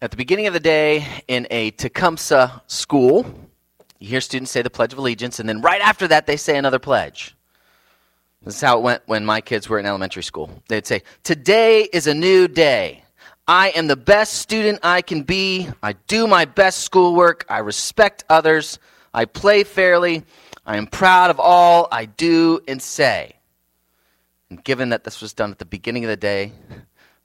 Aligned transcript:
At 0.00 0.12
the 0.12 0.16
beginning 0.16 0.46
of 0.46 0.52
the 0.52 0.60
day 0.60 1.04
in 1.26 1.48
a 1.50 1.72
Tecumseh 1.72 2.62
school, 2.68 3.26
you 3.98 4.06
hear 4.06 4.20
students 4.20 4.52
say 4.52 4.62
the 4.62 4.70
Pledge 4.70 4.92
of 4.92 5.00
Allegiance, 5.00 5.40
and 5.40 5.48
then 5.48 5.60
right 5.60 5.80
after 5.80 6.06
that, 6.06 6.24
they 6.24 6.36
say 6.36 6.56
another 6.56 6.78
pledge. 6.78 7.34
This 8.44 8.54
is 8.54 8.60
how 8.60 8.78
it 8.78 8.82
went 8.82 9.02
when 9.06 9.26
my 9.26 9.40
kids 9.40 9.68
were 9.68 9.76
in 9.80 9.86
elementary 9.86 10.22
school. 10.22 10.50
They'd 10.68 10.86
say, 10.86 11.02
Today 11.24 11.82
is 11.92 12.06
a 12.06 12.14
new 12.14 12.46
day. 12.46 13.02
I 13.48 13.70
am 13.70 13.88
the 13.88 13.96
best 13.96 14.34
student 14.34 14.78
I 14.84 15.02
can 15.02 15.22
be. 15.22 15.68
I 15.82 15.94
do 16.06 16.28
my 16.28 16.44
best 16.44 16.82
schoolwork. 16.82 17.44
I 17.48 17.58
respect 17.58 18.22
others. 18.28 18.78
I 19.12 19.24
play 19.24 19.64
fairly. 19.64 20.22
I 20.64 20.76
am 20.76 20.86
proud 20.86 21.30
of 21.30 21.40
all 21.40 21.88
I 21.90 22.04
do 22.04 22.60
and 22.68 22.80
say. 22.80 23.34
And 24.48 24.62
given 24.62 24.90
that 24.90 25.02
this 25.02 25.20
was 25.20 25.32
done 25.32 25.50
at 25.50 25.58
the 25.58 25.64
beginning 25.64 26.04
of 26.04 26.08
the 26.08 26.16
day, 26.16 26.52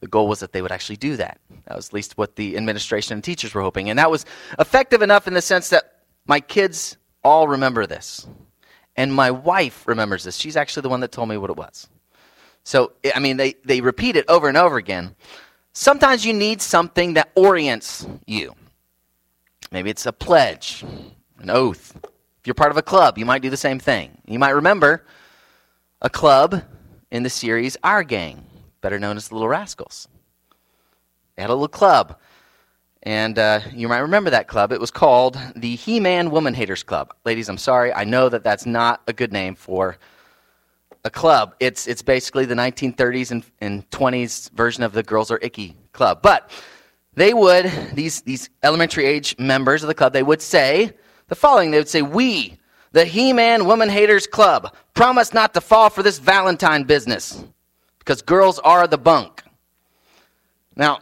the 0.04 0.10
goal 0.10 0.28
was 0.28 0.42
that 0.42 0.52
they 0.52 0.62
would 0.62 0.74
actually 0.74 0.98
do 0.98 1.16
that. 1.16 1.40
That 1.66 1.78
was 1.78 1.88
at 1.88 1.94
least 1.94 2.18
what 2.18 2.36
the 2.36 2.58
administration 2.58 3.14
and 3.14 3.24
teachers 3.24 3.54
were 3.54 3.62
hoping. 3.62 3.90
And 3.90 3.98
that 4.00 4.12
was 4.12 4.26
effective 4.60 5.02
enough 5.02 5.30
in 5.30 5.34
the 5.34 5.42
sense 5.42 5.70
that 5.70 6.02
my 6.28 6.42
kids 6.42 6.98
all 7.24 7.48
remember 7.48 7.88
this. 7.88 8.28
And 8.98 9.14
my 9.14 9.32
wife 9.32 9.88
remembers 9.88 10.26
this. 10.26 10.36
She's 10.36 10.58
actually 10.58 10.82
the 10.82 10.90
one 10.90 11.00
that 11.00 11.14
told 11.14 11.30
me 11.30 11.38
what 11.38 11.50
it 11.50 11.56
was. 11.56 11.88
So, 12.66 12.92
I 13.16 13.20
mean, 13.20 13.38
they, 13.38 13.54
they 13.64 13.80
repeat 13.80 14.18
it 14.18 14.26
over 14.28 14.50
and 14.50 14.58
over 14.58 14.76
again. 14.76 15.16
Sometimes 15.72 16.26
you 16.26 16.34
need 16.34 16.62
something 16.62 17.14
that 17.14 17.32
orients 17.36 18.06
you. 18.28 18.54
Maybe 19.72 19.90
it's 19.90 20.06
a 20.06 20.12
pledge, 20.12 20.84
an 21.40 21.50
oath. 21.50 21.96
If 21.96 22.46
you're 22.46 22.56
part 22.56 22.72
of 22.72 22.78
a 22.78 22.82
club, 22.82 23.18
you 23.18 23.26
might 23.26 23.42
do 23.42 23.50
the 23.50 23.56
same 23.56 23.80
thing. 23.80 24.18
You 24.26 24.38
might 24.38 24.50
remember 24.50 25.06
a 26.02 26.10
club 26.10 26.62
in 27.10 27.24
the 27.24 27.30
series 27.30 27.78
Our 27.86 28.04
Gang, 28.04 28.46
better 28.84 29.00
known 29.00 29.18
as 29.18 29.30
the 29.30 29.34
Little 29.34 29.48
Rascals. 29.48 30.10
They 31.36 31.42
had 31.42 31.50
a 31.50 31.54
little 31.54 31.70
club. 31.70 32.20
And 33.02 33.40
uh, 33.40 33.62
you 33.74 33.88
might 33.88 34.00
remember 34.00 34.30
that 34.30 34.48
club. 34.48 34.72
It 34.72 34.80
was 34.80 34.92
called 34.92 35.40
the 35.56 35.76
He 35.76 36.00
Man 36.00 36.30
Woman 36.30 36.54
Haters 36.54 36.84
Club. 36.84 37.14
Ladies, 37.26 37.50
I'm 37.50 37.58
sorry. 37.58 37.94
I 37.94 38.04
know 38.04 38.30
that 38.30 38.44
that's 38.44 38.66
not 38.66 39.02
a 39.08 39.14
good 39.14 39.34
name 39.34 39.56
for 39.56 39.98
a 41.06 41.10
club. 41.10 41.56
It's, 41.60 41.88
it's 41.88 42.02
basically 42.02 42.46
the 42.46 42.56
1930s 42.56 43.32
and, 43.32 43.46
and 43.62 43.90
20s 43.90 44.52
version 44.52 44.84
of 44.84 44.92
the 44.92 45.02
Girls 45.02 45.32
Are 45.32 45.40
Icky 45.42 45.76
Club. 45.94 46.22
But 46.22 46.50
they 47.14 47.34
would, 47.34 47.72
these, 47.94 48.22
these 48.22 48.50
elementary 48.64 49.06
age 49.06 49.36
members 49.40 49.84
of 49.84 49.88
the 49.88 49.96
club, 49.96 50.14
they 50.14 50.24
would 50.24 50.42
say 50.42 50.92
the 51.28 51.36
following 51.36 51.72
They 51.72 51.78
would 51.78 51.90
say, 51.90 52.02
We, 52.02 52.58
the 52.92 53.06
He 53.06 53.32
Man 53.32 53.66
Woman 53.66 53.90
Haters 53.90 54.28
Club, 54.28 54.76
promise 54.94 55.34
not 55.34 55.54
to 55.54 55.62
fall 55.62 55.90
for 55.90 56.04
this 56.04 56.20
Valentine 56.20 56.84
business 56.84 57.44
because 58.04 58.22
girls 58.22 58.60
are 58.60 58.86
the 58.88 58.98
bunk. 58.98 59.44
Now, 60.76 61.00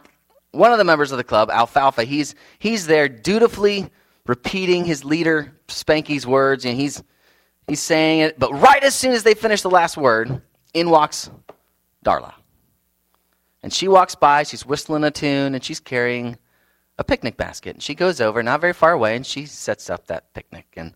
one 0.52 0.70
of 0.70 0.78
the 0.78 0.84
members 0.84 1.10
of 1.10 1.18
the 1.18 1.24
club, 1.24 1.50
Alfalfa, 1.50 2.04
he's, 2.04 2.34
he's 2.58 2.86
there 2.86 3.08
dutifully 3.08 3.90
repeating 4.26 4.84
his 4.84 5.04
leader 5.04 5.58
Spanky's 5.66 6.26
words, 6.26 6.64
and 6.64 6.78
he's, 6.78 7.02
he's 7.66 7.80
saying 7.80 8.20
it. 8.20 8.38
But 8.38 8.52
right 8.52 8.82
as 8.84 8.94
soon 8.94 9.12
as 9.12 9.22
they 9.22 9.34
finish 9.34 9.62
the 9.62 9.70
last 9.70 9.96
word, 9.96 10.42
in 10.74 10.90
walks 10.90 11.30
Darla. 12.04 12.34
And 13.62 13.72
she 13.72 13.88
walks 13.88 14.14
by, 14.14 14.42
she's 14.42 14.66
whistling 14.66 15.04
a 15.04 15.10
tune, 15.10 15.54
and 15.54 15.64
she's 15.64 15.80
carrying 15.80 16.36
a 16.98 17.04
picnic 17.04 17.36
basket. 17.36 17.74
And 17.74 17.82
she 17.82 17.94
goes 17.94 18.20
over, 18.20 18.42
not 18.42 18.60
very 18.60 18.72
far 18.72 18.92
away, 18.92 19.16
and 19.16 19.26
she 19.26 19.46
sets 19.46 19.88
up 19.88 20.06
that 20.08 20.32
picnic. 20.34 20.66
And 20.76 20.94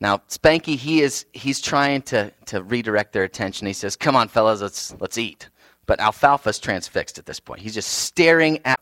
now 0.00 0.18
Spanky, 0.28 0.76
he 0.76 1.00
is 1.00 1.26
he's 1.32 1.60
trying 1.60 2.02
to, 2.02 2.32
to 2.46 2.62
redirect 2.62 3.12
their 3.12 3.24
attention. 3.24 3.66
He 3.66 3.72
says, 3.72 3.96
Come 3.96 4.16
on, 4.16 4.28
fellas, 4.28 4.60
let's 4.60 4.94
let's 5.00 5.18
eat. 5.18 5.48
But 5.86 6.00
Alfalfa's 6.00 6.58
transfixed 6.58 7.18
at 7.18 7.26
this 7.26 7.40
point. 7.40 7.60
He's 7.60 7.74
just 7.74 7.90
staring 7.90 8.60
at 8.64 8.80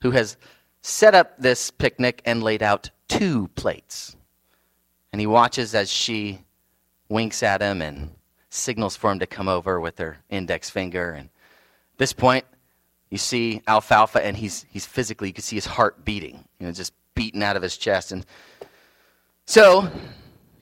who 0.00 0.12
has 0.12 0.36
set 0.82 1.14
up 1.14 1.36
this 1.38 1.70
picnic 1.70 2.22
and 2.24 2.42
laid 2.42 2.62
out 2.62 2.90
two 3.08 3.48
plates. 3.48 4.16
And 5.12 5.20
he 5.20 5.26
watches 5.26 5.74
as 5.74 5.90
she 5.90 6.40
winks 7.08 7.42
at 7.42 7.60
him 7.60 7.82
and 7.82 8.10
signals 8.50 8.96
for 8.96 9.10
him 9.10 9.18
to 9.18 9.26
come 9.26 9.48
over 9.48 9.80
with 9.80 9.98
her 9.98 10.18
index 10.28 10.70
finger. 10.70 11.12
And 11.12 11.26
at 11.26 11.98
this 11.98 12.12
point, 12.12 12.44
you 13.10 13.18
see 13.18 13.62
Alfalfa, 13.66 14.24
and 14.24 14.36
he's, 14.36 14.66
he's 14.70 14.86
physically, 14.86 15.28
you 15.28 15.34
can 15.34 15.42
see 15.42 15.56
his 15.56 15.66
heart 15.66 16.04
beating, 16.04 16.44
you 16.58 16.66
know, 16.66 16.72
just 16.72 16.92
beating 17.14 17.42
out 17.42 17.56
of 17.56 17.62
his 17.62 17.76
chest. 17.76 18.12
And 18.12 18.26
so 19.46 19.90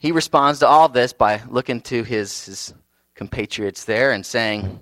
he 0.04 0.12
responds 0.12 0.58
to 0.58 0.66
all 0.66 0.90
this 0.90 1.14
by 1.14 1.40
looking 1.48 1.80
to 1.80 2.02
his, 2.02 2.44
his 2.44 2.74
compatriots 3.14 3.86
there 3.86 4.12
and 4.12 4.26
saying, 4.26 4.80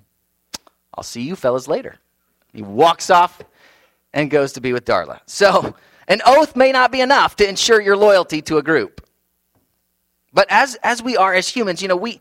I'll 0.93 1.05
see 1.05 1.21
you 1.21 1.37
fellas 1.37 1.65
later. 1.65 1.95
He 2.51 2.61
walks 2.61 3.09
off 3.09 3.41
and 4.13 4.29
goes 4.29 4.51
to 4.51 4.59
be 4.59 4.73
with 4.73 4.83
Darla. 4.83 5.21
So, 5.25 5.77
an 6.09 6.21
oath 6.25 6.57
may 6.57 6.73
not 6.73 6.91
be 6.91 6.99
enough 6.99 7.37
to 7.37 7.47
ensure 7.47 7.79
your 7.79 7.95
loyalty 7.95 8.41
to 8.41 8.57
a 8.57 8.61
group. 8.61 8.99
But 10.33 10.47
as, 10.49 10.75
as 10.83 11.01
we 11.01 11.15
are 11.15 11.33
as 11.33 11.47
humans, 11.47 11.81
you 11.81 11.87
know, 11.87 11.95
we, 11.95 12.19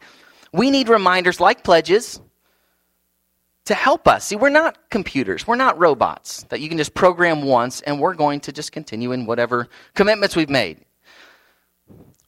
we 0.53 0.71
need 0.71 0.89
reminders 0.89 1.41
like 1.41 1.65
pledges 1.65 2.21
to 3.65 3.75
help 3.75 4.07
us. 4.07 4.27
See, 4.27 4.37
we're 4.37 4.49
not 4.49 4.79
computers, 4.91 5.45
we're 5.45 5.57
not 5.57 5.77
robots 5.77 6.45
that 6.51 6.61
you 6.61 6.69
can 6.69 6.79
just 6.79 6.95
program 6.95 7.43
once 7.43 7.81
and 7.81 7.99
we're 7.99 8.15
going 8.15 8.39
to 8.43 8.53
just 8.53 8.71
continue 8.71 9.11
in 9.11 9.27
whatever 9.27 9.67
commitments 9.93 10.37
we've 10.37 10.49
made. 10.49 10.85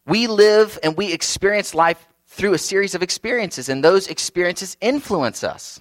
We 0.06 0.26
live 0.26 0.78
and 0.82 0.97
we 0.97 1.12
experience 1.12 1.75
life 1.75 2.06
through 2.26 2.54
a 2.54 2.59
series 2.59 2.94
of 2.94 3.03
experiences, 3.03 3.69
and 3.69 3.82
those 3.82 4.09
experiences 4.09 4.76
influence 4.81 5.44
us. 5.44 5.81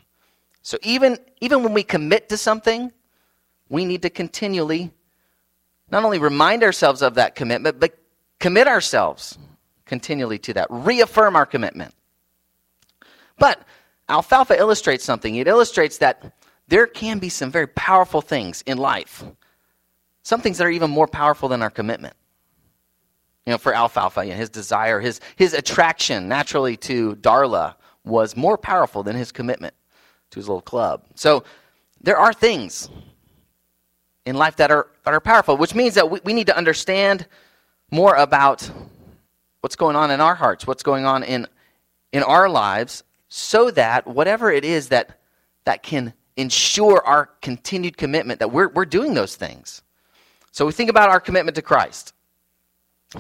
So 0.61 0.77
even, 0.83 1.17
even 1.41 1.63
when 1.63 1.73
we 1.73 1.83
commit 1.83 2.29
to 2.29 2.37
something, 2.37 2.91
we 3.69 3.85
need 3.85 4.03
to 4.03 4.09
continually 4.09 4.91
not 5.89 6.03
only 6.03 6.19
remind 6.19 6.63
ourselves 6.63 7.01
of 7.01 7.15
that 7.15 7.35
commitment, 7.35 7.79
but 7.79 7.97
commit 8.39 8.67
ourselves 8.67 9.37
continually 9.85 10.39
to 10.39 10.53
that, 10.53 10.67
reaffirm 10.69 11.35
our 11.35 11.45
commitment. 11.45 11.93
But 13.37 13.61
Alfalfa 14.09 14.57
illustrates 14.57 15.03
something. 15.03 15.35
It 15.35 15.47
illustrates 15.47 15.97
that 15.99 16.33
there 16.67 16.87
can 16.87 17.19
be 17.19 17.29
some 17.29 17.51
very 17.51 17.67
powerful 17.67 18.21
things 18.21 18.63
in 18.65 18.77
life, 18.77 19.23
some 20.23 20.41
things 20.41 20.57
that 20.57 20.67
are 20.67 20.71
even 20.71 20.89
more 20.89 21.07
powerful 21.07 21.49
than 21.49 21.61
our 21.61 21.69
commitment. 21.69 22.15
You 23.45 23.51
know, 23.51 23.57
for 23.57 23.73
Alfalfa, 23.73 24.23
you 24.23 24.31
know, 24.31 24.37
his 24.37 24.49
desire, 24.49 24.99
his, 24.99 25.19
his 25.35 25.53
attraction 25.53 26.27
naturally 26.27 26.77
to 26.77 27.15
Darla 27.17 27.75
was 28.05 28.37
more 28.37 28.57
powerful 28.57 29.03
than 29.03 29.15
his 29.15 29.31
commitment 29.31 29.73
to 30.31 30.39
his 30.39 30.47
little 30.47 30.61
club. 30.61 31.03
So 31.15 31.43
there 32.01 32.17
are 32.17 32.33
things 32.33 32.89
in 34.25 34.35
life 34.35 34.55
that 34.57 34.71
are, 34.71 34.87
that 35.03 35.13
are 35.13 35.19
powerful, 35.19 35.57
which 35.57 35.75
means 35.75 35.95
that 35.95 36.09
we, 36.09 36.19
we 36.23 36.33
need 36.33 36.47
to 36.47 36.57
understand 36.57 37.27
more 37.91 38.15
about 38.15 38.69
what's 39.61 39.75
going 39.75 39.95
on 39.95 40.11
in 40.11 40.21
our 40.21 40.35
hearts, 40.35 40.65
what's 40.65 40.83
going 40.83 41.05
on 41.05 41.23
in, 41.23 41.47
in 42.11 42.23
our 42.23 42.49
lives, 42.49 43.03
so 43.29 43.71
that 43.71 44.07
whatever 44.07 44.51
it 44.51 44.63
is 44.63 44.89
that, 44.89 45.19
that 45.65 45.83
can 45.83 46.13
ensure 46.37 47.05
our 47.05 47.29
continued 47.41 47.97
commitment, 47.97 48.39
that 48.39 48.51
we're, 48.51 48.69
we're 48.69 48.85
doing 48.85 49.13
those 49.13 49.35
things. 49.35 49.81
So 50.51 50.65
we 50.65 50.71
think 50.71 50.89
about 50.89 51.09
our 51.09 51.19
commitment 51.19 51.55
to 51.55 51.61
Christ. 51.61 52.12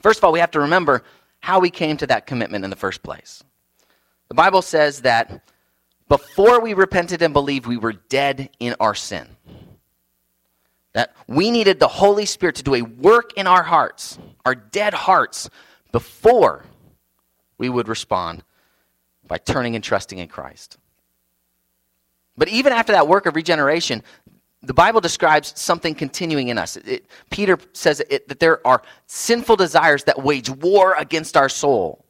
First 0.01 0.19
of 0.19 0.23
all, 0.23 0.31
we 0.31 0.39
have 0.39 0.51
to 0.51 0.61
remember 0.61 1.03
how 1.39 1.59
we 1.59 1.69
came 1.69 1.97
to 1.97 2.07
that 2.07 2.25
commitment 2.25 2.63
in 2.63 2.69
the 2.69 2.75
first 2.75 3.03
place. 3.03 3.43
The 4.29 4.35
Bible 4.35 4.61
says 4.61 5.01
that 5.01 5.43
before 6.07 6.61
we 6.61 6.73
repented 6.73 7.21
and 7.21 7.33
believed, 7.33 7.65
we 7.65 7.77
were 7.77 7.93
dead 7.93 8.49
in 8.59 8.75
our 8.79 8.95
sin. 8.95 9.27
That 10.93 11.15
we 11.27 11.51
needed 11.51 11.79
the 11.79 11.87
Holy 11.87 12.25
Spirit 12.25 12.55
to 12.55 12.63
do 12.63 12.75
a 12.75 12.81
work 12.81 13.33
in 13.35 13.47
our 13.47 13.63
hearts, 13.63 14.17
our 14.45 14.55
dead 14.55 14.93
hearts, 14.93 15.49
before 15.91 16.65
we 17.57 17.69
would 17.69 17.87
respond 17.87 18.43
by 19.27 19.37
turning 19.37 19.75
and 19.75 19.83
trusting 19.83 20.19
in 20.19 20.27
Christ. 20.27 20.77
But 22.37 22.47
even 22.49 22.73
after 22.73 22.93
that 22.93 23.07
work 23.07 23.25
of 23.25 23.35
regeneration, 23.35 24.03
the 24.63 24.73
Bible 24.73 25.01
describes 25.01 25.53
something 25.59 25.93
continuing 25.93 26.47
in 26.47 26.57
us. 26.57 26.77
It, 26.77 26.87
it, 26.87 27.05
Peter 27.29 27.59
says 27.73 28.01
it, 28.09 28.27
that 28.29 28.39
there 28.39 28.65
are 28.65 28.81
sinful 29.07 29.57
desires 29.57 30.05
that 30.05 30.23
wage 30.23 30.49
war 30.49 30.95
against 30.97 31.35
our 31.35 31.49
soul. 31.49 32.03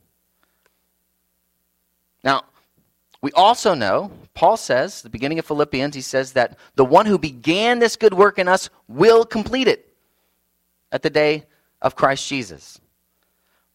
Now, 2.24 2.44
we 3.22 3.32
also 3.32 3.74
know, 3.74 4.12
Paul 4.34 4.58
says, 4.58 5.02
the 5.02 5.10
beginning 5.10 5.40
of 5.40 5.46
Philippians, 5.46 5.96
he 5.96 6.02
says 6.02 6.34
that 6.34 6.58
the 6.76 6.86
one 6.86 7.06
who 7.06 7.18
began 7.18 7.80
this 7.80 7.96
good 7.96 8.14
work 8.14 8.38
in 8.38 8.48
us 8.48 8.70
will 8.88 9.26
complete 9.26 9.68
it 9.68 9.92
at 10.92 11.02
the 11.02 11.10
day 11.10 11.46
of 11.82 11.96
Christ 11.96 12.28
Jesus. 12.28 12.80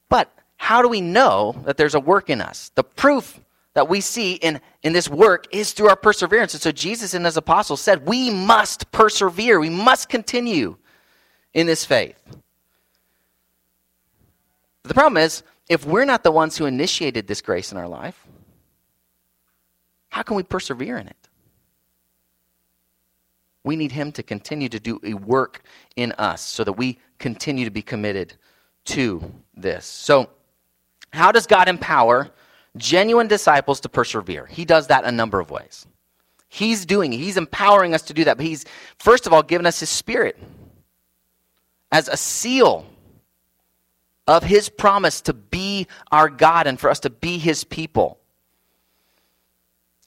But 0.09 0.33
how 0.57 0.83
do 0.83 0.89
we 0.89 1.01
know 1.01 1.61
that 1.65 1.77
there's 1.77 1.95
a 1.95 2.01
work 2.01 2.31
in 2.31 2.41
us? 2.41 2.71
The 2.75 2.85
proof 2.85 3.41
that 3.75 3.89
we 3.89 4.01
see 4.01 4.35
in, 4.35 4.61
in 4.83 4.93
this 4.93 5.09
work 5.09 5.47
is 5.53 5.73
through 5.73 5.89
our 5.89 5.97
perseverance. 5.97 6.55
And 6.55 6.63
so 6.63 6.73
Jesus 6.73 7.15
and 7.15 7.25
his 7.25 7.37
apostles 7.37 7.81
said, 7.81 8.07
we 8.07 8.31
must 8.31 8.91
persevere, 8.91 9.61
we 9.61 9.71
must 9.71 10.09
continue 10.09 10.77
in 11.55 11.67
this 11.67 11.85
faith. 11.85 12.19
The 14.85 14.95
problem 14.95 15.23
is, 15.23 15.43
if 15.69 15.85
we're 15.85 16.07
not 16.07 16.23
the 16.23 16.33
ones 16.33 16.57
who 16.57 16.65
initiated 16.65 17.27
this 17.27 17.43
grace 17.43 17.73
in 17.73 17.79
our 17.79 17.89
life, 17.89 18.27
how 20.09 20.23
can 20.23 20.37
we 20.37 20.43
persevere 20.43 20.97
in 20.97 21.07
it? 21.07 21.29
We 23.65 23.77
need 23.77 23.93
Him 23.93 24.13
to 24.13 24.23
continue 24.23 24.71
to 24.71 24.81
do 24.81 24.99
a 25.05 25.13
work 25.13 25.63
in 25.97 26.13
us 26.13 26.41
so 26.41 26.65
that 26.65 26.73
we 26.73 26.99
continue 27.19 27.67
to 27.67 27.71
be 27.71 27.83
committed 27.83 28.35
to 28.87 29.23
this. 29.55 29.85
So, 29.85 30.31
how 31.13 31.33
does 31.33 31.47
God 31.47 31.69
empower 31.69 32.31
genuine 32.77 33.29
disciples 33.29 33.81
to 33.81 33.89
persevere? 33.89 34.47
He 34.47 34.65
does 34.65 34.89
that 34.89 35.05
a 35.05 35.13
number 35.13 35.41
of 35.41 35.51
ways. 35.51 35.87
He's 36.49 36.87
doing 36.87 37.13
He's 37.13 37.37
empowering 37.37 37.95
us 37.95 38.03
to 38.03 38.15
do 38.15 38.25
that. 38.25 38.37
But 38.37 38.47
He's, 38.47 38.65
first 38.99 39.27
of 39.27 39.33
all, 39.33 39.43
given 39.43 39.67
us 39.67 39.81
His 39.81 39.91
Spirit 39.91 40.39
as 41.93 42.09
a 42.09 42.17
seal 42.17 42.87
of 44.27 44.43
His 44.43 44.69
promise 44.69 45.21
to 45.23 45.33
be 45.33 45.87
our 46.11 46.29
God 46.29 46.67
and 46.67 46.79
for 46.79 46.91
us 46.91 47.01
to 47.01 47.11
be 47.11 47.39
His 47.39 47.65
people. 47.65 48.19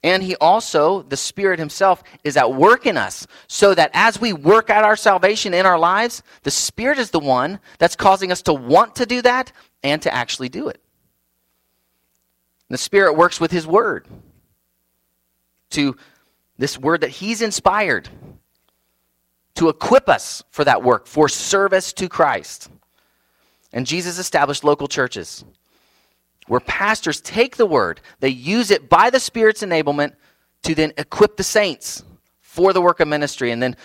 And 0.04 0.24
he 0.24 0.36
also, 0.38 1.04
the 1.04 1.18
Spirit 1.18 1.60
Himself, 1.60 2.02
is 2.24 2.36
at 2.36 2.54
work 2.54 2.88
in 2.88 2.98
us 2.98 3.28
so 3.48 3.76
that 3.76 3.92
as 3.94 4.20
we 4.20 4.34
work 4.34 4.70
out 4.72 4.84
our 4.84 4.96
salvation 4.96 5.54
in 5.54 5.66
our 5.66 5.78
lives, 5.78 6.24
the 6.42 6.52
Spirit 6.52 6.98
is 6.98 7.12
the 7.12 7.20
one 7.20 7.60
that's 7.78 7.96
causing 7.96 8.32
us 8.32 8.42
to 8.44 8.54
want 8.54 8.96
to 8.96 9.06
do 9.06 9.22
that 9.22 9.52
and 9.84 10.02
to 10.02 10.14
actually 10.14 10.50
do 10.50 10.70
it. 10.70 10.82
The 12.72 12.78
Spirit 12.78 13.18
works 13.18 13.40
with 13.40 13.52
His 13.52 13.68
Word 13.68 14.08
to 15.72 15.98
this 16.58 16.78
Word 16.78 17.02
that 17.02 17.10
He's 17.10 17.42
inspired 17.42 18.08
to 19.56 19.68
equip 19.68 20.08
us 20.08 20.42
for 20.52 20.64
that 20.64 20.82
work, 20.82 21.06
for 21.06 21.28
service 21.28 21.92
to 21.94 22.08
Christ. 22.08 22.70
And 23.74 23.86
Jesus 23.86 24.18
established 24.18 24.64
local 24.64 24.88
churches 24.88 25.44
where 26.48 26.62
pastors 26.62 27.20
take 27.22 27.58
the 27.58 27.66
word, 27.66 28.02
they 28.20 28.30
use 28.30 28.72
it 28.72 28.90
by 28.90 29.10
the 29.10 29.20
Spirit's 29.20 29.64
enablement 29.64 30.16
to 30.64 30.74
then 30.74 30.94
equip 30.98 31.38
the 31.38 31.44
saints 31.44 32.04
for 32.40 32.74
the 32.74 32.82
work 32.82 33.02
of 33.02 33.08
ministry. 33.08 33.52
And 33.52 33.62
then 33.62 33.76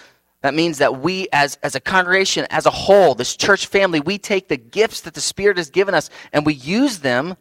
that 0.42 0.54
means 0.54 0.78
that 0.78 1.00
we, 1.00 1.26
as, 1.32 1.58
as 1.62 1.74
a 1.74 1.80
congregation, 1.80 2.46
as 2.50 2.66
a 2.66 2.70
whole, 2.70 3.14
this 3.14 3.36
church 3.36 3.66
family, 3.66 3.98
we 3.98 4.16
take 4.16 4.48
the 4.48 4.56
gifts 4.56 5.00
that 5.02 5.14
the 5.14 5.20
Spirit 5.20 5.56
has 5.56 5.70
given 5.70 5.94
us 5.94 6.08
and 6.32 6.46
we 6.46 6.54
use 6.54 7.00
them 7.00 7.36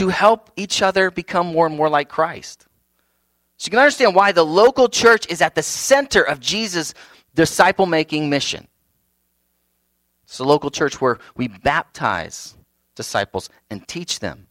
to 0.00 0.08
help 0.08 0.50
each 0.56 0.80
other 0.80 1.10
become 1.10 1.48
more 1.48 1.66
and 1.66 1.76
more 1.76 1.90
like 1.90 2.08
Christ. 2.08 2.66
So 3.58 3.66
you 3.66 3.70
can 3.70 3.80
understand 3.80 4.14
why 4.14 4.32
the 4.32 4.42
local 4.42 4.88
church 4.88 5.26
is 5.30 5.42
at 5.42 5.54
the 5.54 5.62
center 5.62 6.22
of 6.22 6.40
Jesus' 6.40 6.94
disciple 7.34 7.84
making 7.84 8.30
mission. 8.30 8.66
It's 10.24 10.38
the 10.38 10.44
local 10.44 10.70
church 10.70 11.02
where 11.02 11.18
we 11.36 11.48
baptize 11.48 12.56
disciples 12.94 13.50
and 13.68 13.86
teach 13.86 14.20
them. 14.20 14.46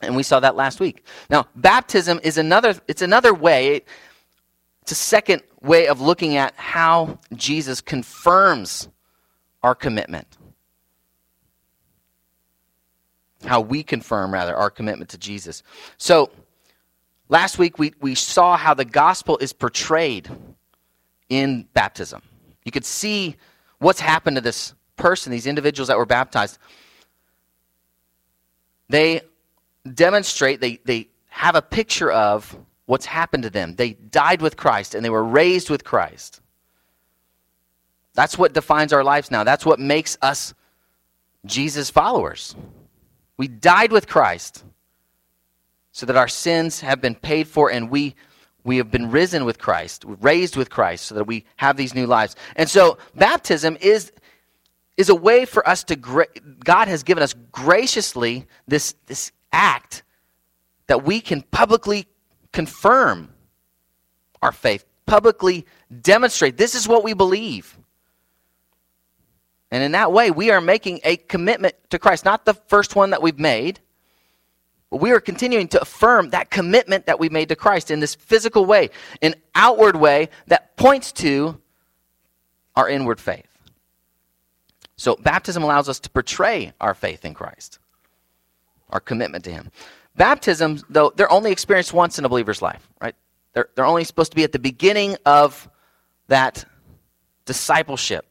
And 0.00 0.14
we 0.14 0.22
saw 0.22 0.38
that 0.38 0.54
last 0.54 0.78
week. 0.78 1.04
Now, 1.28 1.48
baptism 1.56 2.20
is 2.22 2.38
another 2.38 2.76
it's 2.86 3.02
another 3.02 3.34
way 3.34 3.82
it's 4.82 4.92
a 4.92 4.94
second 4.94 5.42
way 5.60 5.88
of 5.88 6.00
looking 6.00 6.36
at 6.36 6.54
how 6.54 7.18
Jesus 7.34 7.80
confirms 7.80 8.88
our 9.64 9.74
commitment. 9.74 10.28
How 13.46 13.60
we 13.60 13.82
confirm 13.82 14.32
rather 14.32 14.54
our 14.54 14.70
commitment 14.70 15.10
to 15.10 15.18
Jesus. 15.18 15.62
So, 15.96 16.30
last 17.28 17.58
week 17.58 17.78
we, 17.78 17.92
we 18.00 18.14
saw 18.14 18.56
how 18.56 18.74
the 18.74 18.84
gospel 18.84 19.38
is 19.38 19.52
portrayed 19.52 20.28
in 21.28 21.66
baptism. 21.72 22.22
You 22.64 22.72
could 22.72 22.84
see 22.84 23.36
what's 23.78 24.00
happened 24.00 24.36
to 24.36 24.40
this 24.40 24.74
person, 24.96 25.30
these 25.30 25.46
individuals 25.46 25.88
that 25.88 25.96
were 25.98 26.06
baptized 26.06 26.58
they 28.88 29.22
demonstrate, 29.94 30.60
they, 30.60 30.78
they 30.84 31.08
have 31.28 31.54
a 31.54 31.62
picture 31.62 32.10
of 32.10 32.56
what's 32.86 33.06
happened 33.06 33.42
to 33.42 33.50
them. 33.50 33.74
They 33.74 33.94
died 33.94 34.40
with 34.40 34.56
Christ 34.56 34.94
and 34.94 35.04
they 35.04 35.10
were 35.10 35.24
raised 35.24 35.70
with 35.70 35.84
Christ. 35.84 36.40
That's 38.14 38.38
what 38.38 38.52
defines 38.52 38.92
our 38.92 39.04
lives 39.04 39.30
now. 39.30 39.44
That's 39.44 39.66
what 39.66 39.78
makes 39.78 40.16
us 40.22 40.54
Jesus 41.44 41.90
followers. 41.90 42.54
We 43.36 43.48
died 43.48 43.92
with 43.92 44.06
Christ 44.06 44.64
so 45.92 46.06
that 46.06 46.16
our 46.16 46.28
sins 46.28 46.80
have 46.80 47.00
been 47.00 47.14
paid 47.14 47.48
for 47.48 47.70
and 47.70 47.90
we 47.90 48.14
we 48.64 48.78
have 48.78 48.90
been 48.90 49.12
risen 49.12 49.44
with 49.44 49.60
Christ, 49.60 50.04
raised 50.20 50.56
with 50.56 50.70
Christ 50.70 51.04
so 51.04 51.14
that 51.14 51.24
we 51.24 51.44
have 51.54 51.76
these 51.76 51.94
new 51.94 52.06
lives. 52.06 52.34
And 52.56 52.68
so 52.68 52.98
baptism 53.14 53.76
is 53.80 54.10
is 54.96 55.08
a 55.08 55.14
way 55.14 55.44
for 55.44 55.66
us 55.68 55.84
to, 55.84 55.96
God 55.96 56.88
has 56.88 57.02
given 57.02 57.22
us 57.22 57.34
graciously 57.52 58.46
this, 58.66 58.94
this 59.06 59.30
act 59.52 60.02
that 60.86 61.04
we 61.04 61.20
can 61.20 61.42
publicly 61.42 62.06
confirm 62.52 63.32
our 64.42 64.52
faith, 64.52 64.84
publicly 65.04 65.66
demonstrate 66.02 66.56
this 66.56 66.74
is 66.74 66.88
what 66.88 67.04
we 67.04 67.12
believe. 67.12 67.78
And 69.70 69.82
in 69.82 69.92
that 69.92 70.12
way, 70.12 70.30
we 70.30 70.50
are 70.50 70.60
making 70.60 71.00
a 71.04 71.16
commitment 71.16 71.74
to 71.90 71.98
Christ, 71.98 72.24
not 72.24 72.44
the 72.44 72.54
first 72.54 72.94
one 72.94 73.10
that 73.10 73.22
we've 73.22 73.38
made, 73.38 73.80
but 74.90 75.00
we 75.00 75.10
are 75.10 75.20
continuing 75.20 75.68
to 75.68 75.80
affirm 75.80 76.30
that 76.30 76.50
commitment 76.50 77.06
that 77.06 77.18
we 77.18 77.28
made 77.28 77.48
to 77.48 77.56
Christ 77.56 77.90
in 77.90 78.00
this 78.00 78.14
physical 78.14 78.64
way, 78.64 78.90
an 79.22 79.34
outward 79.54 79.96
way 79.96 80.28
that 80.46 80.76
points 80.76 81.10
to 81.12 81.60
our 82.76 82.88
inward 82.88 83.20
faith. 83.20 83.46
So, 84.96 85.16
baptism 85.16 85.62
allows 85.62 85.88
us 85.88 86.00
to 86.00 86.10
portray 86.10 86.72
our 86.80 86.94
faith 86.94 87.24
in 87.24 87.34
Christ, 87.34 87.78
our 88.90 89.00
commitment 89.00 89.44
to 89.44 89.50
Him. 89.50 89.70
Baptism, 90.16 90.80
though, 90.88 91.12
they're 91.14 91.30
only 91.30 91.52
experienced 91.52 91.92
once 91.92 92.18
in 92.18 92.24
a 92.24 92.28
believer's 92.28 92.62
life, 92.62 92.88
right? 93.02 93.14
They're, 93.52 93.68
they're 93.74 93.84
only 93.84 94.04
supposed 94.04 94.32
to 94.32 94.36
be 94.36 94.44
at 94.44 94.52
the 94.52 94.58
beginning 94.58 95.16
of 95.26 95.68
that 96.28 96.64
discipleship, 97.44 98.26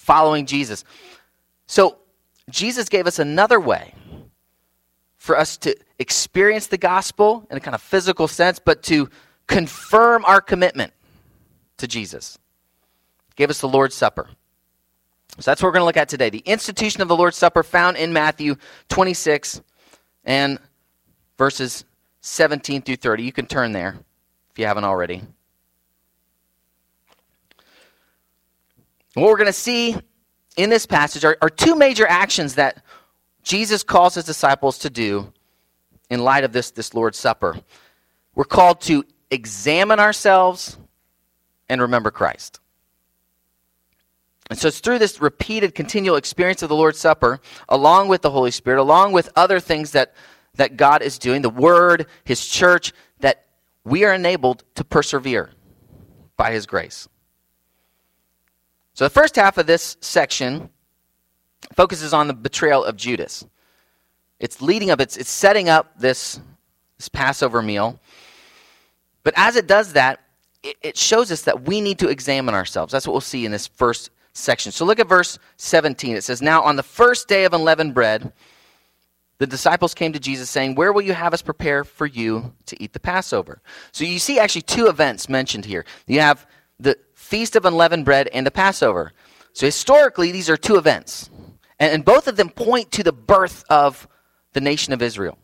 following 0.00 0.46
Jesus. 0.46 0.84
So, 1.66 1.98
Jesus 2.48 2.88
gave 2.88 3.06
us 3.06 3.18
another 3.18 3.60
way 3.60 3.94
for 5.16 5.38
us 5.38 5.56
to 5.58 5.76
experience 5.98 6.66
the 6.66 6.78
gospel 6.78 7.46
in 7.50 7.56
a 7.56 7.60
kind 7.60 7.74
of 7.74 7.82
physical 7.82 8.26
sense, 8.26 8.58
but 8.58 8.82
to 8.84 9.08
confirm 9.46 10.24
our 10.24 10.40
commitment 10.40 10.92
to 11.76 11.86
Jesus. 11.86 12.38
He 13.28 13.34
gave 13.36 13.50
us 13.50 13.60
the 13.60 13.68
Lord's 13.68 13.94
Supper. 13.94 14.28
So 15.38 15.50
that's 15.50 15.62
what 15.62 15.68
we're 15.68 15.72
going 15.72 15.82
to 15.82 15.86
look 15.86 15.96
at 15.96 16.08
today. 16.08 16.30
The 16.30 16.38
institution 16.40 17.02
of 17.02 17.08
the 17.08 17.16
Lord's 17.16 17.36
Supper 17.36 17.62
found 17.62 17.96
in 17.96 18.12
Matthew 18.12 18.56
26 18.88 19.62
and 20.24 20.58
verses 21.38 21.84
17 22.22 22.82
through 22.82 22.96
30. 22.96 23.22
You 23.22 23.32
can 23.32 23.46
turn 23.46 23.72
there 23.72 23.96
if 24.50 24.58
you 24.58 24.66
haven't 24.66 24.84
already. 24.84 25.22
What 29.14 29.26
we're 29.26 29.36
going 29.36 29.46
to 29.46 29.52
see 29.52 29.96
in 30.56 30.70
this 30.70 30.86
passage 30.86 31.24
are, 31.24 31.36
are 31.42 31.50
two 31.50 31.74
major 31.74 32.06
actions 32.06 32.54
that 32.54 32.82
Jesus 33.42 33.82
calls 33.82 34.14
his 34.14 34.24
disciples 34.24 34.78
to 34.78 34.90
do 34.90 35.32
in 36.08 36.20
light 36.20 36.44
of 36.44 36.52
this, 36.52 36.70
this 36.70 36.94
Lord's 36.94 37.18
Supper. 37.18 37.58
We're 38.34 38.44
called 38.44 38.80
to 38.82 39.04
examine 39.30 40.00
ourselves 40.00 40.76
and 41.68 41.80
remember 41.80 42.10
Christ. 42.10 42.60
And 44.50 44.58
so 44.58 44.68
it's 44.68 44.80
through 44.80 44.98
this 44.98 45.20
repeated, 45.20 45.74
continual 45.74 46.16
experience 46.16 46.62
of 46.62 46.68
the 46.68 46.74
Lord's 46.74 46.98
Supper, 46.98 47.40
along 47.68 48.08
with 48.08 48.22
the 48.22 48.30
Holy 48.30 48.50
Spirit, 48.50 48.80
along 48.80 49.12
with 49.12 49.30
other 49.36 49.60
things 49.60 49.92
that, 49.92 50.14
that 50.56 50.76
God 50.76 51.02
is 51.02 51.18
doing, 51.18 51.42
the 51.42 51.50
Word, 51.50 52.06
His 52.24 52.44
church, 52.44 52.92
that 53.20 53.46
we 53.84 54.04
are 54.04 54.12
enabled 54.12 54.64
to 54.74 54.84
persevere 54.84 55.50
by 56.36 56.50
His 56.50 56.66
grace. 56.66 57.08
So 59.00 59.06
the 59.06 59.08
first 59.08 59.36
half 59.36 59.56
of 59.56 59.66
this 59.66 59.96
section 60.02 60.68
focuses 61.72 62.12
on 62.12 62.28
the 62.28 62.34
betrayal 62.34 62.84
of 62.84 62.96
Judas. 62.96 63.46
It's 64.38 64.60
leading 64.60 64.90
up, 64.90 65.00
it's, 65.00 65.16
it's 65.16 65.30
setting 65.30 65.70
up 65.70 65.98
this, 65.98 66.38
this 66.98 67.08
Passover 67.08 67.62
meal. 67.62 67.98
But 69.22 69.32
as 69.38 69.56
it 69.56 69.66
does 69.66 69.94
that, 69.94 70.20
it, 70.62 70.76
it 70.82 70.98
shows 70.98 71.32
us 71.32 71.40
that 71.44 71.62
we 71.62 71.80
need 71.80 71.98
to 72.00 72.10
examine 72.10 72.54
ourselves. 72.54 72.92
That's 72.92 73.06
what 73.06 73.14
we'll 73.14 73.22
see 73.22 73.46
in 73.46 73.52
this 73.52 73.68
first 73.68 74.10
section. 74.34 74.70
So 74.70 74.84
look 74.84 75.00
at 75.00 75.08
verse 75.08 75.38
17. 75.56 76.14
It 76.14 76.22
says, 76.22 76.42
Now 76.42 76.60
on 76.62 76.76
the 76.76 76.82
first 76.82 77.26
day 77.26 77.44
of 77.44 77.54
unleavened 77.54 77.94
bread, 77.94 78.30
the 79.38 79.46
disciples 79.46 79.94
came 79.94 80.12
to 80.12 80.20
Jesus 80.20 80.50
saying, 80.50 80.74
Where 80.74 80.92
will 80.92 81.00
you 81.00 81.14
have 81.14 81.32
us 81.32 81.40
prepare 81.40 81.84
for 81.84 82.04
you 82.04 82.52
to 82.66 82.82
eat 82.82 82.92
the 82.92 83.00
Passover? 83.00 83.62
So 83.92 84.04
you 84.04 84.18
see 84.18 84.38
actually 84.38 84.60
two 84.60 84.88
events 84.88 85.26
mentioned 85.26 85.64
here. 85.64 85.86
You 86.06 86.20
have 86.20 86.46
the 86.78 86.98
Feast 87.30 87.54
of 87.54 87.64
Unleavened 87.64 88.04
Bread 88.04 88.26
and 88.32 88.44
the 88.44 88.50
Passover. 88.50 89.12
So 89.52 89.64
historically, 89.64 90.32
these 90.32 90.50
are 90.50 90.56
two 90.56 90.74
events. 90.74 91.30
And, 91.78 91.92
and 91.92 92.04
both 92.04 92.26
of 92.26 92.36
them 92.36 92.50
point 92.50 92.90
to 92.90 93.04
the 93.04 93.12
birth 93.12 93.64
of 93.70 94.08
the 94.52 94.60
nation 94.60 94.92
of 94.92 95.00
Israel, 95.00 95.38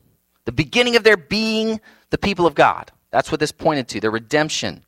the 0.47 0.53
beginning 0.53 0.97
of 0.97 1.05
their 1.05 1.17
being 1.17 1.81
the 2.11 2.19
people 2.19 2.45
of 2.45 2.57
God. 2.57 2.91
That's 3.13 3.31
what 3.31 3.39
this 3.39 3.53
pointed 3.53 3.87
to, 3.91 4.01
their 4.01 4.11
redemption. 4.11 4.85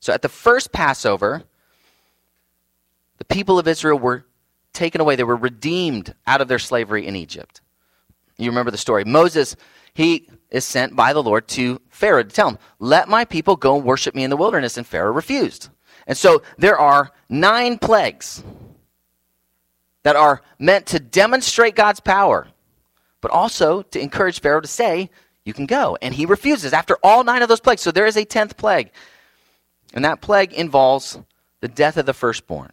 So 0.00 0.14
at 0.14 0.22
the 0.22 0.30
first 0.30 0.72
Passover, 0.72 1.42
the 3.18 3.26
people 3.26 3.58
of 3.58 3.68
Israel 3.68 3.98
were 3.98 4.24
taken 4.72 5.02
away. 5.02 5.14
They 5.14 5.24
were 5.24 5.36
redeemed 5.36 6.14
out 6.26 6.40
of 6.40 6.48
their 6.48 6.58
slavery 6.58 7.06
in 7.06 7.16
Egypt. 7.16 7.60
You 8.38 8.48
remember 8.48 8.70
the 8.70 8.78
story. 8.78 9.04
Moses, 9.04 9.56
he 9.92 10.30
is 10.50 10.64
sent 10.64 10.96
by 10.96 11.12
the 11.12 11.22
Lord 11.22 11.46
to 11.48 11.80
Pharaoh 11.90 12.22
to 12.22 12.28
tell 12.28 12.48
him, 12.48 12.58
Let 12.78 13.08
my 13.08 13.24
people 13.24 13.56
go 13.56 13.76
and 13.76 13.84
worship 13.84 14.14
me 14.14 14.24
in 14.24 14.30
the 14.30 14.36
wilderness. 14.36 14.76
And 14.76 14.86
Pharaoh 14.86 15.12
refused. 15.12 15.68
And 16.06 16.16
so 16.16 16.42
there 16.56 16.78
are 16.78 17.12
nine 17.28 17.78
plagues 17.78 18.42
that 20.02 20.16
are 20.16 20.42
meant 20.58 20.86
to 20.86 20.98
demonstrate 20.98 21.74
God's 21.74 22.00
power, 22.00 22.48
but 23.20 23.30
also 23.30 23.82
to 23.82 24.00
encourage 24.00 24.40
Pharaoh 24.40 24.60
to 24.60 24.68
say, 24.68 25.10
You 25.44 25.52
can 25.52 25.66
go. 25.66 25.98
And 26.00 26.14
he 26.14 26.24
refuses 26.26 26.72
after 26.72 26.96
all 27.02 27.24
nine 27.24 27.42
of 27.42 27.48
those 27.48 27.60
plagues. 27.60 27.82
So 27.82 27.90
there 27.90 28.06
is 28.06 28.16
a 28.16 28.24
tenth 28.24 28.56
plague. 28.56 28.90
And 29.94 30.04
that 30.04 30.20
plague 30.20 30.52
involves 30.52 31.18
the 31.60 31.68
death 31.68 31.96
of 31.96 32.06
the 32.06 32.14
firstborn, 32.14 32.70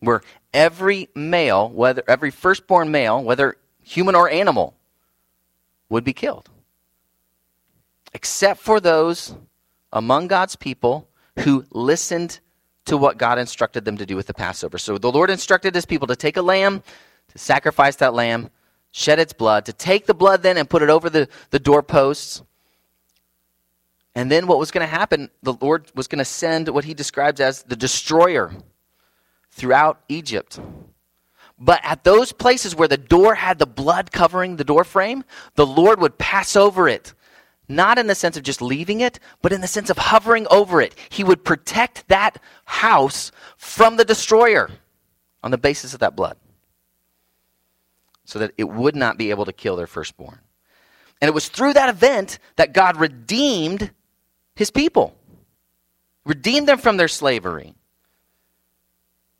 where 0.00 0.22
every 0.54 1.08
male, 1.14 1.68
whether 1.68 2.02
every 2.08 2.30
firstborn 2.30 2.90
male, 2.90 3.22
whether 3.22 3.56
human 3.82 4.14
or 4.14 4.28
animal, 4.28 4.74
would 5.88 6.04
be 6.04 6.12
killed. 6.12 6.48
Except 8.12 8.60
for 8.60 8.80
those 8.80 9.34
among 9.92 10.28
God's 10.28 10.56
people 10.56 11.08
who 11.40 11.64
listened 11.70 12.40
to 12.86 12.96
what 12.96 13.18
God 13.18 13.38
instructed 13.38 13.84
them 13.84 13.96
to 13.98 14.06
do 14.06 14.16
with 14.16 14.26
the 14.26 14.34
Passover. 14.34 14.78
So 14.78 14.98
the 14.98 15.12
Lord 15.12 15.30
instructed 15.30 15.74
his 15.74 15.86
people 15.86 16.08
to 16.08 16.16
take 16.16 16.36
a 16.36 16.42
lamb, 16.42 16.82
to 17.28 17.38
sacrifice 17.38 17.96
that 17.96 18.14
lamb, 18.14 18.50
shed 18.90 19.18
its 19.18 19.32
blood, 19.32 19.66
to 19.66 19.72
take 19.72 20.06
the 20.06 20.14
blood 20.14 20.42
then 20.42 20.56
and 20.56 20.68
put 20.68 20.82
it 20.82 20.90
over 20.90 21.08
the, 21.08 21.28
the 21.50 21.58
doorposts. 21.58 22.42
And 24.14 24.30
then 24.30 24.46
what 24.48 24.58
was 24.58 24.70
going 24.70 24.86
to 24.86 24.92
happen, 24.92 25.30
the 25.42 25.54
Lord 25.60 25.90
was 25.94 26.08
going 26.08 26.18
to 26.18 26.24
send 26.24 26.68
what 26.68 26.84
he 26.84 26.94
describes 26.94 27.40
as 27.40 27.62
the 27.62 27.76
destroyer 27.76 28.52
throughout 29.50 30.00
Egypt. 30.08 30.58
But 31.58 31.80
at 31.84 32.04
those 32.04 32.32
places 32.32 32.74
where 32.74 32.88
the 32.88 32.96
door 32.96 33.34
had 33.34 33.58
the 33.58 33.66
blood 33.66 34.10
covering 34.10 34.56
the 34.56 34.64
door 34.64 34.82
frame, 34.82 35.24
the 35.54 35.66
Lord 35.66 36.00
would 36.00 36.18
pass 36.18 36.56
over 36.56 36.88
it. 36.88 37.14
Not 37.70 37.98
in 37.98 38.08
the 38.08 38.16
sense 38.16 38.36
of 38.36 38.42
just 38.42 38.60
leaving 38.60 39.00
it, 39.00 39.20
but 39.42 39.52
in 39.52 39.60
the 39.60 39.68
sense 39.68 39.90
of 39.90 39.96
hovering 39.96 40.44
over 40.50 40.80
it. 40.80 40.92
He 41.08 41.22
would 41.22 41.44
protect 41.44 42.08
that 42.08 42.42
house 42.64 43.30
from 43.56 43.96
the 43.96 44.04
destroyer 44.04 44.68
on 45.44 45.52
the 45.52 45.56
basis 45.56 45.94
of 45.94 46.00
that 46.00 46.16
blood. 46.16 46.36
So 48.24 48.40
that 48.40 48.50
it 48.58 48.64
would 48.64 48.96
not 48.96 49.18
be 49.18 49.30
able 49.30 49.44
to 49.44 49.52
kill 49.52 49.76
their 49.76 49.86
firstborn. 49.86 50.40
And 51.20 51.28
it 51.28 51.32
was 51.32 51.48
through 51.48 51.74
that 51.74 51.88
event 51.88 52.40
that 52.56 52.72
God 52.72 52.96
redeemed 52.96 53.92
his 54.56 54.72
people, 54.72 55.14
redeemed 56.24 56.66
them 56.66 56.78
from 56.78 56.96
their 56.96 57.06
slavery. 57.06 57.76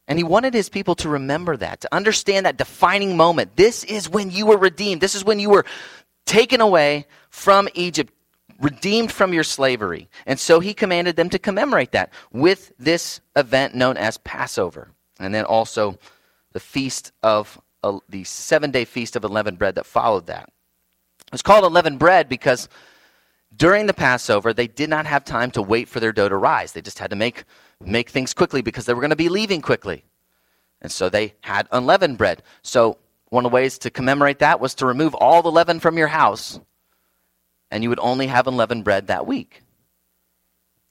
And 0.06 0.20
he 0.20 0.24
wanted 0.24 0.54
his 0.54 0.68
people 0.68 0.94
to 0.96 1.08
remember 1.08 1.56
that, 1.56 1.80
to 1.80 1.92
understand 1.92 2.46
that 2.46 2.56
defining 2.56 3.16
moment. 3.16 3.56
This 3.56 3.82
is 3.82 4.08
when 4.08 4.30
you 4.30 4.46
were 4.46 4.56
redeemed. 4.56 5.00
This 5.00 5.16
is 5.16 5.24
when 5.24 5.40
you 5.40 5.50
were 5.50 5.64
taken 6.26 6.60
away 6.60 7.06
from 7.28 7.68
Egypt, 7.74 8.12
redeemed 8.60 9.10
from 9.10 9.32
your 9.32 9.44
slavery. 9.44 10.08
And 10.26 10.38
so 10.38 10.60
he 10.60 10.74
commanded 10.74 11.16
them 11.16 11.30
to 11.30 11.38
commemorate 11.38 11.92
that 11.92 12.12
with 12.32 12.72
this 12.78 13.20
event 13.34 13.74
known 13.74 13.96
as 13.96 14.18
Passover. 14.18 14.90
And 15.18 15.34
then 15.34 15.44
also 15.44 15.98
the 16.52 16.60
feast 16.60 17.12
of 17.22 17.60
uh, 17.82 17.98
the 18.08 18.24
seven 18.24 18.70
day 18.70 18.84
feast 18.84 19.16
of 19.16 19.24
unleavened 19.24 19.58
bread 19.58 19.74
that 19.76 19.86
followed 19.86 20.26
that. 20.26 20.50
It 21.26 21.32
was 21.32 21.42
called 21.42 21.64
unleavened 21.64 21.98
bread 21.98 22.28
because 22.28 22.68
during 23.56 23.86
the 23.86 23.94
Passover, 23.94 24.52
they 24.52 24.66
did 24.66 24.90
not 24.90 25.06
have 25.06 25.24
time 25.24 25.50
to 25.52 25.62
wait 25.62 25.88
for 25.88 25.98
their 25.98 26.12
dough 26.12 26.28
to 26.28 26.36
rise. 26.36 26.72
They 26.72 26.82
just 26.82 26.98
had 26.98 27.10
to 27.10 27.16
make 27.16 27.44
make 27.82 28.10
things 28.10 28.34
quickly 28.34 28.62
because 28.62 28.84
they 28.84 28.94
were 28.94 29.00
going 29.00 29.10
to 29.10 29.16
be 29.16 29.30
leaving 29.30 29.62
quickly. 29.62 30.04
And 30.82 30.92
so 30.92 31.08
they 31.08 31.34
had 31.40 31.66
unleavened 31.72 32.18
bread. 32.18 32.42
So 32.62 32.98
one 33.30 33.44
of 33.44 33.50
the 33.50 33.54
ways 33.54 33.78
to 33.78 33.90
commemorate 33.90 34.40
that 34.40 34.60
was 34.60 34.74
to 34.76 34.86
remove 34.86 35.14
all 35.14 35.42
the 35.42 35.50
leaven 35.50 35.80
from 35.80 35.96
your 35.96 36.08
house, 36.08 36.60
and 37.70 37.82
you 37.82 37.88
would 37.88 38.00
only 38.00 38.26
have 38.26 38.46
unleavened 38.46 38.84
bread 38.84 39.06
that 39.06 39.26
week. 39.26 39.62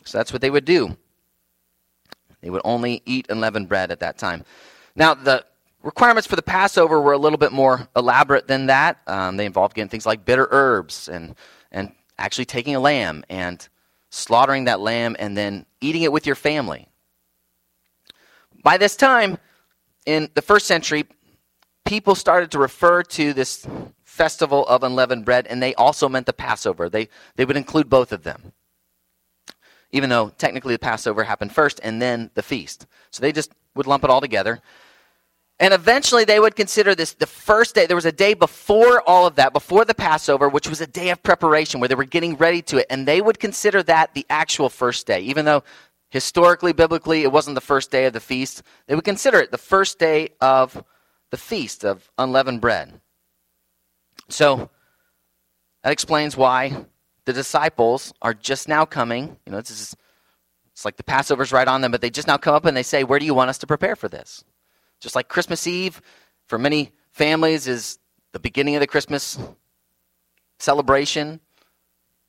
So 0.05 0.17
that's 0.17 0.31
what 0.31 0.41
they 0.41 0.50
would 0.50 0.65
do. 0.65 0.98
They 2.41 2.50
would 2.50 2.62
only 2.63 3.01
eat 3.05 3.27
unleavened 3.29 3.67
bread 3.67 3.91
at 3.91 4.00
that 4.00 4.17
time. 4.17 4.45
Now, 4.95 5.13
the 5.13 5.45
requirements 5.83 6.27
for 6.27 6.36
the 6.36 6.41
Passover 6.41 7.01
were 7.01 7.13
a 7.13 7.17
little 7.17 7.38
bit 7.38 7.51
more 7.51 7.88
elaborate 7.95 8.48
than 8.48 8.67
that. 8.67 9.00
Um, 9.07 9.38
they 9.38 9.45
involved 9.45 9.75
getting 9.75 9.89
things 9.89 10.05
like 10.05 10.25
bitter 10.25 10.48
herbs 10.51 11.09
and, 11.09 11.36
and 11.71 11.91
actually 12.17 12.45
taking 12.45 12.75
a 12.75 12.79
lamb 12.79 13.24
and 13.29 13.67
slaughtering 14.09 14.65
that 14.65 14.79
lamb 14.79 15.15
and 15.19 15.38
then 15.38 15.65
eating 15.81 16.03
it 16.03 16.12
with 16.12 16.25
your 16.25 16.36
family. 16.36 16.88
By 18.63 18.77
this 18.77 18.95
time, 18.95 19.38
in 20.05 20.29
the 20.33 20.41
first 20.41 20.65
century, 20.65 21.05
people 21.86 22.15
started 22.15 22.51
to 22.51 22.59
refer 22.59 23.03
to 23.03 23.33
this 23.33 23.65
festival 24.19 24.67
of 24.67 24.83
unleavened 24.83 25.23
bread, 25.23 25.47
and 25.47 25.63
they 25.63 25.73
also 25.75 26.09
meant 26.09 26.25
the 26.25 26.33
Passover. 26.33 26.89
They, 26.89 27.07
they 27.38 27.45
would 27.45 27.55
include 27.55 27.88
both 27.89 28.11
of 28.11 28.23
them, 28.23 28.51
even 29.91 30.09
though 30.09 30.27
technically 30.38 30.75
the 30.75 30.85
Passover 30.91 31.23
happened 31.23 31.53
first 31.53 31.79
and 31.81 32.01
then 32.01 32.29
the 32.33 32.43
feast. 32.43 32.85
So 33.11 33.21
they 33.21 33.31
just 33.31 33.53
would 33.75 33.88
lump 33.88 34.03
it 34.03 34.09
all 34.09 34.19
together. 34.19 34.59
And 35.61 35.73
eventually 35.73 36.25
they 36.25 36.41
would 36.41 36.57
consider 36.57 36.95
this 36.95 37.13
the 37.13 37.25
first 37.27 37.75
day. 37.75 37.85
There 37.85 37.95
was 37.95 38.13
a 38.13 38.21
day 38.25 38.33
before 38.33 39.01
all 39.07 39.25
of 39.25 39.35
that, 39.35 39.53
before 39.53 39.85
the 39.85 39.95
Passover, 39.95 40.49
which 40.49 40.67
was 40.67 40.81
a 40.81 40.88
day 40.88 41.11
of 41.11 41.23
preparation 41.23 41.79
where 41.79 41.88
they 41.88 41.95
were 41.95 42.03
getting 42.03 42.35
ready 42.35 42.61
to 42.63 42.77
it. 42.77 42.88
And 42.89 43.07
they 43.07 43.21
would 43.21 43.39
consider 43.39 43.81
that 43.83 44.13
the 44.13 44.25
actual 44.29 44.67
first 44.67 45.07
day. 45.07 45.21
Even 45.21 45.45
though 45.45 45.63
historically, 46.09 46.73
biblically, 46.73 47.23
it 47.23 47.31
wasn't 47.31 47.55
the 47.55 47.69
first 47.73 47.89
day 47.89 48.05
of 48.05 48.13
the 48.13 48.19
feast, 48.19 48.63
they 48.88 48.95
would 48.95 49.11
consider 49.13 49.39
it 49.39 49.51
the 49.51 49.57
first 49.73 49.97
day 49.97 50.29
of 50.41 50.83
the 51.31 51.38
feast 51.38 51.85
of 51.85 52.11
unleavened 52.17 52.59
bread. 52.59 52.99
So 54.29 54.69
that 55.83 55.91
explains 55.91 56.38
why 56.38 56.86
the 57.25 57.33
disciples 57.33 58.13
are 58.21 58.33
just 58.33 58.67
now 58.67 58.86
coming. 58.86 59.38
You 59.45 59.51
know, 59.51 59.59
this 59.59 59.71
is, 59.71 59.95
it's 60.71 60.86
like 60.86 60.98
the 60.98 61.03
Passover's 61.03 61.51
right 61.51 61.67
on 61.67 61.81
them, 61.81 61.91
but 61.91 62.01
they 62.01 62.09
just 62.09 62.27
now 62.27 62.38
come 62.38 62.55
up 62.55 62.65
and 62.65 62.75
they 62.75 62.83
say, 62.83 63.03
Where 63.03 63.19
do 63.19 63.25
you 63.25 63.33
want 63.33 63.50
us 63.50 63.57
to 63.59 63.67
prepare 63.67 63.95
for 63.95 64.07
this? 64.07 64.43
Just 65.00 65.15
like 65.15 65.27
Christmas 65.27 65.65
Eve 65.67 66.01
for 66.48 66.57
many 66.57 66.91
families 67.12 67.67
is 67.67 68.00
the 68.31 68.39
beginning 68.39 68.75
of 68.75 68.81
the 68.81 68.88
Christmas 68.88 69.38
celebration, 70.59 71.39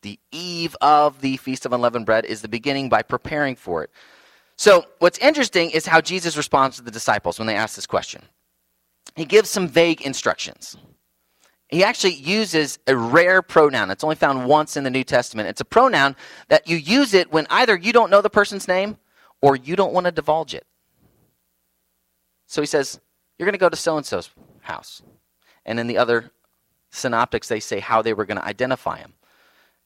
the 0.03 0.19
eve 0.33 0.77
of 0.81 1.21
the 1.21 1.37
Feast 1.39 1.67
of 1.67 1.73
Unleavened 1.73 2.07
Bread 2.07 2.25
is 2.25 2.43
the 2.43 2.49
beginning 2.49 2.89
by 2.89 3.03
preparing 3.03 3.55
for 3.55 3.85
it. 3.85 3.91
So, 4.57 4.85
what's 4.99 5.19
interesting 5.19 5.71
is 5.71 5.87
how 5.87 6.01
Jesus 6.01 6.37
responds 6.37 6.77
to 6.77 6.83
the 6.83 6.91
disciples 6.91 7.39
when 7.39 7.47
they 7.47 7.55
ask 7.55 7.77
this 7.77 7.87
question. 7.87 8.23
He 9.17 9.25
gives 9.25 9.49
some 9.49 9.67
vague 9.67 10.03
instructions. 10.03 10.77
He 11.71 11.85
actually 11.85 12.15
uses 12.15 12.79
a 12.87 12.97
rare 12.97 13.43
pronoun. 13.43 13.91
It's 13.91 14.03
only 14.03 14.17
found 14.17 14.47
once 14.47 14.77
in 14.77 14.83
the 14.83 14.91
New 14.91 15.05
Testament. 15.05 15.49
It's 15.49 15.61
a 15.61 15.65
pronoun 15.65 16.17
that 16.49 16.69
you 16.69 16.77
use 16.77 17.15
it 17.15 17.33
when 17.33 17.47
either 17.49 17.77
you 17.77 17.93
don't 17.93 18.11
know 18.11 18.21
the 18.21 18.31
person's 18.31 18.67
name 18.67 18.99
or 19.41 19.55
you 19.55 19.77
don't 19.77 19.93
want 19.93 20.07
to 20.07 20.13
divulge 20.13 20.53
it. 20.53 20.67
So 22.47 22.61
he 22.61 22.67
says, 22.67 23.01
You're 23.39 23.47
going 23.47 23.53
to 23.53 23.59
go 23.59 23.69
to 23.69 23.77
so 23.77 23.97
and 23.97 24.05
so's 24.05 24.31
house. 24.61 25.03
And 25.65 25.79
in 25.79 25.87
the 25.87 25.99
other 25.99 26.33
synoptics, 26.91 27.49
they 27.49 27.61
say 27.61 27.79
how 27.79 28.03
they 28.03 28.15
were 28.15 28.27
going 28.27 28.39
to 28.39 28.45
identify 28.45 28.99
him. 28.99 29.15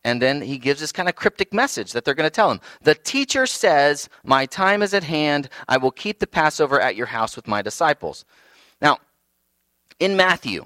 And 0.04 0.20
then 0.20 0.42
he 0.42 0.58
gives 0.58 0.80
this 0.80 0.92
kind 0.92 1.08
of 1.08 1.16
cryptic 1.16 1.52
message 1.52 1.92
that 1.92 2.04
they're 2.04 2.14
going 2.14 2.26
to 2.26 2.34
tell 2.34 2.50
him. 2.50 2.60
The 2.82 2.94
teacher 2.94 3.46
says, 3.46 4.08
My 4.22 4.46
time 4.46 4.82
is 4.82 4.94
at 4.94 5.04
hand. 5.04 5.50
I 5.68 5.76
will 5.76 5.90
keep 5.90 6.18
the 6.18 6.26
Passover 6.26 6.80
at 6.80 6.96
your 6.96 7.06
house 7.06 7.36
with 7.36 7.46
my 7.46 7.60
disciples. 7.60 8.24
Now, 8.80 8.98
in 9.98 10.16
Matthew, 10.16 10.64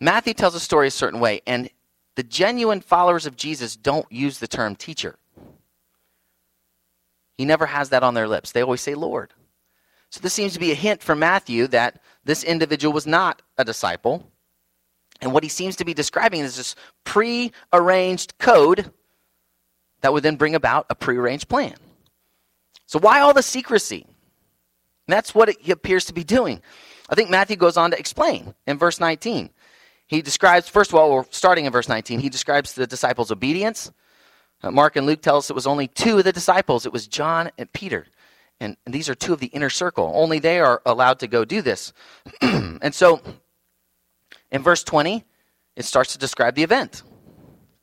Matthew 0.00 0.34
tells 0.34 0.54
a 0.54 0.60
story 0.60 0.88
a 0.88 0.92
certain 0.92 1.20
way, 1.20 1.40
and 1.46 1.68
the 2.16 2.22
genuine 2.22 2.80
followers 2.80 3.26
of 3.26 3.36
Jesus 3.36 3.76
don't 3.76 4.10
use 4.10 4.38
the 4.38 4.48
term 4.48 4.76
teacher. 4.76 5.16
He 7.36 7.44
never 7.44 7.66
has 7.66 7.90
that 7.90 8.02
on 8.02 8.14
their 8.14 8.28
lips. 8.28 8.52
They 8.52 8.62
always 8.62 8.80
say 8.80 8.94
Lord. 8.94 9.32
So 10.10 10.20
this 10.20 10.32
seems 10.32 10.54
to 10.54 10.58
be 10.58 10.72
a 10.72 10.76
hint 10.76 11.02
from 11.02 11.18
Matthew 11.18 11.66
that 11.68 12.00
this 12.24 12.42
individual 12.42 12.92
was 12.92 13.06
not 13.06 13.42
a 13.56 13.64
disciple. 13.64 14.26
And 15.20 15.32
what 15.32 15.42
he 15.42 15.48
seems 15.48 15.76
to 15.76 15.84
be 15.84 15.94
describing 15.94 16.40
is 16.40 16.56
this 16.56 16.74
pre-arranged 17.04 18.38
code 18.38 18.90
that 20.00 20.12
would 20.12 20.22
then 20.22 20.36
bring 20.36 20.54
about 20.54 20.86
a 20.90 20.94
pre-arranged 20.94 21.48
plan. 21.48 21.74
So 22.86 22.98
why 22.98 23.20
all 23.20 23.34
the 23.34 23.42
secrecy? 23.42 24.06
And 24.06 25.12
that's 25.12 25.34
what 25.34 25.50
he 25.60 25.72
appears 25.72 26.06
to 26.06 26.14
be 26.14 26.24
doing. 26.24 26.62
I 27.10 27.14
think 27.14 27.30
Matthew 27.30 27.56
goes 27.56 27.76
on 27.76 27.90
to 27.90 27.98
explain 27.98 28.54
in 28.66 28.78
verse 28.78 29.00
19. 29.00 29.50
He 30.08 30.22
describes, 30.22 30.68
first 30.68 30.90
of 30.90 30.96
all, 30.96 31.12
we're 31.12 31.24
starting 31.30 31.66
in 31.66 31.72
verse 31.72 31.88
19, 31.88 32.18
he 32.20 32.28
describes 32.28 32.72
the 32.72 32.86
disciples' 32.86 33.30
obedience. 33.30 33.92
Uh, 34.62 34.70
Mark 34.70 34.96
and 34.96 35.06
Luke 35.06 35.22
tell 35.22 35.36
us 35.36 35.50
it 35.50 35.54
was 35.54 35.66
only 35.66 35.86
two 35.86 36.18
of 36.18 36.24
the 36.24 36.32
disciples. 36.32 36.84
It 36.84 36.92
was 36.92 37.06
John 37.06 37.50
and 37.58 37.72
Peter. 37.72 38.06
And, 38.58 38.76
and 38.84 38.94
these 38.94 39.08
are 39.08 39.14
two 39.14 39.32
of 39.32 39.38
the 39.38 39.46
inner 39.48 39.70
circle. 39.70 40.10
Only 40.14 40.40
they 40.40 40.58
are 40.58 40.82
allowed 40.84 41.20
to 41.20 41.28
go 41.28 41.44
do 41.44 41.62
this. 41.62 41.92
and 42.40 42.92
so 42.92 43.20
in 44.50 44.62
verse 44.62 44.82
20, 44.82 45.24
it 45.76 45.84
starts 45.84 46.12
to 46.12 46.18
describe 46.18 46.54
the 46.54 46.64
event. 46.64 47.02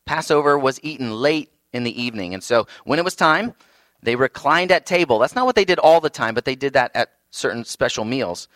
Passover 0.06 0.60
was 0.60 0.80
eaten 0.84 1.14
late 1.14 1.52
in 1.72 1.84
the 1.84 2.02
evening. 2.02 2.34
And 2.34 2.44
so 2.44 2.68
when 2.84 3.00
it 3.00 3.06
was 3.06 3.16
time, 3.16 3.54
they 4.02 4.16
reclined 4.16 4.72
at 4.72 4.86
table. 4.86 5.20
That's 5.20 5.36
not 5.36 5.46
what 5.46 5.56
they 5.56 5.66
did 5.66 5.80
all 5.80 6.02
the 6.02 6.10
time, 6.10 6.34
but 6.34 6.46
they 6.46 6.56
did 6.56 6.74
that 6.74 6.92
at 6.94 7.12
certain 7.32 7.64
special 7.64 8.04
meals. 8.04 8.48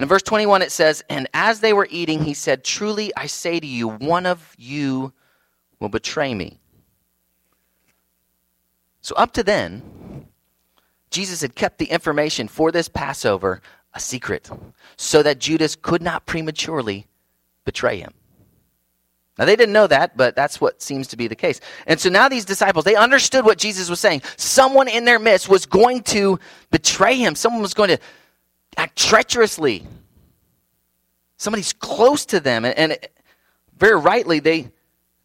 And 0.00 0.04
in 0.06 0.08
verse 0.08 0.22
21, 0.22 0.62
it 0.62 0.72
says, 0.72 1.04
And 1.10 1.28
as 1.34 1.60
they 1.60 1.74
were 1.74 1.86
eating, 1.90 2.24
he 2.24 2.32
said, 2.32 2.64
Truly 2.64 3.12
I 3.18 3.26
say 3.26 3.60
to 3.60 3.66
you, 3.66 3.86
one 3.86 4.24
of 4.24 4.54
you 4.56 5.12
will 5.78 5.90
betray 5.90 6.32
me. 6.32 6.58
So, 9.02 9.14
up 9.16 9.32
to 9.32 9.42
then, 9.42 10.26
Jesus 11.10 11.42
had 11.42 11.54
kept 11.54 11.76
the 11.76 11.84
information 11.84 12.48
for 12.48 12.72
this 12.72 12.88
Passover 12.88 13.60
a 13.92 14.00
secret 14.00 14.48
so 14.96 15.22
that 15.22 15.38
Judas 15.38 15.76
could 15.76 16.00
not 16.00 16.24
prematurely 16.24 17.06
betray 17.66 17.98
him. 17.98 18.14
Now, 19.38 19.44
they 19.44 19.54
didn't 19.54 19.74
know 19.74 19.86
that, 19.86 20.16
but 20.16 20.34
that's 20.34 20.62
what 20.62 20.80
seems 20.80 21.08
to 21.08 21.16
be 21.18 21.28
the 21.28 21.36
case. 21.36 21.60
And 21.86 22.00
so 22.00 22.08
now 22.08 22.30
these 22.30 22.46
disciples, 22.46 22.86
they 22.86 22.94
understood 22.94 23.44
what 23.44 23.58
Jesus 23.58 23.90
was 23.90 24.00
saying. 24.00 24.22
Someone 24.38 24.88
in 24.88 25.04
their 25.04 25.18
midst 25.18 25.50
was 25.50 25.66
going 25.66 26.04
to 26.04 26.38
betray 26.70 27.16
him, 27.16 27.34
someone 27.34 27.60
was 27.60 27.74
going 27.74 27.90
to 27.90 27.98
act 28.76 28.96
treacherously. 28.96 29.86
Somebody's 31.36 31.72
close 31.72 32.26
to 32.26 32.40
them. 32.40 32.64
And, 32.64 32.76
and 32.76 32.98
very 33.76 33.98
rightly, 33.98 34.40
they, 34.40 34.70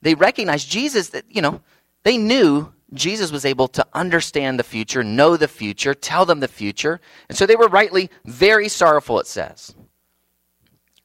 they 0.01 0.15
recognized 0.15 0.69
Jesus 0.69 1.09
that, 1.09 1.25
you 1.29 1.41
know, 1.41 1.61
they 2.03 2.17
knew 2.17 2.71
Jesus 2.93 3.31
was 3.31 3.45
able 3.45 3.67
to 3.69 3.85
understand 3.93 4.59
the 4.59 4.63
future, 4.63 5.03
know 5.03 5.37
the 5.37 5.47
future, 5.47 5.93
tell 5.93 6.25
them 6.25 6.39
the 6.39 6.47
future. 6.47 7.01
And 7.27 7.37
so 7.37 7.45
they 7.45 7.55
were 7.55 7.67
rightly 7.67 8.09
very 8.25 8.69
sorrowful, 8.69 9.19
it 9.19 9.27
says. 9.27 9.75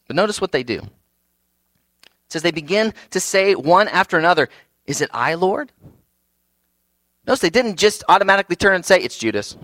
But 0.07 0.17
notice 0.17 0.41
what 0.41 0.53
they 0.53 0.63
do. 0.63 0.79
It 0.79 2.33
says 2.33 2.43
they 2.43 2.51
begin 2.51 2.95
to 3.11 3.21
say 3.21 3.55
one 3.55 3.89
after 3.89 4.19
another, 4.19 4.49
Is 4.87 5.01
it 5.01 5.11
I, 5.13 5.35
Lord? 5.35 5.73
Notice 7.27 7.41
they 7.41 7.51
didn't 7.51 7.77
just 7.77 8.05
automatically 8.09 8.57
turn 8.57 8.75
and 8.75 8.85
say, 8.85 9.01
It's 9.01 9.19
Judas. 9.19 9.57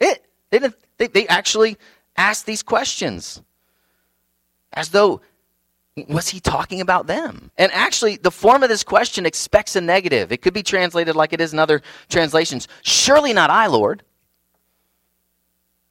It, 0.00 0.24
they, 0.50 0.58
didn't, 0.58 0.76
they, 0.98 1.06
they 1.06 1.26
actually 1.26 1.76
asked 2.16 2.46
these 2.46 2.62
questions 2.62 3.42
as 4.72 4.90
though 4.90 5.20
was 6.08 6.28
he 6.28 6.40
talking 6.40 6.80
about 6.80 7.06
them? 7.06 7.50
And 7.56 7.70
actually, 7.72 8.16
the 8.16 8.30
form 8.30 8.62
of 8.62 8.68
this 8.68 8.82
question 8.82 9.26
expects 9.26 9.76
a 9.76 9.80
negative. 9.80 10.32
It 10.32 10.42
could 10.42 10.54
be 10.54 10.62
translated 10.62 11.14
like 11.14 11.32
it 11.32 11.40
is 11.40 11.52
in 11.52 11.58
other 11.58 11.82
translations 12.08 12.66
Surely 12.82 13.32
not 13.32 13.50
I, 13.50 13.66
Lord. 13.66 14.02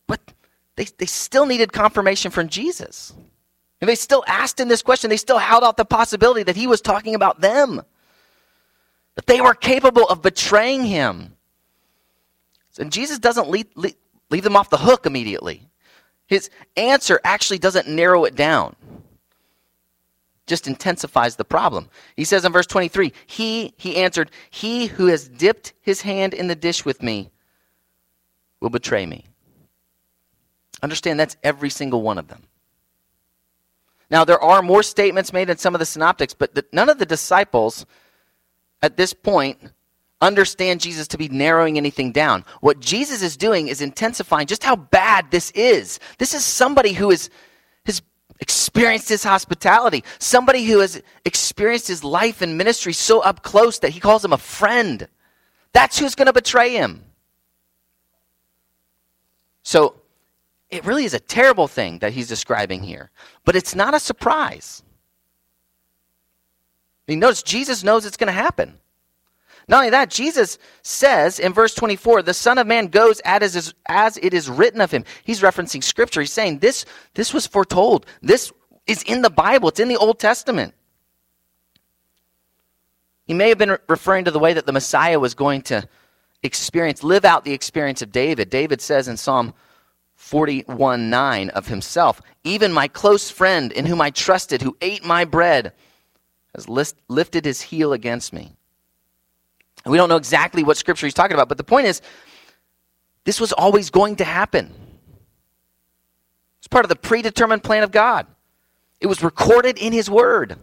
But 0.07 0.19
they, 0.75 0.85
they 0.97 1.05
still 1.05 1.45
needed 1.45 1.71
confirmation 1.71 2.31
from 2.31 2.49
Jesus. 2.49 3.13
And 3.79 3.89
they 3.89 3.95
still 3.95 4.23
asked 4.27 4.59
him 4.59 4.67
this 4.67 4.81
question. 4.81 5.09
They 5.09 5.17
still 5.17 5.37
held 5.37 5.63
out 5.63 5.77
the 5.77 5.85
possibility 5.85 6.43
that 6.43 6.55
he 6.55 6.67
was 6.67 6.81
talking 6.81 7.15
about 7.15 7.41
them. 7.41 7.81
That 9.15 9.25
they 9.25 9.41
were 9.41 9.53
capable 9.53 10.05
of 10.07 10.21
betraying 10.21 10.83
him. 10.83 11.35
And 12.79 12.91
Jesus 12.91 13.19
doesn't 13.19 13.49
leave, 13.49 13.67
leave 14.33 14.43
them 14.43 14.55
off 14.55 14.71
the 14.71 14.77
hook 14.77 15.05
immediately. 15.05 15.69
His 16.25 16.49
answer 16.75 17.21
actually 17.23 17.59
doesn't 17.59 17.87
narrow 17.87 18.25
it 18.25 18.35
down 18.35 18.75
just 20.47 20.67
intensifies 20.67 21.35
the 21.35 21.45
problem. 21.45 21.87
He 22.17 22.25
says 22.25 22.43
in 22.43 22.51
verse 22.51 22.65
23, 22.65 23.13
He, 23.27 23.73
he 23.77 23.97
answered, 23.97 24.31
He 24.49 24.87
who 24.87 25.05
has 25.05 25.29
dipped 25.29 25.73
his 25.81 26.01
hand 26.01 26.33
in 26.33 26.47
the 26.47 26.55
dish 26.55 26.83
with 26.83 27.01
me 27.01 27.29
will 28.59 28.71
betray 28.71 29.05
me. 29.05 29.25
Understand 30.81 31.19
that's 31.19 31.37
every 31.43 31.69
single 31.69 32.01
one 32.01 32.17
of 32.17 32.27
them. 32.27 32.43
Now, 34.09 34.25
there 34.25 34.41
are 34.41 34.61
more 34.61 34.83
statements 34.83 35.31
made 35.31 35.49
in 35.49 35.57
some 35.57 35.75
of 35.75 35.79
the 35.79 35.85
synoptics, 35.85 36.33
but 36.33 36.55
the, 36.55 36.65
none 36.73 36.89
of 36.89 36.97
the 36.97 37.05
disciples 37.05 37.85
at 38.81 38.97
this 38.97 39.13
point 39.13 39.59
understand 40.23 40.81
Jesus 40.81 41.07
to 41.09 41.17
be 41.17 41.27
narrowing 41.27 41.77
anything 41.77 42.11
down. 42.11 42.45
What 42.61 42.79
Jesus 42.79 43.21
is 43.21 43.37
doing 43.37 43.67
is 43.67 43.81
intensifying 43.81 44.47
just 44.47 44.63
how 44.63 44.75
bad 44.75 45.29
this 45.29 45.51
is. 45.51 45.99
This 46.17 46.33
is 46.33 46.43
somebody 46.43 46.93
who 46.93 47.11
is 47.11 47.29
has 47.85 48.01
experienced 48.39 49.09
his 49.09 49.23
hospitality, 49.23 50.03
somebody 50.19 50.65
who 50.65 50.79
has 50.79 51.01
experienced 51.25 51.87
his 51.87 52.03
life 52.03 52.41
and 52.41 52.57
ministry 52.57 52.93
so 52.93 53.19
up 53.19 53.43
close 53.43 53.79
that 53.79 53.89
he 53.89 53.99
calls 53.99 54.23
him 54.23 54.33
a 54.33 54.37
friend. 54.37 55.07
That's 55.73 55.99
who's 55.99 56.15
going 56.15 56.27
to 56.27 56.33
betray 56.33 56.71
him. 56.71 57.03
So 59.63 59.95
it 60.69 60.85
really 60.85 61.05
is 61.05 61.13
a 61.13 61.19
terrible 61.19 61.67
thing 61.67 61.99
that 61.99 62.13
he's 62.13 62.27
describing 62.27 62.83
here, 62.83 63.11
but 63.45 63.55
it's 63.55 63.75
not 63.75 63.93
a 63.93 63.99
surprise. 63.99 64.83
I 67.07 67.11
mean, 67.11 67.19
notice 67.19 67.43
Jesus 67.43 67.83
knows 67.83 68.05
it's 68.05 68.17
going 68.17 68.27
to 68.27 68.33
happen. 68.33 68.79
Not 69.67 69.77
only 69.77 69.89
that, 69.91 70.09
Jesus 70.09 70.57
says 70.81 71.39
in 71.39 71.53
verse 71.53 71.73
24, 71.73 72.21
the 72.21 72.33
Son 72.33 72.57
of 72.57 72.67
Man 72.67 72.87
goes 72.87 73.19
as, 73.21 73.73
as 73.87 74.17
it 74.17 74.33
is 74.33 74.49
written 74.49 74.81
of 74.81 74.91
him. 74.91 75.05
He's 75.23 75.41
referencing 75.41 75.83
Scripture. 75.83 76.21
He's 76.21 76.33
saying 76.33 76.59
this, 76.59 76.85
this 77.13 77.33
was 77.33 77.47
foretold. 77.47 78.05
This 78.21 78.51
is 78.87 79.03
in 79.03 79.21
the 79.21 79.29
Bible, 79.29 79.69
it's 79.69 79.79
in 79.79 79.87
the 79.87 79.97
Old 79.97 80.19
Testament. 80.19 80.73
He 83.25 83.33
may 83.33 83.49
have 83.49 83.57
been 83.57 83.77
referring 83.87 84.25
to 84.25 84.31
the 84.31 84.39
way 84.39 84.53
that 84.53 84.65
the 84.65 84.73
Messiah 84.73 85.19
was 85.19 85.33
going 85.33 85.61
to 85.63 85.87
experience, 86.43 87.03
live 87.03 87.23
out 87.23 87.45
the 87.45 87.53
experience 87.53 88.01
of 88.01 88.11
David. 88.11 88.49
David 88.49 88.81
says 88.81 89.07
in 89.07 89.15
Psalm 89.15 89.53
41 90.15 91.09
9 91.09 91.49
of 91.51 91.67
himself, 91.67 92.21
Even 92.43 92.73
my 92.73 92.89
close 92.89 93.29
friend 93.29 93.71
in 93.71 93.85
whom 93.85 94.01
I 94.01 94.09
trusted, 94.09 94.61
who 94.61 94.75
ate 94.81 95.05
my 95.05 95.23
bread, 95.23 95.71
has 96.53 96.67
lifted 97.07 97.45
his 97.45 97.61
heel 97.61 97.93
against 97.93 98.33
me. 98.33 98.57
We 99.85 99.97
don't 99.97 100.09
know 100.09 100.15
exactly 100.15 100.63
what 100.63 100.77
scripture 100.77 101.05
he's 101.05 101.13
talking 101.13 101.35
about, 101.35 101.49
but 101.49 101.57
the 101.57 101.63
point 101.63 101.87
is, 101.87 102.01
this 103.25 103.39
was 103.39 103.51
always 103.51 103.89
going 103.89 104.17
to 104.17 104.23
happen. 104.23 104.73
It's 106.59 106.67
part 106.67 106.85
of 106.85 106.89
the 106.89 106.95
predetermined 106.95 107.63
plan 107.63 107.83
of 107.83 107.91
God. 107.91 108.27
It 109.01 109.07
was 109.07 109.21
recorded 109.21 109.77
in 109.77 109.91
his 109.91 110.09
word. 110.09 110.57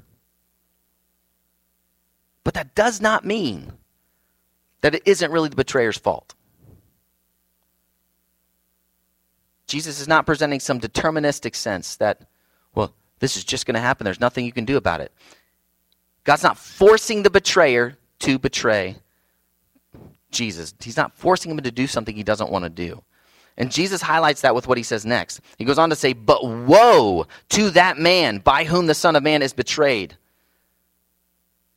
But 2.44 2.54
that 2.54 2.74
does 2.74 3.00
not 3.00 3.24
mean 3.24 3.72
that 4.80 4.94
it 4.94 5.02
isn't 5.04 5.30
really 5.30 5.50
the 5.50 5.56
betrayer's 5.56 5.98
fault. 5.98 6.34
Jesus 9.66 10.00
is 10.00 10.08
not 10.08 10.26
presenting 10.26 10.58
some 10.58 10.80
deterministic 10.80 11.54
sense 11.54 11.96
that, 11.96 12.22
well, 12.74 12.94
this 13.18 13.36
is 13.36 13.44
just 13.44 13.66
going 13.66 13.74
to 13.74 13.80
happen. 13.80 14.04
There's 14.04 14.20
nothing 14.20 14.46
you 14.46 14.52
can 14.52 14.64
do 14.64 14.78
about 14.78 15.00
it. 15.00 15.12
God's 16.24 16.42
not 16.42 16.58
forcing 16.58 17.22
the 17.22 17.30
betrayer 17.30 17.98
to 18.20 18.38
betray 18.38 18.96
Jesus. 20.30 20.74
He's 20.80 20.96
not 20.96 21.14
forcing 21.14 21.50
him 21.50 21.58
to 21.58 21.70
do 21.70 21.86
something 21.86 22.14
he 22.14 22.22
doesn't 22.22 22.50
want 22.50 22.64
to 22.64 22.70
do. 22.70 23.02
And 23.56 23.70
Jesus 23.70 24.00
highlights 24.00 24.40
that 24.40 24.54
with 24.54 24.66
what 24.66 24.78
he 24.78 24.84
says 24.84 25.04
next. 25.04 25.40
He 25.58 25.64
goes 25.64 25.78
on 25.78 25.90
to 25.90 25.96
say, 25.96 26.12
But 26.12 26.44
woe 26.44 27.26
to 27.50 27.70
that 27.70 27.98
man 27.98 28.38
by 28.38 28.64
whom 28.64 28.86
the 28.86 28.94
Son 28.94 29.16
of 29.16 29.22
Man 29.22 29.42
is 29.42 29.52
betrayed. 29.52 30.12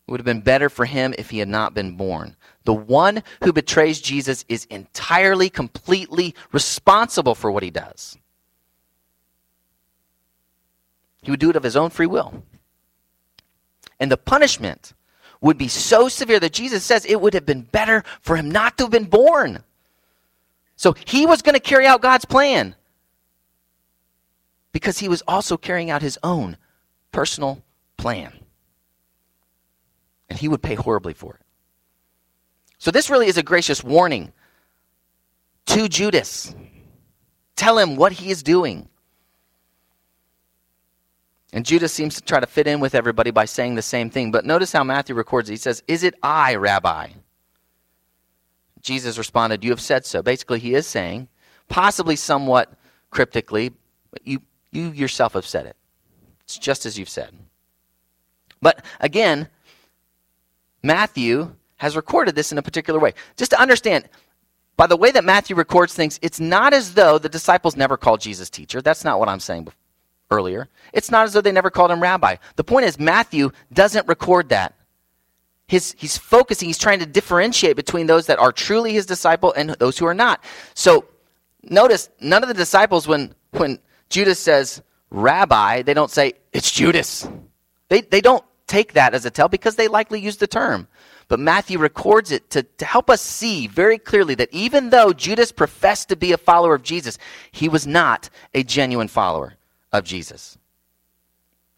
It 0.08 0.12
would 0.12 0.20
have 0.20 0.26
been 0.26 0.42
better 0.42 0.70
for 0.70 0.86
him 0.86 1.14
if 1.18 1.30
he 1.30 1.40
had 1.40 1.48
not 1.48 1.74
been 1.74 1.96
born. 1.96 2.36
The 2.66 2.74
one 2.74 3.24
who 3.44 3.54
betrays 3.54 4.02
Jesus 4.02 4.46
is 4.50 4.66
entirely, 4.66 5.50
completely 5.50 6.36
responsible 6.52 7.36
for 7.36 7.52
what 7.52 7.64
he 7.64 7.72
does. 7.72 8.18
He 11.22 11.32
would 11.32 11.40
do 11.40 11.50
it 11.50 11.56
of 11.56 11.64
his 11.64 11.78
own 11.78 11.90
free 11.90 12.06
will. 12.06 12.44
And 14.00 14.12
the 14.12 14.18
punishment 14.18 14.94
would 15.44 15.58
be 15.58 15.68
so 15.68 16.08
severe 16.08 16.40
that 16.40 16.54
Jesus 16.54 16.84
says 16.84 17.06
it 17.06 17.20
would 17.20 17.34
have 17.34 17.46
been 17.46 17.62
better 17.62 18.04
for 18.22 18.38
him 18.38 18.50
not 18.50 18.78
to 18.78 18.86
have 18.86 18.92
been 18.92 19.04
born. 19.04 19.62
So 20.78 20.96
he 21.06 21.26
was 21.26 21.42
going 21.42 21.54
to 21.54 21.60
carry 21.60 21.86
out 21.86 22.02
God's 22.02 22.26
plan 22.26 22.76
because 24.72 24.98
he 24.98 25.10
was 25.10 25.22
also 25.28 25.58
carrying 25.58 25.92
out 25.92 26.02
his 26.02 26.18
own 26.24 26.58
personal 27.12 27.62
plan. 27.98 28.32
And 30.30 30.40
he 30.40 30.48
would 30.48 30.64
pay 30.64 30.76
horribly 30.76 31.14
for 31.14 31.36
it. 31.36 31.42
So 32.78 32.90
this 32.90 33.10
really 33.10 33.28
is 33.28 33.38
a 33.38 33.44
gracious 33.44 33.84
warning 33.84 34.32
to 35.68 35.90
Judas. 35.90 36.56
Tell 37.58 37.78
him 37.78 37.98
what 37.98 38.14
he 38.14 38.32
is 38.32 38.44
doing. 38.44 38.88
And 41.54 41.66
Judas 41.66 41.94
seems 41.94 42.16
to 42.16 42.22
try 42.22 42.40
to 42.40 42.48
fit 42.48 42.66
in 42.66 42.80
with 42.80 42.96
everybody 42.96 43.30
by 43.30 43.46
saying 43.46 43.76
the 43.76 43.84
same 43.84 44.10
thing. 44.10 44.32
But 44.32 44.44
notice 44.44 44.72
how 44.72 44.84
Matthew 44.84 45.14
records 45.14 45.50
it. 45.50 45.54
He 45.54 45.58
says, 45.58 45.84
Is 45.88 46.04
it 46.04 46.16
I, 46.24 46.56
Rabbi? 46.56 47.10
Jesus 48.82 49.20
responded, 49.20 49.64
You 49.64 49.70
have 49.70 49.80
said 49.80 50.04
so. 50.04 50.24
Basically, 50.24 50.60
he 50.60 50.74
is 50.74 50.88
saying, 50.88 51.28
possibly 51.70 52.16
somewhat 52.16 52.74
cryptically, 53.12 53.72
but 54.12 54.28
you, 54.28 54.42
you 54.72 54.90
yourself 54.90 55.34
have 55.34 55.46
said 55.46 55.68
it. 55.68 55.78
It's 56.44 56.58
just 56.58 56.88
as 56.88 56.98
you've 56.98 57.08
said. 57.08 57.32
But 58.60 58.84
again, 59.00 59.48
Matthew 60.82 61.54
has 61.78 61.96
recorded 61.96 62.34
this 62.34 62.52
in 62.52 62.58
a 62.58 62.64
particular 62.64 63.00
way. 63.00 63.14
Just 63.38 63.52
to 63.52 63.62
understand, 63.62 64.10
by 64.76 64.88
the 64.88 64.98
way 64.98 65.12
that 65.12 65.24
Matthew 65.24 65.56
records 65.56 65.94
things, 65.94 66.20
it's 66.24 66.40
not 66.40 66.74
as 66.74 66.96
though 66.96 67.20
the 67.20 67.30
disciples 67.30 67.76
never 67.76 67.96
called 67.96 68.22
Jesus 68.22 68.50
teacher. 68.50 68.82
That's 68.82 69.04
not 69.04 69.20
what 69.20 69.30
I'm 69.30 69.40
saying 69.40 69.66
earlier. 70.34 70.68
It's 70.92 71.12
not 71.12 71.26
as 71.26 71.34
though 71.34 71.42
they 71.42 71.52
never 71.52 71.70
called 71.70 71.92
him 71.92 72.02
rabbi. 72.02 72.36
The 72.56 72.64
point 72.64 72.86
is, 72.86 73.00
Matthew 73.00 73.52
doesn't 73.72 74.08
record 74.08 74.50
that. 74.50 74.76
His, 75.68 75.96
he's 75.98 76.18
focusing, 76.18 76.68
he's 76.68 76.78
trying 76.78 77.00
to 77.00 77.06
differentiate 77.06 77.76
between 77.76 78.08
those 78.08 78.28
that 78.28 78.40
are 78.40 78.52
truly 78.52 78.94
his 78.94 79.06
disciple 79.06 79.54
and 79.54 79.72
those 79.72 79.98
who 79.98 80.06
are 80.06 80.14
not. 80.14 80.44
So 80.74 81.06
notice, 81.64 82.10
none 82.20 82.44
of 82.44 82.50
the 82.50 82.54
disciples, 82.54 83.08
when, 83.08 83.34
when 83.52 83.80
Judas 84.10 84.40
says 84.40 84.82
rabbi, 85.10 85.82
they 85.82 85.94
don't 85.94 86.12
say, 86.12 86.34
it's 86.52 86.72
Judas. 86.72 87.28
They, 87.90 88.02
they 88.02 88.22
don't 88.22 88.44
take 88.68 88.94
that 88.94 89.14
as 89.14 89.26
a 89.26 89.32
tell 89.32 89.50
because 89.50 89.76
they 89.76 89.88
likely 89.88 90.20
used 90.20 90.40
the 90.40 90.48
term. 90.48 90.88
But 91.28 91.40
Matthew 91.40 91.80
records 91.80 92.32
it 92.32 92.50
to, 92.52 92.64
to 92.64 92.86
help 92.86 93.10
us 93.10 93.22
see 93.22 93.68
very 93.68 93.98
clearly 93.98 94.36
that 94.36 94.50
even 94.52 94.90
though 94.90 95.14
Judas 95.14 95.52
professed 95.52 96.10
to 96.10 96.16
be 96.16 96.34
a 96.34 96.38
follower 96.38 96.76
of 96.76 96.84
Jesus, 96.84 97.18
he 97.52 97.70
was 97.70 97.88
not 97.88 98.30
a 98.54 98.64
genuine 98.64 99.08
follower 99.08 99.56
of 99.94 100.04
Jesus. 100.04 100.58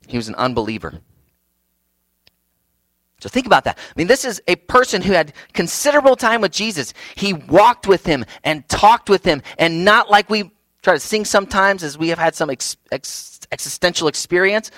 He 0.08 0.18
was 0.18 0.28
an 0.28 0.36
unbeliever. 0.36 1.02
So 3.20 3.30
think 3.30 3.46
about 3.46 3.64
that. 3.64 3.78
I 3.78 3.94
mean, 3.96 4.08
this 4.08 4.26
is 4.26 4.42
a 4.48 4.56
person 4.56 5.02
who 5.02 5.14
had 5.14 5.34
considerable 5.54 6.16
time 6.16 6.42
with 6.42 6.52
Jesus. 6.52 6.94
He 7.16 7.34
walked 7.34 7.88
with 7.88 8.06
him 8.06 8.26
and 8.44 8.68
talked 8.70 9.10
with 9.10 9.24
him, 9.24 9.42
and 9.58 9.86
not 9.86 10.10
like 10.10 10.30
we 10.30 10.52
try 10.82 10.94
to 10.94 11.00
sing 11.00 11.26
sometimes 11.26 11.84
as 11.84 11.98
we 11.98 12.10
have 12.10 12.20
had 12.20 12.36
some 12.36 12.50
ex- 12.50 12.78
ex- 12.92 13.40
existential 13.52 14.08
experience. 14.08 14.70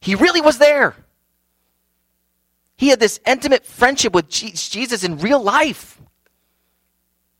He 0.00 0.14
really 0.14 0.40
was 0.40 0.58
there. 0.58 0.94
He 2.76 2.88
had 2.88 3.00
this 3.00 3.18
intimate 3.26 3.66
friendship 3.66 4.12
with 4.12 4.28
Jesus 4.28 5.02
in 5.02 5.18
real 5.18 5.42
life. 5.42 6.00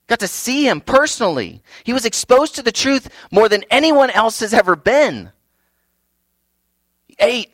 Got 0.09 0.21
to 0.21 0.29
see 0.29 0.67
him 0.67 0.81
personally. 0.81 1.63
He 1.85 1.93
was 1.93 2.05
exposed 2.05 2.57
to 2.57 2.63
the 2.63 2.73
truth 2.73 3.09
more 3.31 3.49
than 3.49 3.63
anyone 3.71 4.11
else 4.11 4.41
has 4.41 4.53
ever 4.53 4.75
been. 4.75 5.31
Ate, 7.19 7.53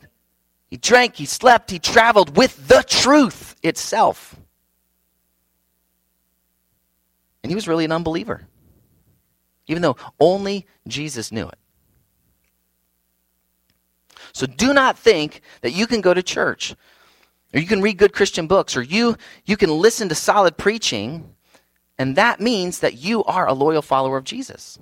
he 0.69 0.77
drank, 0.77 1.15
he 1.15 1.25
slept, 1.25 1.71
he 1.71 1.79
traveled 1.79 2.35
with 2.37 2.67
the 2.67 2.83
truth 2.87 3.55
itself. 3.63 4.35
And 7.43 7.51
he 7.51 7.55
was 7.55 7.67
really 7.67 7.85
an 7.85 7.91
unbeliever, 7.91 8.47
even 9.67 9.81
though 9.81 9.97
only 10.19 10.65
Jesus 10.87 11.31
knew 11.31 11.47
it. 11.47 11.57
So 14.33 14.45
do 14.45 14.73
not 14.73 14.97
think 14.97 15.41
that 15.61 15.71
you 15.71 15.87
can 15.87 16.01
go 16.01 16.13
to 16.13 16.21
church 16.21 16.75
or 17.53 17.59
you 17.59 17.67
can 17.67 17.81
read 17.81 17.97
good 17.97 18.11
Christian 18.11 18.47
books 18.47 18.75
or 18.75 18.81
you, 18.81 19.15
you 19.45 19.55
can 19.55 19.69
listen 19.69 20.09
to 20.09 20.15
solid 20.15 20.57
preaching, 20.57 21.35
and 21.97 22.17
that 22.17 22.41
means 22.41 22.79
that 22.79 22.95
you 22.95 23.23
are 23.23 23.47
a 23.47 23.53
loyal 23.53 23.81
follower 23.81 24.17
of 24.17 24.25
Jesus. 24.25 24.77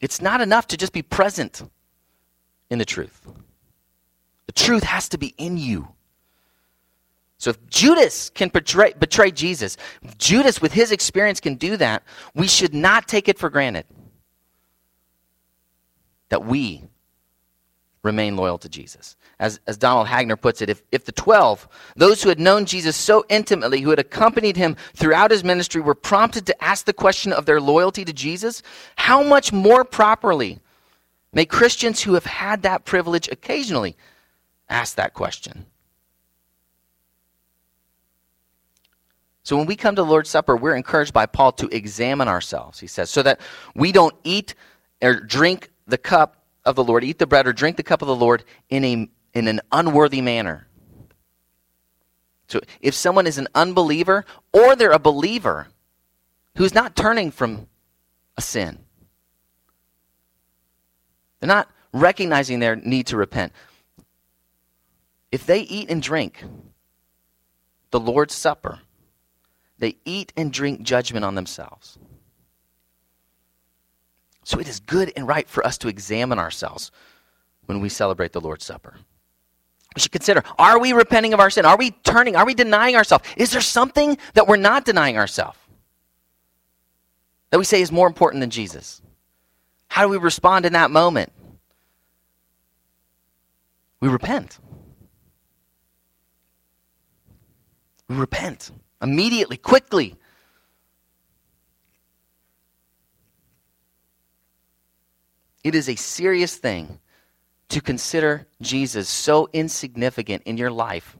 It's 0.00 0.20
not 0.20 0.40
enough 0.40 0.66
to 0.68 0.76
just 0.76 0.92
be 0.92 1.02
present 1.02 1.62
in 2.70 2.78
the 2.78 2.84
truth. 2.84 3.26
The 4.46 4.52
truth 4.52 4.82
has 4.82 5.08
to 5.10 5.18
be 5.18 5.34
in 5.38 5.56
you. 5.56 5.88
So 7.38 7.50
if 7.50 7.66
Judas 7.68 8.30
can 8.30 8.48
betray, 8.48 8.94
betray 8.98 9.30
Jesus, 9.30 9.76
Judas 10.18 10.62
with 10.62 10.72
his 10.72 10.90
experience 10.92 11.40
can 11.40 11.56
do 11.56 11.76
that, 11.76 12.02
we 12.34 12.46
should 12.46 12.74
not 12.74 13.08
take 13.08 13.28
it 13.28 13.38
for 13.38 13.50
granted 13.50 13.84
that 16.28 16.44
we 16.44 16.82
remain 18.06 18.36
loyal 18.36 18.56
to 18.58 18.68
Jesus. 18.68 19.16
As, 19.38 19.60
as 19.66 19.76
Donald 19.76 20.06
Hagner 20.06 20.36
puts 20.36 20.62
it, 20.62 20.70
if, 20.70 20.82
if 20.92 21.04
the 21.04 21.12
12, 21.12 21.68
those 21.96 22.22
who 22.22 22.30
had 22.30 22.40
known 22.40 22.64
Jesus 22.64 22.96
so 22.96 23.24
intimately, 23.28 23.82
who 23.82 23.90
had 23.90 23.98
accompanied 23.98 24.56
him 24.56 24.76
throughout 24.94 25.30
his 25.30 25.44
ministry, 25.44 25.82
were 25.82 25.94
prompted 25.94 26.46
to 26.46 26.64
ask 26.64 26.86
the 26.86 26.94
question 26.94 27.32
of 27.32 27.44
their 27.44 27.60
loyalty 27.60 28.04
to 28.04 28.12
Jesus, 28.14 28.62
how 28.96 29.22
much 29.22 29.52
more 29.52 29.84
properly 29.84 30.60
May 31.32 31.44
Christians 31.44 32.02
who 32.02 32.14
have 32.14 32.24
had 32.24 32.62
that 32.62 32.86
privilege 32.86 33.28
occasionally 33.28 33.94
ask 34.70 34.96
that 34.96 35.12
question. 35.12 35.66
So 39.42 39.56
when 39.56 39.66
we 39.66 39.76
come 39.76 39.94
to 39.96 40.02
the 40.02 40.08
Lord's 40.08 40.30
Supper, 40.30 40.56
we're 40.56 40.74
encouraged 40.74 41.12
by 41.12 41.26
Paul 41.26 41.52
to 41.52 41.68
examine 41.68 42.26
ourselves, 42.26 42.80
he 42.80 42.86
says, 42.86 43.10
so 43.10 43.22
that 43.22 43.40
we 43.74 43.92
don't 43.92 44.14
eat 44.24 44.54
or 45.02 45.20
drink 45.20 45.70
the 45.86 45.98
cup 45.98 46.45
of 46.66 46.74
the 46.74 46.84
Lord, 46.84 47.04
eat 47.04 47.18
the 47.18 47.26
bread 47.26 47.46
or 47.46 47.52
drink 47.52 47.76
the 47.76 47.82
cup 47.82 48.02
of 48.02 48.08
the 48.08 48.16
Lord 48.16 48.44
in, 48.68 48.84
a, 48.84 49.08
in 49.32 49.48
an 49.48 49.60
unworthy 49.72 50.20
manner. 50.20 50.66
So 52.48 52.60
if 52.80 52.94
someone 52.94 53.26
is 53.26 53.38
an 53.38 53.48
unbeliever 53.54 54.24
or 54.52 54.76
they're 54.76 54.90
a 54.90 54.98
believer 54.98 55.68
who's 56.56 56.74
not 56.74 56.94
turning 56.94 57.30
from 57.30 57.68
a 58.36 58.42
sin, 58.42 58.78
they're 61.40 61.48
not 61.48 61.70
recognizing 61.92 62.58
their 62.58 62.76
need 62.76 63.06
to 63.08 63.16
repent. 63.16 63.52
If 65.32 65.46
they 65.46 65.60
eat 65.60 65.90
and 65.90 66.02
drink 66.02 66.44
the 67.90 68.00
Lord's 68.00 68.34
Supper, 68.34 68.80
they 69.78 69.96
eat 70.04 70.32
and 70.36 70.52
drink 70.52 70.82
judgment 70.82 71.24
on 71.24 71.34
themselves. 71.34 71.98
So 74.46 74.60
it 74.60 74.68
is 74.68 74.78
good 74.78 75.12
and 75.16 75.26
right 75.26 75.48
for 75.48 75.66
us 75.66 75.76
to 75.78 75.88
examine 75.88 76.38
ourselves 76.38 76.92
when 77.64 77.80
we 77.80 77.88
celebrate 77.88 78.30
the 78.30 78.40
Lord's 78.40 78.64
Supper. 78.64 78.94
We 79.96 80.00
should 80.00 80.12
consider 80.12 80.44
are 80.56 80.78
we 80.78 80.92
repenting 80.92 81.34
of 81.34 81.40
our 81.40 81.50
sin? 81.50 81.66
Are 81.66 81.76
we 81.76 81.90
turning? 81.90 82.36
Are 82.36 82.46
we 82.46 82.54
denying 82.54 82.94
ourselves? 82.94 83.24
Is 83.36 83.50
there 83.50 83.60
something 83.60 84.16
that 84.34 84.46
we're 84.46 84.56
not 84.56 84.84
denying 84.84 85.18
ourselves? 85.18 85.58
That 87.50 87.58
we 87.58 87.64
say 87.64 87.82
is 87.82 87.90
more 87.90 88.06
important 88.06 88.40
than 88.40 88.50
Jesus? 88.50 89.02
How 89.88 90.02
do 90.02 90.10
we 90.10 90.16
respond 90.16 90.64
in 90.64 90.74
that 90.74 90.92
moment? 90.92 91.32
We 93.98 94.08
repent. 94.08 94.60
We 98.08 98.14
repent 98.14 98.70
immediately, 99.02 99.56
quickly. 99.56 100.14
It 105.66 105.74
is 105.74 105.88
a 105.88 105.96
serious 105.96 106.56
thing 106.56 107.00
to 107.68 107.80
consider 107.80 108.46
Jesus 108.62 109.08
so 109.08 109.48
insignificant 109.52 110.44
in 110.44 110.56
your 110.56 110.70
life 110.70 111.18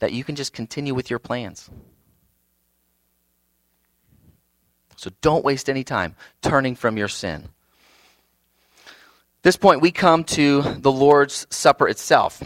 that 0.00 0.12
you 0.12 0.24
can 0.24 0.34
just 0.34 0.52
continue 0.52 0.94
with 0.94 1.08
your 1.08 1.18
plans. 1.18 1.70
So 4.96 5.10
don't 5.20 5.44
waste 5.44 5.70
any 5.70 5.84
time 5.84 6.16
turning 6.42 6.74
from 6.74 6.96
your 6.96 7.08
sin 7.08 7.48
this 9.44 9.56
point, 9.56 9.82
we 9.82 9.92
come 9.92 10.24
to 10.24 10.62
the 10.62 10.90
Lord's 10.90 11.46
Supper 11.50 11.86
itself 11.86 12.42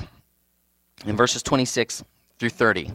in 1.07 1.17
verses 1.17 1.45
26 1.45 2.03
through 2.41 2.51
30. 2.51 2.91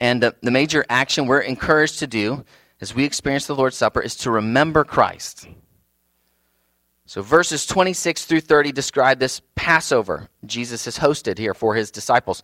And 0.00 0.24
uh, 0.24 0.32
the 0.42 0.50
major 0.50 0.84
action 0.88 1.26
we're 1.26 1.38
encouraged 1.38 2.00
to 2.00 2.08
do 2.08 2.44
as 2.80 2.92
we 2.92 3.04
experience 3.04 3.46
the 3.46 3.54
Lord's 3.54 3.76
Supper 3.76 4.02
is 4.02 4.16
to 4.16 4.32
remember 4.32 4.82
Christ. 4.82 5.46
So, 7.08 7.22
verses 7.22 7.64
26 7.64 8.26
through 8.26 8.42
30 8.42 8.70
describe 8.70 9.18
this 9.18 9.40
Passover 9.54 10.28
Jesus 10.44 10.84
has 10.84 10.98
hosted 10.98 11.38
here 11.38 11.54
for 11.54 11.74
his 11.74 11.90
disciples. 11.90 12.42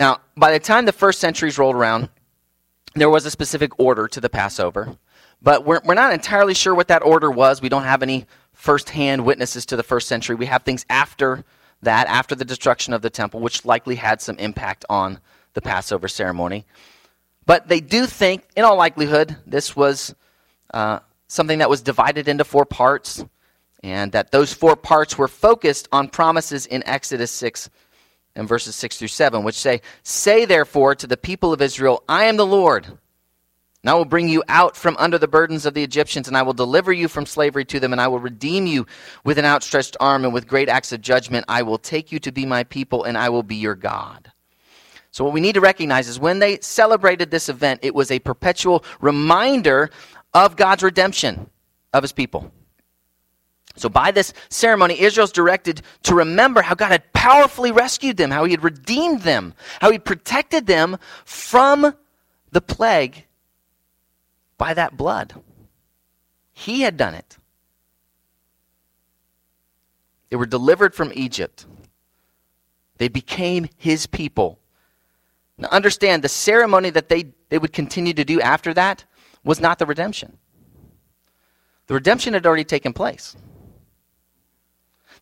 Now, 0.00 0.18
by 0.36 0.50
the 0.50 0.58
time 0.58 0.86
the 0.86 0.92
first 0.92 1.20
centuries 1.20 1.56
rolled 1.56 1.76
around, 1.76 2.08
there 2.96 3.08
was 3.08 3.26
a 3.26 3.30
specific 3.30 3.78
order 3.78 4.08
to 4.08 4.20
the 4.20 4.28
Passover, 4.28 4.96
but 5.40 5.64
we're, 5.64 5.80
we're 5.84 5.94
not 5.94 6.12
entirely 6.12 6.52
sure 6.52 6.74
what 6.74 6.88
that 6.88 7.04
order 7.04 7.30
was. 7.30 7.62
We 7.62 7.68
don't 7.68 7.84
have 7.84 8.02
any 8.02 8.26
firsthand 8.54 9.24
witnesses 9.24 9.64
to 9.66 9.76
the 9.76 9.84
first 9.84 10.08
century. 10.08 10.34
We 10.34 10.46
have 10.46 10.64
things 10.64 10.84
after 10.90 11.44
that, 11.82 12.08
after 12.08 12.34
the 12.34 12.44
destruction 12.44 12.92
of 12.92 13.02
the 13.02 13.10
temple, 13.10 13.38
which 13.38 13.64
likely 13.64 13.94
had 13.94 14.20
some 14.20 14.36
impact 14.38 14.84
on 14.90 15.20
the 15.54 15.62
Passover 15.62 16.08
ceremony. 16.08 16.66
But 17.44 17.68
they 17.68 17.78
do 17.78 18.06
think, 18.06 18.48
in 18.56 18.64
all 18.64 18.76
likelihood, 18.76 19.36
this 19.46 19.76
was 19.76 20.12
uh, 20.74 20.98
something 21.28 21.60
that 21.60 21.70
was 21.70 21.82
divided 21.82 22.26
into 22.26 22.42
four 22.42 22.64
parts, 22.64 23.24
and 23.86 24.12
that 24.12 24.32
those 24.32 24.52
four 24.52 24.74
parts 24.74 25.16
were 25.16 25.28
focused 25.28 25.88
on 25.92 26.08
promises 26.08 26.66
in 26.66 26.82
Exodus 26.86 27.30
6 27.30 27.70
and 28.34 28.48
verses 28.48 28.74
6 28.74 28.98
through 28.98 29.08
7, 29.08 29.44
which 29.44 29.54
say, 29.54 29.80
Say 30.02 30.44
therefore 30.44 30.94
to 30.96 31.06
the 31.06 31.16
people 31.16 31.52
of 31.52 31.62
Israel, 31.62 32.02
I 32.08 32.24
am 32.24 32.36
the 32.36 32.44
Lord 32.44 32.98
and 33.86 33.92
I 33.92 33.94
will 33.94 34.04
bring 34.04 34.28
you 34.28 34.42
out 34.48 34.76
from 34.76 34.96
under 34.98 35.16
the 35.16 35.28
burdens 35.28 35.64
of 35.64 35.74
the 35.74 35.84
Egyptians, 35.84 36.26
and 36.26 36.36
I 36.36 36.42
will 36.42 36.52
deliver 36.52 36.92
you 36.92 37.06
from 37.06 37.24
slavery 37.24 37.64
to 37.66 37.78
them, 37.78 37.92
and 37.92 38.00
I 38.00 38.08
will 38.08 38.18
redeem 38.18 38.66
you 38.66 38.84
with 39.22 39.38
an 39.38 39.44
outstretched 39.44 39.96
arm 40.00 40.24
and 40.24 40.34
with 40.34 40.48
great 40.48 40.68
acts 40.68 40.90
of 40.90 41.00
judgment. 41.00 41.44
I 41.46 41.62
will 41.62 41.78
take 41.78 42.10
you 42.10 42.18
to 42.18 42.32
be 42.32 42.44
my 42.44 42.64
people, 42.64 43.04
and 43.04 43.16
I 43.16 43.28
will 43.28 43.44
be 43.44 43.54
your 43.54 43.76
God. 43.76 44.32
So, 45.12 45.22
what 45.22 45.32
we 45.32 45.40
need 45.40 45.54
to 45.54 45.60
recognize 45.60 46.08
is 46.08 46.18
when 46.18 46.40
they 46.40 46.58
celebrated 46.58 47.30
this 47.30 47.48
event, 47.48 47.78
it 47.84 47.94
was 47.94 48.10
a 48.10 48.18
perpetual 48.18 48.82
reminder 49.00 49.90
of 50.34 50.56
God's 50.56 50.82
redemption 50.82 51.48
of 51.92 52.02
his 52.02 52.10
people. 52.10 52.50
So, 53.76 53.88
by 53.88 54.10
this 54.10 54.32
ceremony, 54.48 54.98
Israel's 54.98 55.32
directed 55.32 55.82
to 56.04 56.14
remember 56.14 56.62
how 56.62 56.74
God 56.74 56.92
had 56.92 57.12
powerfully 57.12 57.72
rescued 57.72 58.16
them, 58.16 58.30
how 58.30 58.44
he 58.44 58.52
had 58.52 58.64
redeemed 58.64 59.22
them, 59.22 59.54
how 59.80 59.90
he 59.90 59.98
protected 59.98 60.66
them 60.66 60.96
from 61.24 61.94
the 62.52 62.60
plague 62.62 63.26
by 64.56 64.72
that 64.74 64.96
blood. 64.96 65.34
He 66.52 66.80
had 66.80 66.96
done 66.96 67.14
it. 67.14 67.36
They 70.30 70.36
were 70.36 70.46
delivered 70.46 70.94
from 70.94 71.12
Egypt. 71.14 71.66
They 72.96 73.08
became 73.08 73.68
his 73.76 74.06
people. 74.06 74.58
Now, 75.58 75.68
understand 75.68 76.24
the 76.24 76.28
ceremony 76.28 76.90
that 76.90 77.08
they, 77.08 77.26
they 77.50 77.58
would 77.58 77.72
continue 77.72 78.14
to 78.14 78.24
do 78.24 78.40
after 78.40 78.72
that 78.74 79.04
was 79.44 79.60
not 79.60 79.78
the 79.78 79.86
redemption. 79.86 80.38
The 81.86 81.94
redemption 81.94 82.34
had 82.34 82.46
already 82.46 82.64
taken 82.64 82.92
place. 82.92 83.36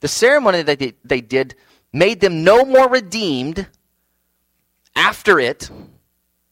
The 0.05 0.09
ceremony 0.09 0.61
that 0.61 0.79
they, 0.79 0.93
they 1.03 1.23
did 1.23 1.55
made 1.91 2.21
them 2.21 2.45
no 2.45 2.67
more 2.67 2.91
redeemed 2.91 3.67
after 4.95 5.41
it 5.41 5.71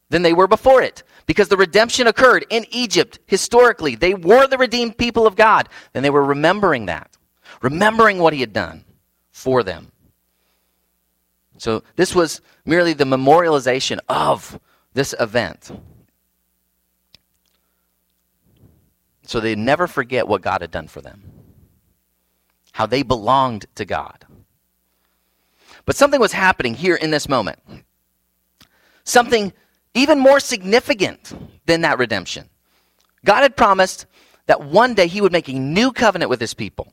than 0.08 0.22
they 0.22 0.32
were 0.32 0.46
before 0.46 0.80
it. 0.80 1.02
Because 1.26 1.48
the 1.48 1.58
redemption 1.58 2.06
occurred 2.06 2.46
in 2.48 2.64
Egypt 2.70 3.18
historically. 3.26 3.94
They 3.94 4.14
were 4.14 4.46
the 4.46 4.56
redeemed 4.56 4.96
people 4.96 5.26
of 5.26 5.36
God. 5.36 5.68
And 5.92 6.02
they 6.02 6.08
were 6.08 6.24
remembering 6.24 6.86
that, 6.86 7.10
remembering 7.60 8.20
what 8.20 8.32
He 8.32 8.40
had 8.40 8.54
done 8.54 8.86
for 9.32 9.62
them. 9.62 9.92
So 11.58 11.82
this 11.96 12.14
was 12.14 12.40
merely 12.64 12.94
the 12.94 13.04
memorialization 13.04 13.98
of 14.08 14.58
this 14.94 15.14
event. 15.20 15.70
So 19.26 19.40
they 19.40 19.54
never 19.54 19.86
forget 19.86 20.26
what 20.26 20.40
God 20.40 20.62
had 20.62 20.70
done 20.70 20.88
for 20.88 21.02
them, 21.02 21.41
how 22.72 22.86
they 22.86 23.02
belonged 23.02 23.66
to 23.76 23.84
God. 23.84 24.24
But 25.84 25.96
something 25.96 26.20
was 26.20 26.32
happening 26.32 26.74
here 26.74 26.94
in 26.94 27.10
this 27.10 27.28
moment. 27.28 27.58
Something 29.04 29.52
even 29.94 30.18
more 30.18 30.40
significant 30.40 31.32
than 31.66 31.82
that 31.82 31.98
redemption. 31.98 32.48
God 33.24 33.42
had 33.42 33.56
promised 33.56 34.06
that 34.46 34.62
one 34.62 34.94
day 34.94 35.06
he 35.06 35.20
would 35.20 35.32
make 35.32 35.48
a 35.48 35.52
new 35.52 35.92
covenant 35.92 36.30
with 36.30 36.40
his 36.40 36.54
people. 36.54 36.92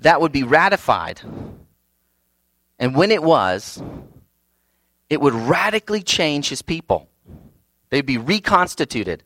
That 0.00 0.20
would 0.20 0.32
be 0.32 0.42
ratified. 0.42 1.20
And 2.78 2.96
when 2.96 3.12
it 3.12 3.22
was, 3.22 3.80
it 5.08 5.20
would 5.20 5.34
radically 5.34 6.02
change 6.02 6.48
his 6.48 6.62
people. 6.62 7.08
They'd 7.90 8.06
be 8.06 8.18
reconstituted. 8.18 9.22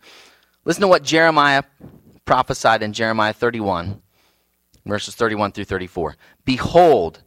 Listen 0.64 0.82
to 0.82 0.88
what 0.88 1.02
Jeremiah 1.02 1.62
prophesied 2.26 2.82
in 2.82 2.92
Jeremiah 2.92 3.32
31, 3.32 4.02
verses 4.84 5.14
31 5.14 5.52
through 5.52 5.64
34. 5.64 6.16
Behold, 6.44 7.22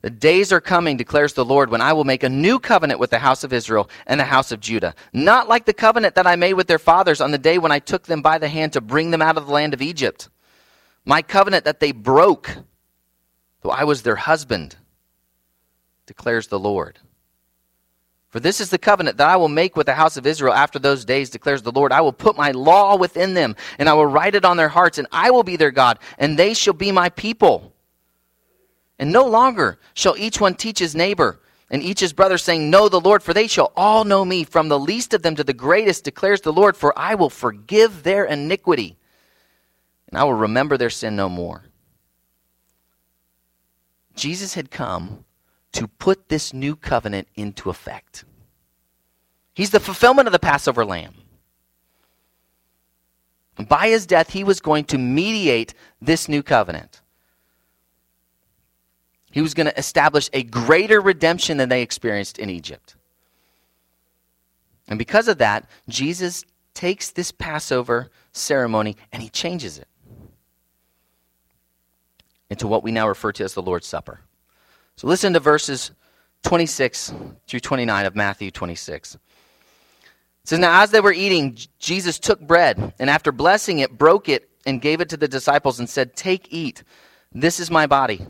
the 0.00 0.10
days 0.10 0.52
are 0.52 0.60
coming, 0.60 0.96
declares 0.96 1.32
the 1.32 1.44
Lord, 1.44 1.70
when 1.70 1.80
I 1.80 1.92
will 1.92 2.04
make 2.04 2.22
a 2.22 2.28
new 2.28 2.60
covenant 2.60 3.00
with 3.00 3.10
the 3.10 3.18
house 3.18 3.42
of 3.42 3.52
Israel 3.52 3.90
and 4.06 4.18
the 4.18 4.24
house 4.24 4.52
of 4.52 4.60
Judah. 4.60 4.94
Not 5.12 5.48
like 5.48 5.64
the 5.64 5.74
covenant 5.74 6.14
that 6.14 6.26
I 6.26 6.36
made 6.36 6.54
with 6.54 6.68
their 6.68 6.78
fathers 6.78 7.20
on 7.20 7.32
the 7.32 7.38
day 7.38 7.58
when 7.58 7.72
I 7.72 7.80
took 7.80 8.04
them 8.04 8.22
by 8.22 8.38
the 8.38 8.48
hand 8.48 8.72
to 8.74 8.80
bring 8.80 9.10
them 9.10 9.20
out 9.20 9.36
of 9.36 9.46
the 9.46 9.52
land 9.52 9.74
of 9.74 9.82
Egypt. 9.82 10.28
My 11.04 11.20
covenant 11.20 11.64
that 11.64 11.80
they 11.80 11.90
broke, 11.90 12.58
though 13.62 13.70
I 13.70 13.84
was 13.84 14.02
their 14.02 14.16
husband, 14.16 14.76
declares 16.06 16.46
the 16.46 16.60
Lord. 16.60 17.00
For 18.30 18.40
this 18.40 18.60
is 18.60 18.68
the 18.68 18.78
covenant 18.78 19.16
that 19.16 19.28
I 19.28 19.36
will 19.36 19.48
make 19.48 19.74
with 19.74 19.86
the 19.86 19.94
house 19.94 20.16
of 20.18 20.26
Israel 20.26 20.52
after 20.52 20.78
those 20.78 21.04
days, 21.04 21.30
declares 21.30 21.62
the 21.62 21.72
Lord. 21.72 21.92
I 21.92 22.02
will 22.02 22.12
put 22.12 22.36
my 22.36 22.50
law 22.50 22.96
within 22.96 23.34
them, 23.34 23.56
and 23.78 23.88
I 23.88 23.94
will 23.94 24.06
write 24.06 24.34
it 24.34 24.44
on 24.44 24.58
their 24.58 24.68
hearts, 24.68 24.98
and 24.98 25.06
I 25.10 25.30
will 25.30 25.44
be 25.44 25.56
their 25.56 25.70
God, 25.70 25.98
and 26.18 26.38
they 26.38 26.52
shall 26.52 26.74
be 26.74 26.92
my 26.92 27.08
people. 27.08 27.72
And 28.98 29.12
no 29.12 29.26
longer 29.26 29.78
shall 29.94 30.16
each 30.18 30.40
one 30.40 30.54
teach 30.54 30.78
his 30.78 30.94
neighbor 30.94 31.40
and 31.70 31.82
each 31.82 32.00
his 32.00 32.12
brother, 32.12 32.38
saying, 32.38 32.70
Know 32.70 32.88
the 32.88 33.00
Lord, 33.00 33.22
for 33.22 33.34
they 33.34 33.46
shall 33.46 33.72
all 33.76 34.04
know 34.04 34.24
me, 34.24 34.44
from 34.44 34.68
the 34.68 34.78
least 34.78 35.12
of 35.12 35.22
them 35.22 35.34
to 35.36 35.44
the 35.44 35.52
greatest, 35.52 36.04
declares 36.04 36.40
the 36.40 36.52
Lord, 36.52 36.76
for 36.76 36.98
I 36.98 37.14
will 37.14 37.30
forgive 37.30 38.02
their 38.02 38.24
iniquity, 38.24 38.96
and 40.08 40.18
I 40.18 40.24
will 40.24 40.34
remember 40.34 40.76
their 40.76 40.90
sin 40.90 41.14
no 41.14 41.28
more. 41.28 41.64
Jesus 44.14 44.54
had 44.54 44.70
come 44.70 45.24
to 45.72 45.86
put 45.86 46.28
this 46.28 46.52
new 46.52 46.76
covenant 46.76 47.28
into 47.34 47.70
effect. 47.70 48.24
He's 49.54 49.70
the 49.70 49.80
fulfillment 49.80 50.28
of 50.28 50.32
the 50.32 50.38
Passover 50.38 50.84
lamb. 50.84 51.14
By 53.68 53.88
his 53.88 54.06
death, 54.06 54.30
he 54.30 54.44
was 54.44 54.60
going 54.60 54.84
to 54.84 54.98
mediate 54.98 55.74
this 56.00 56.28
new 56.28 56.42
covenant. 56.42 57.00
He 59.30 59.42
was 59.42 59.52
going 59.52 59.66
to 59.66 59.78
establish 59.78 60.30
a 60.32 60.42
greater 60.44 61.00
redemption 61.00 61.56
than 61.56 61.68
they 61.68 61.82
experienced 61.82 62.38
in 62.38 62.50
Egypt. 62.50 62.94
And 64.88 64.98
because 64.98 65.28
of 65.28 65.38
that, 65.38 65.68
Jesus 65.88 66.44
takes 66.72 67.10
this 67.10 67.32
Passover 67.32 68.10
ceremony 68.32 68.96
and 69.12 69.22
he 69.22 69.28
changes 69.28 69.78
it 69.78 69.88
into 72.48 72.66
what 72.66 72.82
we 72.82 72.92
now 72.92 73.06
refer 73.06 73.32
to 73.32 73.44
as 73.44 73.54
the 73.54 73.62
Lord's 73.62 73.86
Supper. 73.86 74.20
So 74.98 75.06
listen 75.06 75.32
to 75.34 75.38
verses 75.38 75.92
26 76.42 77.14
through 77.46 77.60
29 77.60 78.04
of 78.04 78.16
Matthew 78.16 78.50
26. 78.50 79.14
It 79.14 79.20
says, 80.42 80.58
Now 80.58 80.82
as 80.82 80.90
they 80.90 81.00
were 81.00 81.12
eating, 81.12 81.56
Jesus 81.78 82.18
took 82.18 82.40
bread, 82.40 82.94
and 82.98 83.08
after 83.08 83.30
blessing 83.30 83.78
it, 83.78 83.96
broke 83.96 84.28
it, 84.28 84.50
and 84.66 84.82
gave 84.82 85.00
it 85.00 85.08
to 85.10 85.16
the 85.16 85.28
disciples, 85.28 85.78
and 85.78 85.88
said, 85.88 86.16
Take, 86.16 86.52
eat. 86.52 86.82
This 87.30 87.60
is 87.60 87.70
my 87.70 87.86
body. 87.86 88.26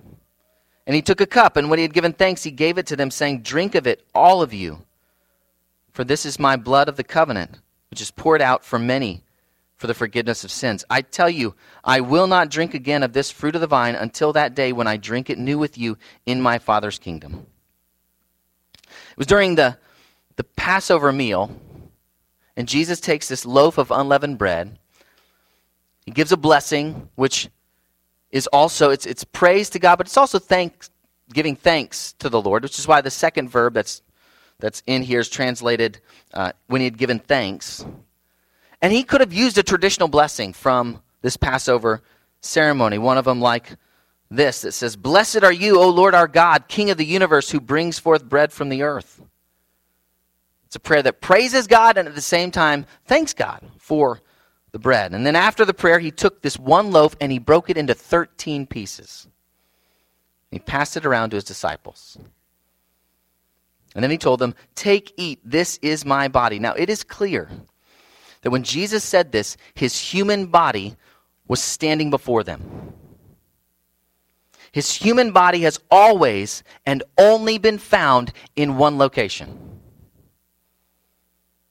And 0.87 0.95
he 0.95 1.01
took 1.01 1.23
a 1.23 1.27
cup, 1.27 1.57
and 1.57 1.71
when 1.71 1.79
he 1.79 1.85
had 1.85 1.95
given 1.95 2.13
thanks, 2.13 2.43
he 2.43 2.51
gave 2.51 2.77
it 2.77 2.87
to 2.89 2.97
them, 2.97 3.11
saying, 3.11 3.41
Drink 3.41 3.75
of 3.75 3.87
it, 3.87 4.05
all 4.15 4.43
of 4.43 4.53
you. 4.53 4.83
For 5.93 6.05
this 6.05 6.27
is 6.27 6.39
my 6.39 6.57
blood 6.57 6.91
of 6.91 6.99
the 6.99 7.03
covenant, 7.03 7.61
which 7.89 8.03
is 8.03 8.11
poured 8.11 8.43
out 8.43 8.63
for 8.63 8.79
many 8.79 9.23
for 9.79 9.87
the 9.87 9.95
forgiveness 9.95 10.45
of 10.45 10.51
sins. 10.51 10.85
I 10.91 11.03
tell 11.03 11.31
you, 11.31 11.55
I 11.85 12.01
will 12.01 12.27
not 12.27 12.51
drink 12.51 12.75
again 12.75 13.03
of 13.03 13.13
this 13.13 13.31
fruit 13.31 13.55
of 13.55 13.61
the 13.61 13.67
vine 13.67 13.95
until 13.95 14.33
that 14.33 14.55
day 14.55 14.73
when 14.73 14.89
I 14.89 14.97
drink 14.97 15.31
it 15.31 15.39
new 15.39 15.57
with 15.57 15.79
you 15.79 15.97
in 16.27 16.43
my 16.43 16.59
Father's 16.59 16.99
kingdom. 16.99 17.47
It 18.85 19.17
was 19.17 19.27
during 19.27 19.55
the, 19.55 19.79
the 20.37 20.45
Passover 20.45 21.13
meal, 21.13 21.51
and 22.57 22.69
Jesus 22.69 22.99
takes 23.01 23.29
this 23.29 23.47
loaf 23.47 23.79
of 23.79 23.93
unleavened 23.93 24.37
bread. 24.37 24.79
He 26.05 26.11
gives 26.11 26.33
a 26.33 26.37
blessing, 26.37 27.09
which 27.15 27.49
is 28.31 28.47
also 28.49 28.91
it's 28.91 29.07
it's 29.07 29.25
praise 29.25 29.71
to 29.71 29.79
God, 29.79 29.97
but 29.97 30.07
it's 30.07 30.17
also 30.17 30.39
thanks 30.39 30.91
giving 31.33 31.55
thanks 31.55 32.15
to 32.15 32.29
the 32.29 32.41
Lord, 32.41 32.63
which 32.63 32.79
is 32.79 32.89
why 32.89 33.01
the 33.01 33.11
second 33.11 33.49
verb 33.49 33.75
that's 33.75 34.03
that's 34.59 34.83
in 34.87 35.03
here 35.03 35.21
is 35.21 35.29
translated 35.29 36.01
uh, 36.35 36.53
when 36.67 36.81
he 36.81 36.87
had 36.87 36.99
given 36.99 37.21
thanks. 37.21 37.85
And 38.81 38.93
he 38.93 39.03
could 39.03 39.21
have 39.21 39.33
used 39.33 39.59
a 39.59 39.63
traditional 39.63 40.09
blessing 40.09 40.53
from 40.53 41.03
this 41.23 41.37
Passover 41.37 42.03
ceremony. 42.41 42.99
One 42.99 43.19
of 43.19 43.25
them, 43.25 43.41
like 43.41 43.77
this, 44.31 44.63
that 44.63 44.73
says, 44.73 44.97
Blessed 44.97 45.43
are 45.43 45.53
you, 45.53 45.81
O 45.81 45.89
Lord 45.89 46.15
our 46.15 46.29
God, 46.29 46.69
King 46.69 46.91
of 46.91 46.99
the 46.99 47.05
universe, 47.05 47.51
who 47.51 47.61
brings 47.61 47.99
forth 47.99 48.25
bread 48.25 48.53
from 48.53 48.69
the 48.69 48.83
earth. 48.83 49.21
It's 50.67 50.77
a 50.77 50.81
prayer 50.81 51.03
that 51.03 51.21
praises 51.21 51.67
God 51.67 51.97
and 51.97 52.07
at 52.07 52.15
the 52.15 52.21
same 52.21 52.51
time 52.51 52.85
thanks 53.07 53.33
God 53.33 53.65
for 53.79 54.21
the 54.73 54.79
bread. 54.79 55.15
And 55.15 55.25
then 55.25 55.35
after 55.35 55.65
the 55.65 55.73
prayer, 55.73 55.99
he 55.99 56.11
took 56.11 56.43
this 56.43 56.59
one 56.59 56.91
loaf 56.91 57.17
and 57.23 57.33
he 57.33 57.39
broke 57.39 57.71
it 57.71 57.79
into 57.79 57.95
13 57.95 58.67
pieces. 58.67 59.27
He 60.51 60.59
passed 60.59 60.97
it 60.97 61.07
around 61.07 61.31
to 61.31 61.37
his 61.37 61.45
disciples. 61.45 62.19
And 63.95 64.03
then 64.03 64.11
he 64.11 64.19
told 64.19 64.41
them, 64.41 64.55
Take, 64.75 65.15
eat, 65.17 65.41
this 65.43 65.79
is 65.81 66.05
my 66.05 66.29
body. 66.29 66.59
Now 66.59 66.75
it 66.75 66.91
is 66.91 67.03
clear 67.03 67.49
that 68.43 68.51
when 68.51 68.63
Jesus 68.63 69.05
said 69.05 69.33
this, 69.33 69.57
his 69.75 69.99
human 69.99 70.47
body 70.47 70.97
was 71.47 71.63
standing 71.63 72.11
before 72.11 72.45
them. 72.45 72.95
His 74.73 74.93
human 74.93 75.33
body 75.33 75.63
has 75.63 75.81
always 75.91 76.63
and 76.85 77.03
only 77.17 77.59
been 77.59 77.79
found 77.79 78.33
in 78.55 78.77
one 78.77 78.99
location. 78.99 79.81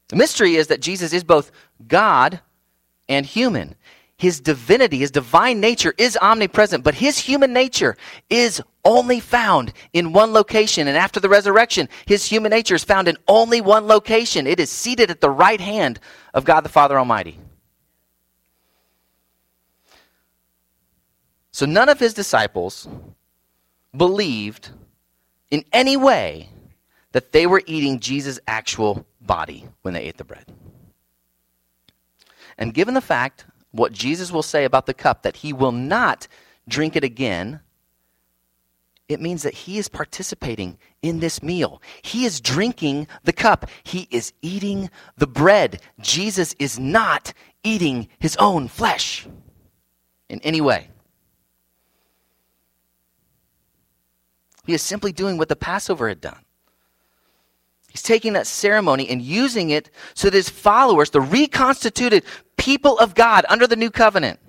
The 0.09 0.15
mystery 0.15 0.55
is 0.55 0.67
that 0.67 0.81
Jesus 0.81 1.13
is 1.13 1.23
both 1.23 1.51
God 1.87 2.41
and 3.07 3.25
human. 3.25 3.75
His 4.17 4.39
divinity, 4.39 4.97
his 4.97 5.11
divine 5.11 5.59
nature 5.59 5.93
is 5.97 6.17
omnipresent, 6.19 6.83
but 6.83 6.95
his 6.95 7.19
human 7.19 7.53
nature 7.53 7.95
is 8.31 8.61
only 8.83 9.19
found 9.19 9.73
in 9.93 10.11
one 10.11 10.33
location. 10.33 10.87
And 10.87 10.97
after 10.97 11.19
the 11.19 11.29
resurrection, 11.29 11.87
his 12.07 12.25
human 12.25 12.49
nature 12.49 12.73
is 12.73 12.83
found 12.83 13.07
in 13.07 13.17
only 13.27 13.61
one 13.61 13.85
location. 13.85 14.47
It 14.47 14.59
is 14.59 14.71
seated 14.71 15.11
at 15.11 15.21
the 15.21 15.29
right 15.29 15.61
hand 15.61 15.99
of 16.33 16.45
God 16.45 16.61
the 16.61 16.69
Father 16.69 16.97
Almighty. 16.97 17.39
So 21.51 21.65
none 21.65 21.89
of 21.89 21.99
his 21.99 22.13
disciples 22.13 22.87
believed 23.95 24.69
in 25.49 25.63
any 25.73 25.97
way 25.97 26.49
that 27.13 27.31
they 27.31 27.47
were 27.47 27.61
eating 27.65 27.99
Jesus' 27.99 28.39
actual 28.47 29.05
body 29.21 29.67
when 29.81 29.93
they 29.93 30.01
ate 30.01 30.17
the 30.17 30.23
bread. 30.23 30.45
And 32.59 32.75
given 32.75 32.93
the 32.93 33.01
fact, 33.01 33.45
what 33.71 33.91
Jesus 33.91 34.31
will 34.31 34.43
say 34.43 34.65
about 34.65 34.85
the 34.85 34.93
cup, 34.93 35.23
that 35.23 35.37
he 35.37 35.53
will 35.53 35.71
not 35.71 36.27
drink 36.67 36.95
it 36.95 37.03
again, 37.03 37.61
it 39.07 39.21
means 39.21 39.43
that 39.43 39.53
he 39.53 39.77
is 39.77 39.87
participating 39.87 40.77
in 41.01 41.19
this 41.19 41.41
meal. 41.41 41.81
He 42.01 42.25
is 42.25 42.41
drinking 42.41 43.07
the 43.23 43.31
cup. 43.31 43.69
He 43.83 44.07
is 44.11 44.33
eating 44.41 44.89
the 45.17 45.27
bread. 45.27 45.81
Jesus 46.01 46.53
is 46.59 46.77
not 46.77 47.33
eating 47.63 48.09
his 48.19 48.35
own 48.37 48.67
flesh 48.67 49.25
in 50.29 50.41
any 50.41 50.59
way. 50.59 50.89
He 54.65 54.73
is 54.73 54.81
simply 54.81 55.13
doing 55.13 55.37
what 55.37 55.47
the 55.47 55.55
Passover 55.55 56.09
had 56.09 56.19
done. 56.19 56.43
He's 57.97 58.03
taking 58.03 58.33
that 58.33 58.45
ceremony 58.45 59.09
and 59.09 59.23
using 59.23 59.71
it 59.71 59.89
so 60.13 60.29
that 60.29 60.37
his 60.37 60.49
followers, 60.49 61.09
the 61.09 61.19
reconstituted 61.19 62.23
people 62.55 62.99
of 62.99 63.15
God 63.15 63.43
under 63.49 63.65
the 63.65 63.75
new 63.75 63.89
covenant, 63.89 64.39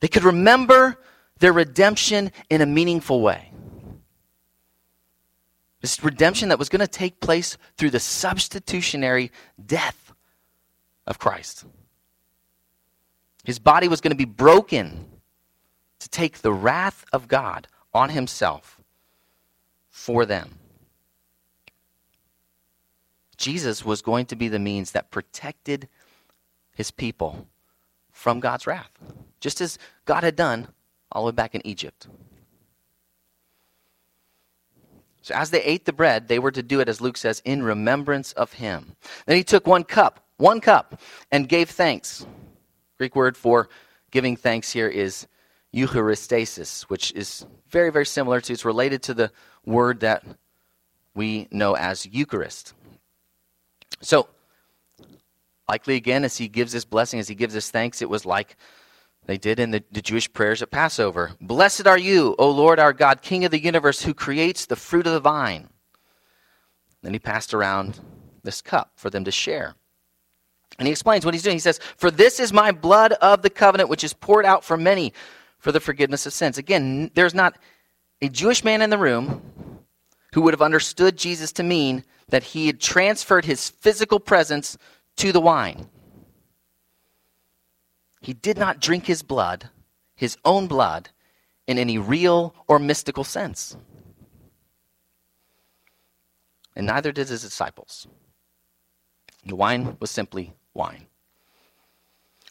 They 0.00 0.08
could 0.08 0.24
remember 0.24 0.98
their 1.38 1.52
redemption 1.52 2.32
in 2.50 2.60
a 2.60 2.66
meaningful 2.66 3.20
way. 3.20 3.52
This 5.82 6.02
redemption 6.02 6.48
that 6.48 6.58
was 6.58 6.68
going 6.68 6.80
to 6.80 6.88
take 6.88 7.20
place 7.20 7.56
through 7.76 7.90
the 7.90 8.00
substitutionary 8.00 9.30
death 9.64 10.12
of 11.06 11.20
Christ. 11.20 11.64
His 13.44 13.60
body 13.60 13.86
was 13.86 14.00
going 14.00 14.10
to 14.10 14.16
be 14.16 14.24
broken 14.24 15.06
to 16.00 16.08
take 16.08 16.38
the 16.38 16.52
wrath 16.52 17.04
of 17.12 17.28
God 17.28 17.68
on 17.94 18.10
himself 18.10 18.80
for 19.88 20.26
them. 20.26 20.58
Jesus 23.42 23.84
was 23.84 24.02
going 24.02 24.26
to 24.26 24.36
be 24.36 24.46
the 24.46 24.60
means 24.60 24.92
that 24.92 25.10
protected 25.10 25.88
his 26.76 26.92
people 26.92 27.48
from 28.12 28.38
God's 28.38 28.68
wrath, 28.68 28.92
just 29.40 29.60
as 29.60 29.78
God 30.04 30.22
had 30.22 30.36
done 30.36 30.68
all 31.10 31.24
the 31.24 31.32
way 31.32 31.34
back 31.34 31.56
in 31.56 31.66
Egypt. 31.66 32.06
So 35.22 35.34
as 35.34 35.50
they 35.50 35.60
ate 35.64 35.86
the 35.86 35.92
bread, 35.92 36.28
they 36.28 36.38
were 36.38 36.52
to 36.52 36.62
do 36.62 36.78
it, 36.78 36.88
as 36.88 37.00
Luke 37.00 37.16
says, 37.16 37.42
in 37.44 37.64
remembrance 37.64 38.30
of 38.32 38.52
him. 38.52 38.94
Then 39.26 39.36
he 39.36 39.42
took 39.42 39.66
one 39.66 39.82
cup, 39.82 40.24
one 40.36 40.60
cup, 40.60 41.00
and 41.32 41.48
gave 41.48 41.68
thanks. 41.68 42.24
Greek 42.96 43.16
word 43.16 43.36
for 43.36 43.68
giving 44.12 44.36
thanks 44.36 44.70
here 44.70 44.88
is 44.88 45.26
eucharistasis, 45.74 46.82
which 46.82 47.10
is 47.12 47.44
very, 47.70 47.90
very 47.90 48.06
similar 48.06 48.40
to, 48.40 48.52
it's 48.52 48.64
related 48.64 49.02
to 49.02 49.14
the 49.14 49.32
word 49.66 49.98
that 50.00 50.22
we 51.12 51.48
know 51.50 51.74
as 51.74 52.06
Eucharist. 52.06 52.74
So, 54.02 54.28
likely 55.68 55.96
again, 55.96 56.24
as 56.24 56.36
he 56.36 56.48
gives 56.48 56.72
this 56.72 56.84
blessing, 56.84 57.20
as 57.20 57.28
he 57.28 57.34
gives 57.34 57.54
this 57.54 57.70
thanks, 57.70 58.02
it 58.02 58.10
was 58.10 58.26
like 58.26 58.56
they 59.26 59.38
did 59.38 59.60
in 59.60 59.70
the, 59.70 59.82
the 59.92 60.02
Jewish 60.02 60.30
prayers 60.32 60.60
at 60.62 60.70
Passover. 60.70 61.32
Blessed 61.40 61.86
are 61.86 61.98
you, 61.98 62.34
O 62.38 62.50
Lord 62.50 62.78
our 62.78 62.92
God, 62.92 63.22
King 63.22 63.44
of 63.44 63.52
the 63.52 63.62
universe, 63.62 64.02
who 64.02 64.12
creates 64.12 64.66
the 64.66 64.76
fruit 64.76 65.06
of 65.06 65.12
the 65.12 65.20
vine. 65.20 65.68
Then 67.02 67.12
he 67.12 67.18
passed 67.18 67.54
around 67.54 68.00
this 68.42 68.60
cup 68.60 68.92
for 68.96 69.10
them 69.10 69.24
to 69.24 69.30
share. 69.30 69.74
And 70.78 70.88
he 70.88 70.92
explains 70.92 71.24
what 71.24 71.34
he's 71.34 71.42
doing. 71.42 71.56
He 71.56 71.60
says, 71.60 71.78
For 71.96 72.10
this 72.10 72.40
is 72.40 72.52
my 72.52 72.72
blood 72.72 73.12
of 73.12 73.42
the 73.42 73.50
covenant, 73.50 73.88
which 73.88 74.04
is 74.04 74.14
poured 74.14 74.44
out 74.44 74.64
for 74.64 74.76
many 74.76 75.12
for 75.58 75.70
the 75.70 75.80
forgiveness 75.80 76.26
of 76.26 76.32
sins. 76.32 76.58
Again, 76.58 77.10
there's 77.14 77.34
not 77.34 77.56
a 78.20 78.28
Jewish 78.28 78.64
man 78.64 78.82
in 78.82 78.90
the 78.90 78.98
room 78.98 79.42
who 80.34 80.42
would 80.42 80.54
have 80.54 80.62
understood 80.62 81.16
Jesus 81.16 81.52
to 81.52 81.62
mean 81.62 82.04
that 82.32 82.42
he 82.42 82.66
had 82.66 82.80
transferred 82.80 83.44
his 83.44 83.68
physical 83.68 84.18
presence 84.18 84.78
to 85.16 85.32
the 85.32 85.40
wine. 85.40 85.86
He 88.22 88.32
did 88.32 88.56
not 88.56 88.80
drink 88.80 89.04
his 89.04 89.22
blood, 89.22 89.68
his 90.16 90.38
own 90.42 90.66
blood, 90.66 91.10
in 91.66 91.76
any 91.76 91.98
real 91.98 92.54
or 92.66 92.78
mystical 92.78 93.22
sense. 93.22 93.76
And 96.74 96.86
neither 96.86 97.12
did 97.12 97.28
his 97.28 97.42
disciples. 97.42 98.06
The 99.44 99.54
wine 99.54 99.98
was 100.00 100.10
simply 100.10 100.54
wine. 100.72 101.08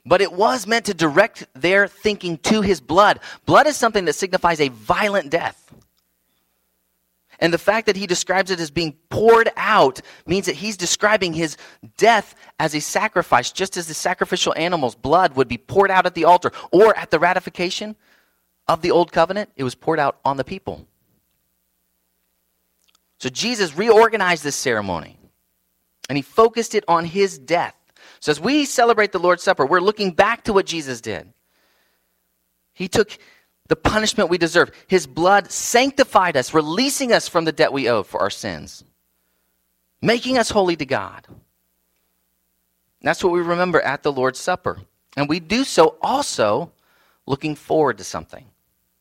But 0.06 0.22
it 0.22 0.32
was 0.32 0.68
meant 0.68 0.86
to 0.86 0.94
direct 0.94 1.48
their 1.56 1.88
thinking 1.88 2.38
to 2.44 2.62
his 2.62 2.80
blood. 2.80 3.20
Blood 3.48 3.66
is 3.66 3.78
something 3.78 4.06
that 4.06 4.14
signifies 4.14 4.62
a 4.62 4.68
violent 4.68 5.32
death. 5.32 5.74
And 7.42 7.52
the 7.52 7.58
fact 7.58 7.88
that 7.88 7.96
he 7.96 8.06
describes 8.06 8.52
it 8.52 8.60
as 8.60 8.70
being 8.70 8.96
poured 9.10 9.52
out 9.58 10.00
means 10.28 10.46
that 10.46 10.56
he's 10.56 10.78
describing 10.78 11.34
his 11.34 11.58
death 11.98 12.36
as 12.60 12.76
a 12.76 12.80
sacrifice, 12.80 13.52
just 13.52 13.78
as 13.78 13.88
the 13.88 13.96
sacrificial 13.96 14.54
animal's 14.56 14.94
blood 14.94 15.36
would 15.36 15.48
be 15.48 15.58
poured 15.58 15.90
out 15.90 16.06
at 16.06 16.14
the 16.14 16.26
altar 16.26 16.52
or 16.72 16.96
at 16.96 17.10
the 17.10 17.18
ratification 17.18 17.96
of 18.68 18.84
the 18.84 18.92
old 18.92 19.12
covenant, 19.12 19.50
it 19.56 19.64
was 19.64 19.74
poured 19.74 20.00
out 20.00 20.20
on 20.24 20.38
the 20.38 20.44
people. 20.44 20.86
So 23.20 23.30
Jesus 23.30 23.76
reorganized 23.76 24.44
this 24.44 24.56
ceremony 24.56 25.18
and 26.10 26.18
he 26.18 26.22
focused 26.22 26.76
it 26.76 26.84
on 26.88 27.06
his 27.06 27.40
death. 27.40 27.76
So 28.20 28.32
as 28.32 28.40
we 28.40 28.66
celebrate 28.66 29.12
the 29.12 29.20
Lord's 29.20 29.42
Supper, 29.42 29.66
we're 29.66 29.80
looking 29.80 30.12
back 30.12 30.44
to 30.44 30.54
what 30.54 30.68
Jesus 30.68 31.02
did. 31.02 31.34
He 32.74 32.88
took 32.88 33.18
the 33.72 33.76
punishment 33.78 34.30
we 34.30 34.38
deserve. 34.38 34.70
His 34.88 35.08
blood 35.08 35.50
sanctified 35.50 36.36
us, 36.36 36.54
releasing 36.54 37.14
us 37.14 37.30
from 37.30 37.46
the 37.46 37.54
debt 37.54 37.72
we 37.72 37.88
owed 37.88 38.06
for 38.06 38.20
our 38.20 38.30
sins, 38.30 38.84
making 40.02 40.38
us 40.38 40.50
holy 40.50 40.76
to 40.76 40.86
God. 40.86 41.26
That's 43.02 43.24
what 43.24 43.32
we 43.32 43.40
remember 43.40 43.80
at 43.80 44.04
the 44.04 44.12
Lord's 44.12 44.40
Supper. 44.40 44.82
And 45.16 45.30
we 45.30 45.40
do 45.40 45.64
so 45.64 45.96
also 46.02 46.74
looking 47.26 47.56
forward 47.56 47.98
to 48.00 48.04
something. 48.04 48.44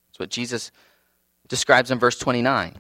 That's 0.07 0.21
what 0.21 0.31
Jesus 0.31 0.71
describes 1.49 1.91
in 1.91 1.99
verse 1.99 2.21
29. 2.21 2.77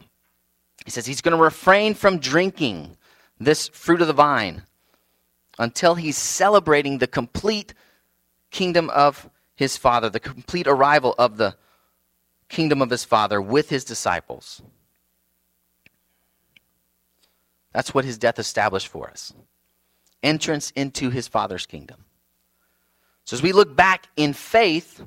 He 0.84 0.92
says 0.92 1.06
he's 1.06 1.20
going 1.20 1.36
to 1.36 1.42
refrain 1.42 1.94
from 1.94 2.20
drinking 2.20 2.96
this 3.40 3.66
fruit 3.66 4.00
of 4.00 4.06
the 4.06 4.12
vine 4.12 4.62
until 5.58 5.96
he's 5.96 6.16
celebrating 6.16 6.98
the 6.98 7.08
complete 7.08 7.74
kingdom 8.52 8.90
of 8.90 9.28
his 9.56 9.76
Father, 9.76 10.08
the 10.08 10.20
complete 10.20 10.68
arrival 10.68 11.16
of 11.18 11.36
the 11.36 11.56
kingdom 12.50 12.82
of 12.82 12.90
his 12.90 13.04
Father 13.04 13.40
with 13.40 13.70
his 13.70 13.84
disciples. 13.84 14.60
That's 17.72 17.94
what 17.94 18.04
his 18.04 18.18
death 18.18 18.38
established 18.38 18.88
for 18.88 19.08
us 19.08 19.32
entrance 20.22 20.70
into 20.76 21.10
his 21.10 21.28
Father's 21.28 21.66
kingdom. 21.66 22.04
So 23.24 23.36
as 23.36 23.42
we 23.42 23.52
look 23.52 23.74
back 23.74 24.08
in 24.16 24.32
faith 24.32 25.02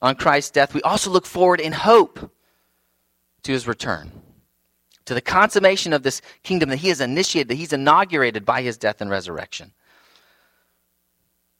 on 0.00 0.14
Christ's 0.14 0.50
death, 0.50 0.74
we 0.74 0.82
also 0.82 1.10
look 1.10 1.26
forward 1.26 1.60
in 1.60 1.72
hope 1.72 2.30
to 3.42 3.52
his 3.52 3.66
return, 3.66 4.10
to 5.04 5.14
the 5.14 5.20
consummation 5.20 5.92
of 5.92 6.02
this 6.02 6.22
kingdom 6.42 6.68
that 6.70 6.76
he 6.76 6.88
has 6.88 7.00
initiated, 7.00 7.48
that 7.48 7.56
he's 7.56 7.72
inaugurated 7.72 8.44
by 8.44 8.62
his 8.62 8.78
death 8.78 9.00
and 9.00 9.10
resurrection. 9.10 9.72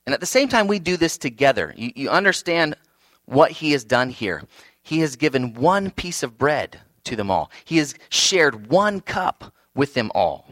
And 0.06 0.14
at 0.14 0.20
the 0.20 0.26
same 0.26 0.48
time, 0.48 0.68
we 0.68 0.78
do 0.78 0.96
this 0.96 1.18
together. 1.18 1.74
You, 1.76 1.92
you 1.94 2.10
understand 2.10 2.76
what 3.24 3.50
he 3.50 3.72
has 3.72 3.84
done 3.84 4.10
here. 4.10 4.44
He 4.87 5.01
has 5.01 5.16
given 5.16 5.53
one 5.55 5.90
piece 5.90 6.22
of 6.22 6.38
bread 6.38 6.81
to 7.03 7.16
them 7.16 7.29
all, 7.29 7.51
he 7.64 7.79
has 7.79 7.96
shared 8.09 8.68
one 8.70 9.01
cup 9.01 9.53
with 9.75 9.94
them 9.94 10.12
all. 10.14 10.49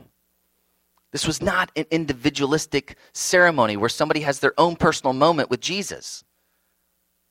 This 1.12 1.24
was 1.24 1.40
not 1.40 1.70
an 1.76 1.86
individualistic 1.92 2.96
ceremony 3.12 3.76
where 3.76 3.88
somebody 3.88 4.22
has 4.22 4.40
their 4.40 4.52
own 4.58 4.74
personal 4.74 5.12
moment 5.12 5.50
with 5.50 5.60
Jesus. 5.60 6.24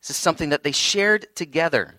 This 0.01 0.11
is 0.11 0.15
something 0.15 0.47
that 0.49 0.63
they 0.63 0.71
shared 0.71 1.27
together. 1.35 1.95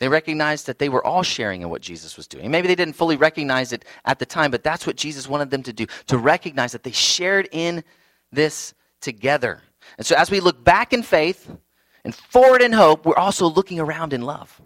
They 0.00 0.08
recognized 0.08 0.66
that 0.68 0.78
they 0.78 0.88
were 0.88 1.06
all 1.06 1.22
sharing 1.22 1.60
in 1.60 1.68
what 1.68 1.82
Jesus 1.82 2.16
was 2.16 2.26
doing. 2.26 2.50
Maybe 2.50 2.66
they 2.66 2.74
didn't 2.74 2.96
fully 2.96 3.16
recognize 3.16 3.74
it 3.74 3.84
at 4.06 4.18
the 4.18 4.26
time, 4.26 4.50
but 4.50 4.64
that's 4.64 4.86
what 4.86 4.96
Jesus 4.96 5.28
wanted 5.28 5.50
them 5.50 5.62
to 5.64 5.72
do 5.74 5.84
to 6.06 6.16
recognize 6.16 6.72
that 6.72 6.82
they 6.82 6.92
shared 6.92 7.50
in 7.52 7.84
this 8.30 8.72
together. 9.02 9.60
And 9.98 10.06
so 10.06 10.16
as 10.16 10.30
we 10.30 10.40
look 10.40 10.62
back 10.62 10.92
in 10.92 11.02
faith 11.02 11.50
and 12.04 12.14
forward 12.14 12.62
in 12.62 12.72
hope, 12.72 13.06
we're 13.06 13.16
also 13.16 13.46
looking 13.46 13.78
around 13.78 14.12
in 14.12 14.22
love. 14.22 14.60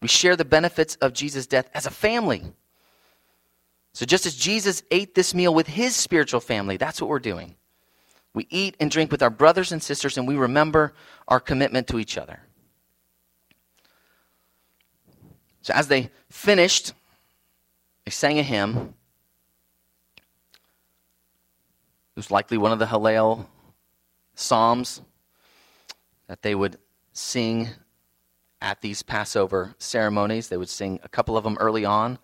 We 0.00 0.08
share 0.08 0.36
the 0.36 0.44
benefits 0.44 0.96
of 0.96 1.12
Jesus' 1.12 1.46
death 1.46 1.70
as 1.72 1.86
a 1.86 1.90
family. 1.90 2.42
So 3.94 4.04
just 4.04 4.26
as 4.26 4.34
Jesus 4.34 4.82
ate 4.90 5.14
this 5.14 5.34
meal 5.34 5.54
with 5.54 5.66
his 5.66 5.96
spiritual 5.96 6.40
family, 6.40 6.76
that's 6.76 7.00
what 7.00 7.08
we're 7.08 7.20
doing. 7.20 7.54
We 8.34 8.46
eat 8.50 8.76
and 8.80 8.90
drink 8.90 9.12
with 9.12 9.22
our 9.22 9.30
brothers 9.30 9.70
and 9.70 9.82
sisters, 9.82 10.18
and 10.18 10.26
we 10.26 10.36
remember 10.36 10.92
our 11.28 11.40
commitment 11.40 11.86
to 11.88 11.98
each 11.98 12.18
other. 12.18 12.40
So 15.62 15.72
as 15.72 15.88
they 15.88 16.10
finished, 16.28 16.92
they 18.04 18.10
sang 18.10 18.38
a 18.38 18.42
hymn. 18.42 18.94
It 22.14 22.20
was 22.20 22.30
likely 22.30 22.58
one 22.58 22.70
of 22.70 22.78
the 22.78 22.86
Hallel 22.86 23.46
Psalms 24.36 25.00
that 26.28 26.42
they 26.42 26.54
would 26.54 26.78
sing 27.12 27.70
at 28.62 28.80
these 28.80 29.02
Passover 29.02 29.74
ceremonies. 29.78 30.48
They 30.48 30.56
would 30.56 30.68
sing 30.68 31.00
a 31.02 31.08
couple 31.08 31.36
of 31.36 31.42
them 31.42 31.56
early 31.58 31.84
on. 31.84 32.20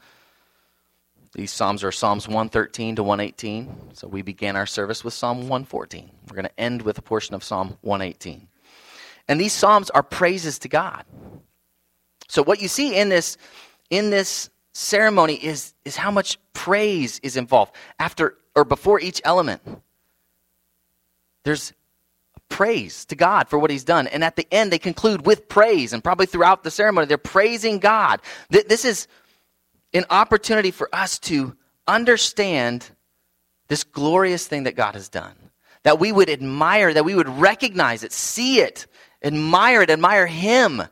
These 1.34 1.52
Psalms 1.52 1.82
are 1.82 1.90
Psalms 1.90 2.28
113 2.28 2.96
to 2.96 3.02
118. 3.02 3.94
So 3.94 4.06
we 4.06 4.22
began 4.22 4.54
our 4.54 4.66
service 4.66 5.02
with 5.02 5.12
Psalm 5.12 5.38
114. 5.40 6.08
We're 6.28 6.36
going 6.36 6.46
to 6.46 6.60
end 6.60 6.82
with 6.82 6.96
a 6.98 7.02
portion 7.02 7.34
of 7.34 7.42
Psalm 7.42 7.76
118. 7.80 8.46
And 9.26 9.40
these 9.40 9.52
Psalms 9.52 9.90
are 9.90 10.04
praises 10.04 10.60
to 10.60 10.68
God. 10.68 11.04
So 12.28 12.44
what 12.44 12.62
you 12.62 12.68
see 12.68 12.96
in 12.96 13.08
this, 13.08 13.36
in 13.90 14.10
this 14.10 14.50
ceremony 14.72 15.34
is, 15.34 15.74
is 15.84 15.96
how 15.96 16.12
much 16.12 16.38
praise 16.52 17.18
is 17.24 17.36
involved. 17.36 17.74
After 17.98 18.36
or 18.54 18.64
before 18.64 19.00
each 19.00 19.20
element. 19.24 19.62
There's 21.44 21.72
praise 22.48 23.04
to 23.06 23.14
God 23.14 23.48
for 23.48 23.58
what 23.58 23.70
he's 23.70 23.84
done. 23.84 24.06
And 24.08 24.22
at 24.22 24.36
the 24.36 24.46
end, 24.52 24.72
they 24.72 24.78
conclude 24.78 25.24
with 25.24 25.48
praise. 25.48 25.92
And 25.92 26.04
probably 26.04 26.26
throughout 26.26 26.64
the 26.64 26.70
ceremony, 26.70 27.06
they're 27.06 27.16
praising 27.16 27.78
God. 27.78 28.20
This 28.50 28.84
is 28.84 29.06
an 29.94 30.04
opportunity 30.10 30.70
for 30.70 30.88
us 30.92 31.18
to 31.20 31.56
understand 31.86 32.88
this 33.68 33.84
glorious 33.84 34.46
thing 34.46 34.64
that 34.64 34.76
God 34.76 34.94
has 34.94 35.08
done. 35.08 35.34
That 35.84 35.98
we 35.98 36.12
would 36.12 36.28
admire, 36.28 36.92
that 36.92 37.04
we 37.04 37.14
would 37.14 37.28
recognize 37.28 38.04
it, 38.04 38.12
see 38.12 38.60
it, 38.60 38.86
admire 39.24 39.82
it, 39.82 39.90
admire 39.90 40.26
Him, 40.26 40.82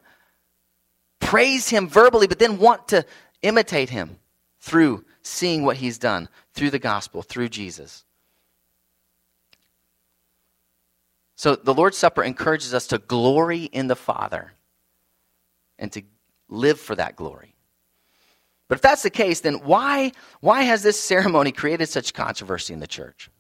praise 1.21 1.69
Him 1.69 1.89
verbally, 1.89 2.27
but 2.27 2.39
then 2.39 2.59
want 2.59 2.89
to 2.89 3.05
imitate 3.43 3.91
Him 3.91 4.17
through 4.61 5.05
seeing 5.29 5.65
what 5.65 5.77
He's 5.77 5.99
done, 5.99 6.29
through 6.55 6.71
the 6.71 6.79
gospel, 6.79 7.23
through 7.23 7.49
Jesus. 7.49 8.05
So 11.37 11.55
the 11.55 11.75
Lord's 11.75 11.97
Supper 11.97 12.25
encourages 12.25 12.75
us 12.75 12.89
to 12.89 12.99
glory 12.99 13.65
in 13.65 13.87
the 13.87 13.95
Father 13.95 14.53
and 15.79 15.93
to 15.93 16.03
live 16.49 16.81
for 16.81 16.97
that 16.97 17.15
glory. 17.15 17.55
But 18.67 18.77
if 18.77 18.83
that's 18.83 19.03
the 19.03 19.11
case, 19.11 19.41
then 19.41 19.55
why, 19.55 20.13
why 20.41 20.63
has 20.63 20.83
this 20.83 21.01
ceremony 21.01 21.53
created 21.53 21.89
such 21.89 22.13
controversy 22.13 22.75
in 22.75 22.81
the 22.81 22.87
church? 22.87 23.31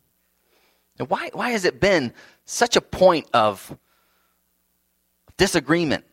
And 0.99 1.11
why, 1.11 1.30
why 1.32 1.51
has 1.51 1.64
it 1.64 1.80
been 1.80 2.12
such 2.45 2.76
a 2.76 2.80
point 2.80 3.26
of 3.34 3.76
disagreement? 5.36 6.05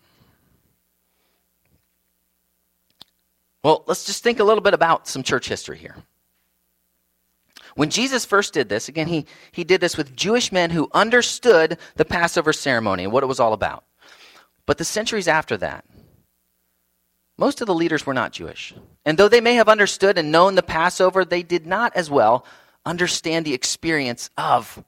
Well, 3.66 3.84
let's 3.88 4.06
just 4.06 4.22
think 4.22 4.40
a 4.40 4.44
little 4.44 4.62
bit 4.62 4.76
about 4.76 5.08
some 5.08 5.24
church 5.24 5.50
history 5.50 5.80
here. 5.80 5.96
When 7.74 7.90
Jesus 7.90 8.24
first 8.24 8.54
did 8.54 8.70
this, 8.70 8.90
again, 8.90 9.08
he, 9.08 9.26
he 9.54 9.64
did 9.64 9.82
this 9.82 9.98
with 9.98 10.16
Jewish 10.16 10.52
men 10.52 10.70
who 10.70 10.88
understood 10.94 11.80
the 11.96 12.06
Passover 12.06 12.54
ceremony 12.54 13.06
and 13.06 13.12
what 13.12 13.24
it 13.24 13.26
was 13.26 13.40
all 13.40 13.54
about. 13.54 13.84
But 14.68 14.78
the 14.78 14.86
centuries 14.86 15.28
after 15.28 15.58
that, 15.58 15.84
most 17.40 17.60
of 17.60 17.66
the 17.66 17.74
leaders 17.74 18.06
were 18.06 18.14
not 18.14 18.34
Jewish. 18.34 18.76
And 19.04 19.18
though 19.18 19.30
they 19.30 19.42
may 19.42 19.56
have 19.56 19.68
understood 19.68 20.20
and 20.20 20.32
known 20.32 20.54
the 20.54 20.62
Passover, 20.62 21.26
they 21.26 21.42
did 21.42 21.66
not 21.66 21.96
as 21.96 22.08
well 22.08 22.46
understand 22.86 23.48
the 23.48 23.56
experience 23.56 24.30
of 24.38 24.86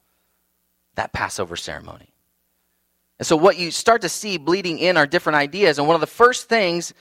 that 0.94 1.12
Passover 1.12 1.56
ceremony. 1.56 2.14
And 3.18 3.26
so, 3.26 3.36
what 3.36 3.58
you 3.58 3.72
start 3.72 4.02
to 4.02 4.08
see 4.08 4.38
bleeding 4.38 4.78
in 4.78 4.96
are 4.96 5.04
different 5.04 5.34
ideas. 5.34 5.78
And 5.78 5.88
one 5.88 5.96
of 5.96 6.00
the 6.00 6.06
first 6.06 6.48
things 6.48 6.94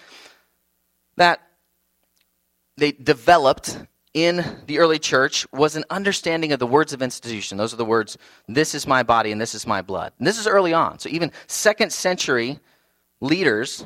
that 1.18 1.47
they 2.78 2.92
developed 2.92 3.78
in 4.14 4.44
the 4.66 4.80
early 4.80 5.00
church 5.00 5.46
was 5.52 5.76
an 5.76 5.84
understanding 5.90 6.52
of 6.52 6.60
the 6.60 6.68
words 6.68 6.94
of 6.94 7.02
institution. 7.02 7.58
Those 7.58 7.74
are 7.74 7.78
the 7.78 7.86
words, 7.86 8.18
this 8.48 8.74
is 8.74 8.88
my 8.88 9.04
body 9.04 9.32
and 9.32 9.40
this 9.40 9.54
is 9.54 9.68
my 9.68 9.82
blood. 9.82 10.14
And 10.18 10.26
this 10.26 10.40
is 10.40 10.48
early 10.48 10.74
on. 10.74 11.00
So 11.00 11.10
even 11.10 11.32
second 11.48 11.92
century 11.92 12.60
leaders 13.20 13.86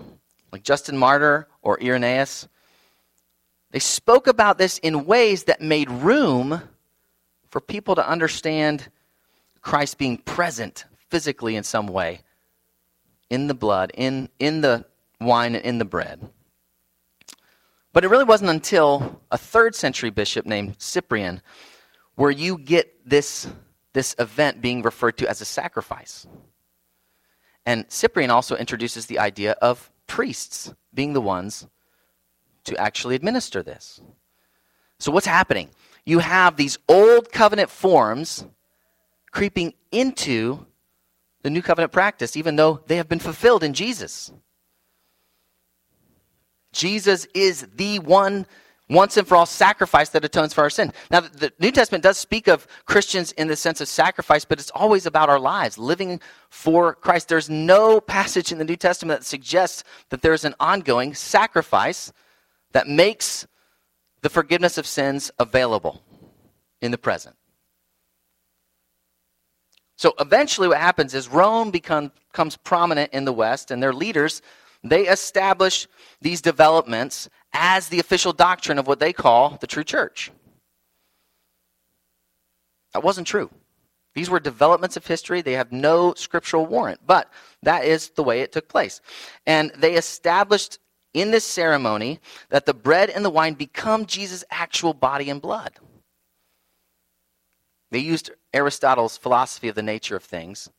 like 0.52 0.64
Justin 0.64 0.98
Martyr 0.98 1.48
or 1.62 1.82
Irenaeus, 1.82 2.48
they 3.72 3.80
spoke 3.80 4.28
about 4.28 4.58
this 4.58 4.78
in 4.80 5.06
ways 5.06 5.46
that 5.46 5.62
made 5.62 5.90
room 5.90 6.62
for 7.50 7.62
people 7.62 7.96
to 7.96 8.08
understand 8.08 8.90
Christ 9.62 9.98
being 9.98 10.18
present 10.18 10.86
physically 11.10 11.56
in 11.56 11.64
some 11.64 11.88
way 11.88 12.22
in 13.30 13.48
the 13.48 13.54
blood, 13.54 13.92
in, 13.94 14.30
in 14.40 14.60
the 14.62 14.86
wine, 15.22 15.56
and 15.56 15.64
in 15.64 15.78
the 15.78 15.86
bread. 15.86 16.20
But 17.94 18.04
it 18.04 18.10
really 18.10 18.24
wasn't 18.24 18.52
until 18.52 19.22
a 19.32 19.38
third 19.38 19.76
century 19.76 20.10
bishop 20.10 20.46
named 20.46 20.76
Cyprian 20.78 21.42
where 22.16 22.32
you 22.32 22.58
get 22.58 23.10
this, 23.10 23.48
this 23.94 24.16
event 24.20 24.62
being 24.62 24.82
referred 24.82 25.18
to 25.18 25.30
as 25.30 25.42
a 25.42 25.46
sacrifice. 25.46 26.26
And 27.66 27.86
Cyprian 27.90 28.32
also 28.32 28.56
introduces 28.56 29.06
the 29.06 29.20
idea 29.20 29.54
of 29.62 29.92
priests 30.08 30.74
being 30.94 31.14
the 31.14 31.22
ones 31.22 31.68
to 32.66 32.78
actually 32.78 33.16
administer 33.16 33.64
this. 33.64 34.02
So, 35.00 35.12
what's 35.12 35.26
happening? 35.26 35.70
You 36.06 36.20
have 36.20 36.56
these 36.56 36.78
old 36.88 37.32
covenant 37.32 37.70
forms 37.70 38.46
creeping 39.32 39.74
into 39.92 40.66
the 41.44 41.50
new 41.50 41.62
covenant 41.62 41.92
practice, 41.92 42.38
even 42.38 42.56
though 42.56 42.82
they 42.88 42.98
have 42.98 43.10
been 43.10 43.20
fulfilled 43.20 43.64
in 43.64 43.74
Jesus. 43.74 44.32
Jesus 46.74 47.26
is 47.34 47.68
the 47.76 48.00
one 48.00 48.46
once 48.92 49.16
and 49.16 49.26
for 49.26 49.38
all 49.38 49.46
sacrifice 49.46 50.10
that 50.10 50.26
atones 50.26 50.54
for 50.54 50.62
our 50.62 50.70
sin. 50.70 50.92
Now, 51.10 51.22
the 51.22 51.54
New 51.60 51.72
Testament 51.72 52.04
does 52.04 52.18
speak 52.18 52.48
of 52.48 52.68
Christians 52.86 53.32
in 53.34 53.48
the 53.48 53.56
sense 53.56 53.80
of 53.80 53.88
sacrifice, 53.88 54.44
but 54.44 54.60
it's 54.60 54.72
always 54.72 55.06
about 55.06 55.30
our 55.30 55.40
lives, 55.40 55.78
living 55.78 56.20
for 56.50 56.96
Christ. 56.96 57.30
There's 57.30 57.50
no 57.50 58.02
passage 58.02 58.52
in 58.52 58.58
the 58.58 58.66
New 58.66 58.76
Testament 58.76 59.22
that 59.22 59.26
suggests 59.26 59.86
that 60.10 60.22
there's 60.22 60.44
an 60.44 60.56
ongoing 60.60 61.14
sacrifice 61.14 62.12
that 62.74 62.88
makes 62.88 63.48
the 64.22 64.30
forgiveness 64.30 64.78
of 64.78 64.86
sins 64.86 65.32
available 65.40 66.04
in 66.82 66.92
the 66.92 66.98
present. 66.98 67.36
So 69.96 70.14
eventually, 70.20 70.68
what 70.68 70.80
happens 70.80 71.14
is 71.14 71.30
Rome 71.30 71.72
become, 71.72 72.12
becomes 72.32 72.58
prominent 72.58 73.14
in 73.14 73.24
the 73.24 73.34
West, 73.34 73.72
and 73.72 73.82
their 73.82 73.94
leaders 73.94 74.42
they 74.84 75.08
establish 75.08 75.88
these 76.22 76.42
developments 76.42 77.30
as 77.54 77.90
the 77.90 78.00
official 78.00 78.34
doctrine 78.34 78.80
of 78.80 78.88
what 78.88 79.00
they 79.00 79.14
call 79.14 79.58
the 79.62 79.68
true 79.68 79.84
church. 79.84 80.32
That 82.94 83.04
wasn't 83.04 83.28
true. 83.28 83.50
These 84.14 84.30
were 84.30 84.40
developments 84.40 84.98
of 84.98 85.08
history. 85.08 85.42
They 85.42 85.54
have 85.54 85.72
no 85.72 86.14
scriptural 86.16 86.66
warrant, 86.66 87.00
but 87.06 87.32
that 87.64 87.86
is 87.86 88.10
the 88.10 88.24
way 88.24 88.42
it 88.42 88.52
took 88.52 88.68
place. 88.68 89.00
And 89.46 89.72
they 89.78 89.96
established 89.96 90.80
in 91.14 91.32
this 91.32 91.46
ceremony 91.46 92.20
that 92.50 92.66
the 92.66 92.74
bread 92.74 93.10
and 93.10 93.24
the 93.24 93.30
wine 93.30 93.54
become 93.54 94.06
Jesus' 94.06 94.44
actual 94.50 94.94
body 94.94 95.30
and 95.30 95.42
blood. 95.42 95.74
They 97.92 98.00
used 98.00 98.32
Aristotle's 98.54 99.18
philosophy 99.18 99.68
of 99.68 99.76
the 99.76 99.84
nature 99.84 100.16
of 100.16 100.24
things 100.24 100.70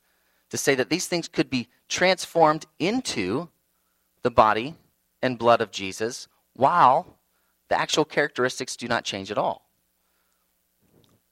to 0.51 0.59
say 0.59 0.75
that 0.75 0.91
these 0.91 1.07
things 1.07 1.29
could 1.29 1.49
be 1.49 1.69
transformed 1.89 2.67
into 2.79 3.49
the 4.23 4.31
body 4.31 4.75
and 5.23 5.39
blood 5.39 5.61
of 5.61 5.71
Jesus 5.71 6.29
while 6.55 7.19
the 7.69 7.79
actual 7.79 8.05
characteristics 8.05 8.77
do 8.77 8.89
not 8.89 9.05
change 9.05 9.31
at 9.31 9.39
all. 9.39 9.69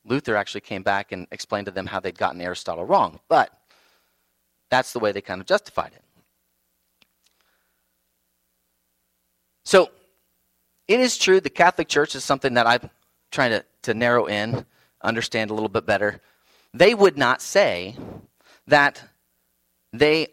Luther 0.05 0.35
actually 0.35 0.63
came 0.63 0.83
back 0.83 1.13
and 1.13 1.27
explained 1.31 1.67
to 1.67 1.71
them 1.71 1.87
how 1.87 2.01
they'd 2.01 2.19
gotten 2.19 2.41
Aristotle 2.41 2.85
wrong, 2.85 3.21
but 3.29 3.51
that's 4.71 4.93
the 4.93 4.99
way 4.99 5.13
they 5.13 5.21
kind 5.21 5.41
of 5.41 5.47
justified 5.47 5.93
it. 5.95 6.03
So, 9.65 9.91
it 10.89 10.99
is 10.99 11.19
true 11.19 11.41
the 11.41 11.51
Catholic 11.51 11.87
Church 11.89 12.15
is 12.15 12.25
something 12.25 12.55
that 12.55 12.67
I'm 12.67 12.91
trying 13.31 13.51
to, 13.51 13.65
to 13.83 13.95
narrow 13.95 14.27
in, 14.27 14.67
understand 15.03 15.51
a 15.51 15.55
little 15.55 15.69
bit 15.69 15.87
better. 15.87 16.21
They 16.73 16.95
would 16.95 17.17
not 17.17 17.43
say 17.43 17.97
that 18.67 19.03
they 19.93 20.29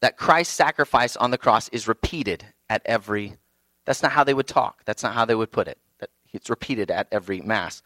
that 0.00 0.16
Christ's 0.16 0.54
sacrifice 0.54 1.16
on 1.16 1.30
the 1.30 1.38
cross 1.38 1.68
is 1.70 1.88
repeated 1.88 2.44
at 2.68 2.82
every 2.84 3.36
that's 3.88 4.02
not 4.02 4.12
how 4.12 4.22
they 4.22 4.34
would 4.34 4.46
talk. 4.46 4.84
That's 4.84 5.02
not 5.02 5.14
how 5.14 5.24
they 5.24 5.34
would 5.34 5.50
put 5.50 5.66
it. 5.66 5.78
That 5.98 6.10
it's 6.34 6.50
repeated 6.50 6.90
at 6.90 7.08
every 7.10 7.40
mass. 7.40 7.82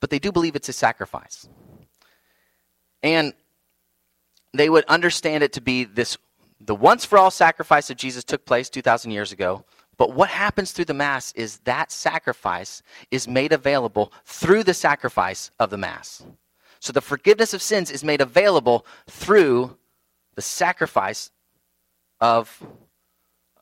But 0.00 0.08
they 0.08 0.18
do 0.18 0.32
believe 0.32 0.56
it's 0.56 0.70
a 0.70 0.72
sacrifice. 0.72 1.46
And 3.02 3.34
they 4.54 4.70
would 4.70 4.86
understand 4.86 5.44
it 5.44 5.52
to 5.52 5.60
be 5.60 5.84
this 5.84 6.16
the 6.62 6.74
once 6.74 7.04
for 7.04 7.18
all 7.18 7.30
sacrifice 7.30 7.90
of 7.90 7.98
Jesus 7.98 8.24
took 8.24 8.46
place 8.46 8.70
2000 8.70 9.10
years 9.10 9.32
ago. 9.32 9.66
But 9.98 10.14
what 10.14 10.30
happens 10.30 10.72
through 10.72 10.86
the 10.86 10.94
mass 10.94 11.30
is 11.32 11.58
that 11.64 11.92
sacrifice 11.92 12.82
is 13.10 13.28
made 13.28 13.52
available 13.52 14.14
through 14.24 14.64
the 14.64 14.72
sacrifice 14.72 15.50
of 15.60 15.68
the 15.68 15.76
mass. 15.76 16.24
So 16.80 16.94
the 16.94 17.02
forgiveness 17.02 17.52
of 17.52 17.60
sins 17.60 17.90
is 17.90 18.02
made 18.02 18.22
available 18.22 18.86
through 19.06 19.76
the 20.36 20.42
sacrifice 20.42 21.30
of, 22.20 22.64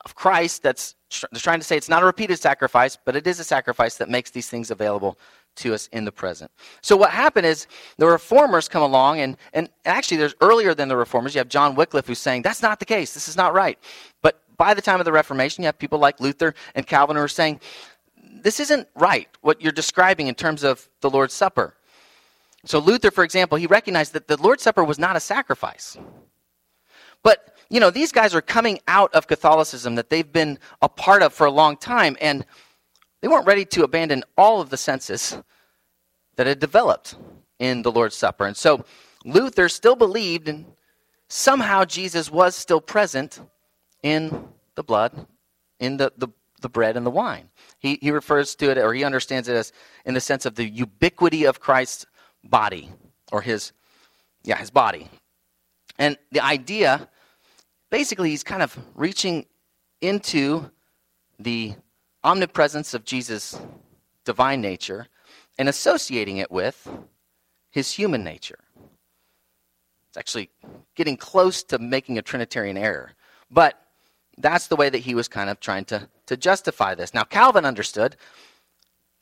of 0.05 0.14
Christ 0.14 0.62
that's 0.62 0.95
trying 1.35 1.61
to 1.61 1.64
say 1.64 1.77
it's 1.77 1.89
not 1.89 2.03
a 2.03 2.07
repeated 2.07 2.39
sacrifice, 2.39 2.99
but 3.05 3.16
it 3.16 3.27
is 3.27 3.41
a 3.41 3.45
sacrifice 3.45 3.97
that 3.97 4.09
makes 4.09 4.31
these 4.31 4.49
things 4.49 4.70
available 4.70 5.18
to 5.57 5.72
us 5.72 5.87
in 5.93 6.05
the 6.05 6.12
present. 6.12 6.51
So 6.83 6.97
what 6.97 7.11
happened 7.11 7.47
is 7.47 7.68
the 7.97 8.07
reformers 8.07 8.68
come 8.68 8.83
along, 8.83 9.20
and, 9.20 9.37
and 9.53 9.68
actually 9.85 10.16
there's 10.16 10.35
earlier 10.41 10.75
than 10.75 10.89
the 10.89 10.97
reformers, 10.97 11.35
you 11.35 11.39
have 11.39 11.49
John 11.49 11.77
Wycliffe 11.77 12.09
who's 12.09 12.18
saying, 12.18 12.43
that's 12.43 12.62
not 12.62 12.81
the 12.81 12.85
case, 12.85 13.14
this 13.14 13.29
is 13.29 13.37
not 13.37 13.55
right. 13.55 13.79
But 14.20 14.43
by 14.57 14.75
the 14.75 14.83
time 14.83 15.01
of 15.01 15.05
the 15.05 15.12
Reformation, 15.12 15.62
you 15.62 15.66
have 15.66 15.79
people 15.79 15.99
like 15.99 16.20
Luther 16.20 16.55
and 16.75 16.87
Calvin 16.87 17.16
who 17.16 17.22
are 17.22 17.29
saying, 17.29 17.61
this 18.43 18.59
isn't 18.61 18.89
right, 18.97 19.29
what 19.43 19.62
you're 19.62 19.72
describing 19.72 20.27
in 20.27 20.35
terms 20.35 20.64
of 20.64 20.89
the 21.01 21.11
Lord's 21.11 21.35
Supper. 21.35 21.75
So 22.64 22.79
Luther, 22.79 23.11
for 23.11 23.25
example, 23.25 23.59
he 23.59 23.66
recognized 23.66 24.12
that 24.14 24.27
the 24.27 24.41
Lord's 24.41 24.62
Supper 24.62 24.83
was 24.83 24.99
not 24.99 25.16
a 25.16 25.20
sacrifice. 25.20 25.97
But, 27.25 27.57
you 27.68 27.81
know, 27.81 27.91
these 27.91 28.12
guys 28.12 28.37
are 28.37 28.41
coming 28.41 28.79
out 28.87 29.12
of 29.14 29.27
Catholicism 29.27 29.97
that 29.97 30.11
they've 30.11 30.33
been 30.33 30.61
a 30.81 30.89
part 30.89 31.22
of 31.22 31.33
for 31.33 31.47
a 31.49 31.51
long 31.51 31.77
time, 31.77 32.16
and 32.20 32.47
they 33.20 33.27
weren't 33.27 33.47
ready 33.47 33.64
to 33.64 33.83
abandon 33.83 34.22
all 34.39 34.61
of 34.61 34.70
the 34.70 34.77
senses 34.77 35.37
that 36.37 36.47
had 36.47 36.61
developed 36.61 37.16
in 37.59 37.83
the 37.83 37.91
Lord's 37.91 38.14
Supper. 38.14 38.47
And 38.47 38.57
so 38.57 38.85
Luther 39.25 39.68
still 39.68 39.97
believed, 39.97 40.47
and 40.49 40.66
somehow 41.29 41.85
Jesus 41.85 42.31
was 42.31 42.55
still 42.55 42.81
present 42.81 43.41
in 44.03 44.49
the 44.75 44.85
blood, 44.85 45.27
in 45.81 45.97
the, 45.97 46.12
the, 46.18 46.29
the 46.61 46.68
bread 46.68 46.97
and 46.97 47.07
the 47.07 47.11
wine. 47.11 47.49
He, 47.79 47.99
he 48.03 48.11
refers 48.11 48.55
to 48.57 48.70
it, 48.70 48.79
or 48.79 48.93
he 48.93 49.05
understands 49.05 49.49
it 49.49 49.57
as 49.57 49.72
in 50.05 50.14
the 50.14 50.20
sense 50.20 50.45
of 50.45 50.57
the 50.57 50.68
ubiquity 50.68 51.45
of 51.45 51.61
Christ's 51.61 52.05
body, 52.43 52.93
or 53.33 53.41
his, 53.41 53.72
yeah, 54.43 54.59
his 54.59 54.70
body. 54.70 55.09
And 55.99 56.18
the 56.33 56.41
idea, 56.41 57.09
basically, 57.95 58.31
he's 58.31 58.43
kind 58.43 58.61
of 58.61 58.77
reaching 58.97 59.47
into 60.01 60.69
the 61.39 61.77
omnipresence 62.25 62.93
of 62.93 63.05
Jesus' 63.05 63.57
divine 64.25 64.61
nature 64.61 65.07
and 65.59 65.69
associating 65.69 66.39
it 66.39 66.51
with 66.51 66.89
his 67.71 67.93
human 67.93 68.25
nature. 68.25 68.59
It's 70.09 70.17
actually 70.17 70.51
getting 70.97 71.17
close 71.17 71.63
to 71.71 71.79
making 71.79 72.19
a 72.19 72.23
Trinitarian 72.23 72.77
error. 72.77 73.13
But 73.49 73.81
that's 74.39 74.67
the 74.67 74.75
way 74.75 74.91
that 74.91 74.99
he 74.99 75.15
was 75.15 75.29
kind 75.29 75.49
of 75.49 75.61
trying 75.61 75.85
to, 75.85 76.09
to 76.27 76.37
justify 76.37 76.97
this. 76.97 77.15
Now, 77.15 77.23
Calvin 77.23 77.65
understood 77.65 78.17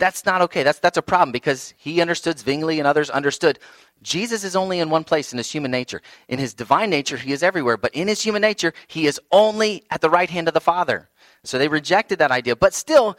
that's 0.02 0.26
not 0.26 0.42
okay. 0.42 0.64
That's, 0.64 0.80
that's 0.80 0.98
a 0.98 1.02
problem 1.02 1.30
because 1.30 1.74
he 1.76 2.00
understood, 2.00 2.36
Zwingli 2.36 2.80
and 2.80 2.88
others 2.88 3.08
understood 3.08 3.60
Jesus 4.02 4.42
is 4.42 4.56
only 4.56 4.80
in 4.80 4.90
one 4.90 5.04
place 5.04 5.30
in 5.30 5.38
his 5.38 5.48
human 5.48 5.70
nature. 5.70 6.02
In 6.26 6.40
his 6.40 6.54
divine 6.54 6.90
nature, 6.90 7.16
he 7.16 7.30
is 7.30 7.40
everywhere, 7.40 7.76
but 7.76 7.94
in 7.94 8.08
his 8.08 8.20
human 8.20 8.42
nature, 8.42 8.74
he 8.88 9.06
is 9.06 9.20
only 9.30 9.84
at 9.90 10.00
the 10.00 10.10
right 10.10 10.28
hand 10.28 10.48
of 10.48 10.54
the 10.54 10.60
Father. 10.60 11.08
So 11.44 11.56
they 11.56 11.68
rejected 11.68 12.18
that 12.18 12.32
idea. 12.32 12.56
But 12.56 12.74
still, 12.74 13.16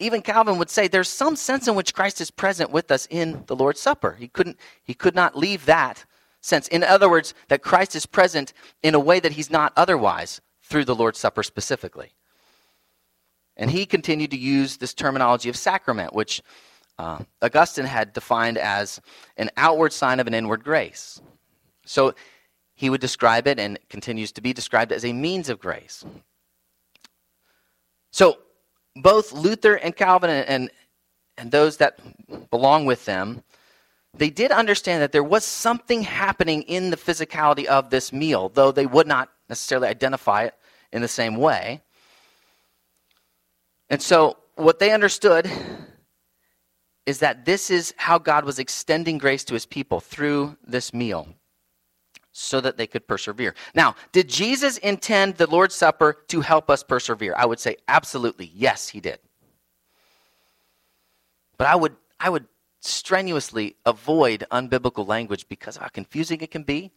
even 0.00 0.22
Calvin 0.22 0.58
would 0.58 0.70
say 0.70 0.88
there's 0.88 1.08
some 1.08 1.36
sense 1.36 1.68
in 1.68 1.76
which 1.76 1.94
Christ 1.94 2.20
is 2.20 2.32
present 2.32 2.72
with 2.72 2.90
us 2.90 3.06
in 3.08 3.44
the 3.46 3.54
Lord's 3.54 3.80
Supper. 3.80 4.16
He 4.18 4.26
couldn't 4.26 4.58
he 4.82 4.92
could 4.92 5.14
not 5.14 5.38
leave 5.38 5.66
that 5.66 6.04
sense. 6.40 6.66
In 6.66 6.82
other 6.82 7.08
words, 7.08 7.32
that 7.46 7.62
Christ 7.62 7.94
is 7.94 8.06
present 8.06 8.52
in 8.82 8.96
a 8.96 9.00
way 9.00 9.20
that 9.20 9.32
he's 9.32 9.50
not 9.50 9.72
otherwise 9.76 10.40
through 10.64 10.84
the 10.84 10.96
Lord's 10.96 11.20
Supper 11.20 11.44
specifically. 11.44 12.16
And 13.56 13.70
he 13.70 13.86
continued 13.86 14.30
to 14.32 14.36
use 14.36 14.76
this 14.76 14.94
terminology 14.94 15.48
of 15.48 15.56
sacrament, 15.56 16.12
which 16.12 16.42
uh, 16.98 17.20
Augustine 17.40 17.86
had 17.86 18.12
defined 18.12 18.58
as 18.58 19.00
an 19.36 19.50
outward 19.56 19.92
sign 19.92 20.20
of 20.20 20.26
an 20.26 20.34
inward 20.34 20.64
grace. 20.64 21.20
So 21.84 22.14
he 22.74 22.90
would 22.90 23.00
describe 23.00 23.46
it, 23.46 23.58
and 23.58 23.78
continues 23.88 24.32
to 24.32 24.42
be 24.42 24.52
described 24.52 24.92
as 24.92 25.04
a 25.04 25.12
means 25.12 25.48
of 25.48 25.58
grace. 25.58 26.04
So 28.10 28.38
both 28.94 29.32
Luther 29.32 29.74
and 29.74 29.96
Calvin 29.96 30.30
and, 30.30 30.48
and, 30.48 30.70
and 31.38 31.50
those 31.50 31.78
that 31.78 31.98
belong 32.50 32.84
with 32.84 33.04
them, 33.06 33.42
they 34.12 34.30
did 34.30 34.50
understand 34.50 35.02
that 35.02 35.12
there 35.12 35.24
was 35.24 35.44
something 35.44 36.02
happening 36.02 36.62
in 36.62 36.90
the 36.90 36.96
physicality 36.96 37.64
of 37.66 37.90
this 37.90 38.12
meal, 38.12 38.50
though 38.50 38.72
they 38.72 38.86
would 38.86 39.06
not 39.06 39.30
necessarily 39.48 39.88
identify 39.88 40.44
it 40.44 40.54
in 40.92 41.02
the 41.02 41.08
same 41.08 41.36
way. 41.36 41.82
And 43.88 44.02
so, 44.02 44.36
what 44.56 44.78
they 44.78 44.92
understood 44.92 45.50
is 47.04 47.20
that 47.20 47.44
this 47.44 47.70
is 47.70 47.94
how 47.96 48.18
God 48.18 48.44
was 48.44 48.58
extending 48.58 49.18
grace 49.18 49.44
to 49.44 49.54
his 49.54 49.64
people 49.64 50.00
through 50.00 50.56
this 50.66 50.92
meal 50.92 51.28
so 52.32 52.60
that 52.60 52.76
they 52.76 52.86
could 52.86 53.06
persevere. 53.06 53.54
Now, 53.74 53.94
did 54.12 54.28
Jesus 54.28 54.76
intend 54.78 55.36
the 55.36 55.46
Lord's 55.46 55.74
Supper 55.74 56.24
to 56.28 56.40
help 56.40 56.68
us 56.68 56.82
persevere? 56.82 57.34
I 57.36 57.46
would 57.46 57.60
say 57.60 57.76
absolutely. 57.88 58.50
Yes, 58.54 58.88
he 58.88 59.00
did. 59.00 59.20
But 61.56 61.68
I 61.68 61.76
would 61.76 61.96
I 62.20 62.28
would 62.28 62.46
strenuously 62.80 63.76
avoid 63.84 64.46
unbiblical 64.50 65.06
language 65.06 65.48
because 65.48 65.76
of 65.76 65.82
how 65.82 65.88
confusing 65.88 66.40
it 66.40 66.50
can 66.50 66.62
be 66.62 66.92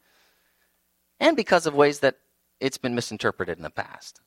and 1.20 1.36
because 1.36 1.66
of 1.66 1.74
ways 1.74 2.00
that 2.00 2.18
it's 2.60 2.78
been 2.78 2.96
misinterpreted 2.96 3.58
in 3.58 3.64
the 3.64 3.70
past. 3.70 4.22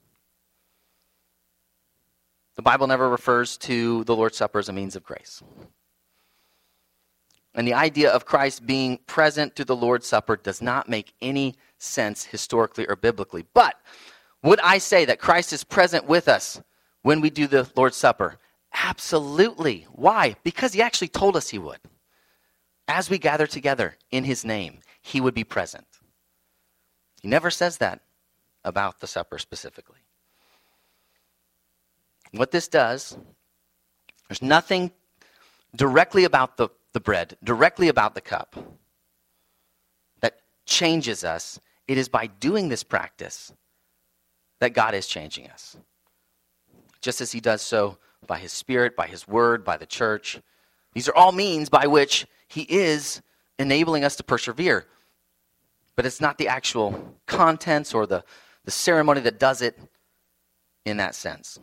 The 2.56 2.62
Bible 2.62 2.86
never 2.86 3.08
refers 3.08 3.56
to 3.58 4.04
the 4.04 4.14
Lord's 4.14 4.36
Supper 4.36 4.58
as 4.58 4.68
a 4.68 4.72
means 4.72 4.96
of 4.96 5.04
grace. 5.04 5.42
And 7.54 7.66
the 7.66 7.74
idea 7.74 8.10
of 8.10 8.24
Christ 8.24 8.66
being 8.66 8.98
present 9.06 9.54
through 9.54 9.66
the 9.66 9.76
Lord's 9.76 10.06
Supper 10.06 10.36
does 10.36 10.62
not 10.62 10.88
make 10.88 11.12
any 11.20 11.56
sense 11.78 12.24
historically 12.24 12.86
or 12.86 12.96
biblically. 12.96 13.44
But 13.54 13.76
would 14.42 14.60
I 14.60 14.78
say 14.78 15.04
that 15.04 15.18
Christ 15.18 15.52
is 15.52 15.64
present 15.64 16.06
with 16.06 16.28
us 16.28 16.60
when 17.02 17.20
we 17.20 17.30
do 17.30 17.46
the 17.46 17.70
Lord's 17.76 17.96
Supper? 17.96 18.38
Absolutely. 18.74 19.86
Why? 19.92 20.36
Because 20.44 20.72
he 20.72 20.82
actually 20.82 21.08
told 21.08 21.36
us 21.36 21.50
he 21.50 21.58
would. 21.58 21.78
As 22.88 23.08
we 23.08 23.18
gather 23.18 23.46
together 23.46 23.96
in 24.10 24.24
his 24.24 24.44
name, 24.44 24.80
he 25.02 25.20
would 25.20 25.34
be 25.34 25.44
present. 25.44 25.86
He 27.20 27.28
never 27.28 27.50
says 27.50 27.78
that 27.78 28.00
about 28.64 29.00
the 29.00 29.06
supper 29.06 29.38
specifically. 29.38 29.98
What 32.32 32.50
this 32.50 32.68
does, 32.68 33.16
there's 34.28 34.42
nothing 34.42 34.90
directly 35.76 36.24
about 36.24 36.56
the, 36.56 36.68
the 36.92 37.00
bread, 37.00 37.36
directly 37.44 37.88
about 37.88 38.14
the 38.14 38.20
cup, 38.20 38.56
that 40.20 40.40
changes 40.64 41.24
us. 41.24 41.60
It 41.86 41.98
is 41.98 42.08
by 42.08 42.26
doing 42.26 42.68
this 42.68 42.82
practice 42.82 43.52
that 44.60 44.72
God 44.72 44.94
is 44.94 45.06
changing 45.06 45.48
us. 45.48 45.76
Just 47.00 47.20
as 47.20 47.32
He 47.32 47.40
does 47.40 47.60
so 47.60 47.98
by 48.26 48.38
His 48.38 48.52
Spirit, 48.52 48.96
by 48.96 49.08
His 49.08 49.28
Word, 49.28 49.64
by 49.64 49.76
the 49.76 49.86
church. 49.86 50.40
These 50.94 51.08
are 51.08 51.14
all 51.14 51.32
means 51.32 51.68
by 51.68 51.86
which 51.86 52.26
He 52.48 52.62
is 52.62 53.20
enabling 53.58 54.04
us 54.04 54.16
to 54.16 54.24
persevere. 54.24 54.86
But 55.96 56.06
it's 56.06 56.20
not 56.20 56.38
the 56.38 56.48
actual 56.48 57.16
contents 57.26 57.92
or 57.92 58.06
the, 58.06 58.24
the 58.64 58.70
ceremony 58.70 59.20
that 59.22 59.38
does 59.38 59.60
it 59.60 59.78
in 60.86 60.96
that 60.96 61.14
sense. 61.14 61.58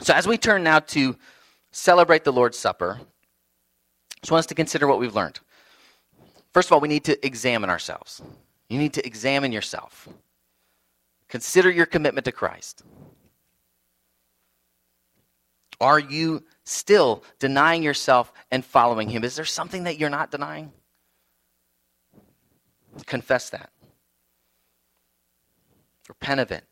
So, 0.00 0.14
as 0.14 0.26
we 0.26 0.36
turn 0.38 0.62
now 0.62 0.80
to 0.80 1.16
celebrate 1.70 2.24
the 2.24 2.32
Lord's 2.32 2.58
Supper, 2.58 2.98
I 3.00 4.20
just 4.22 4.30
want 4.30 4.40
us 4.40 4.46
to 4.46 4.54
consider 4.54 4.86
what 4.86 4.98
we've 4.98 5.14
learned. 5.14 5.40
First 6.52 6.68
of 6.68 6.72
all, 6.72 6.80
we 6.80 6.88
need 6.88 7.04
to 7.04 7.26
examine 7.26 7.70
ourselves. 7.70 8.22
You 8.68 8.78
need 8.78 8.92
to 8.94 9.06
examine 9.06 9.52
yourself. 9.52 10.08
Consider 11.28 11.70
your 11.70 11.86
commitment 11.86 12.24
to 12.26 12.32
Christ. 12.32 12.82
Are 15.80 15.98
you 15.98 16.44
still 16.64 17.24
denying 17.38 17.82
yourself 17.82 18.32
and 18.50 18.64
following 18.64 19.08
Him? 19.08 19.24
Is 19.24 19.34
there 19.34 19.44
something 19.44 19.84
that 19.84 19.98
you're 19.98 20.10
not 20.10 20.30
denying? 20.30 20.72
Confess 23.06 23.50
that. 23.50 23.70
Repent 26.08 26.40
of 26.40 26.52
it. 26.52 26.64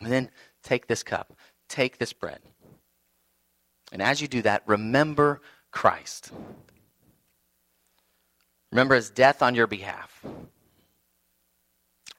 And 0.00 0.12
then 0.12 0.30
take 0.62 0.86
this 0.86 1.02
cup. 1.02 1.34
Take 1.68 1.98
this 1.98 2.12
bread. 2.12 2.40
And 3.92 4.02
as 4.02 4.20
you 4.20 4.28
do 4.28 4.42
that, 4.42 4.62
remember 4.66 5.40
Christ. 5.70 6.30
Remember 8.70 8.94
his 8.94 9.10
death 9.10 9.42
on 9.42 9.54
your 9.54 9.66
behalf. 9.66 10.24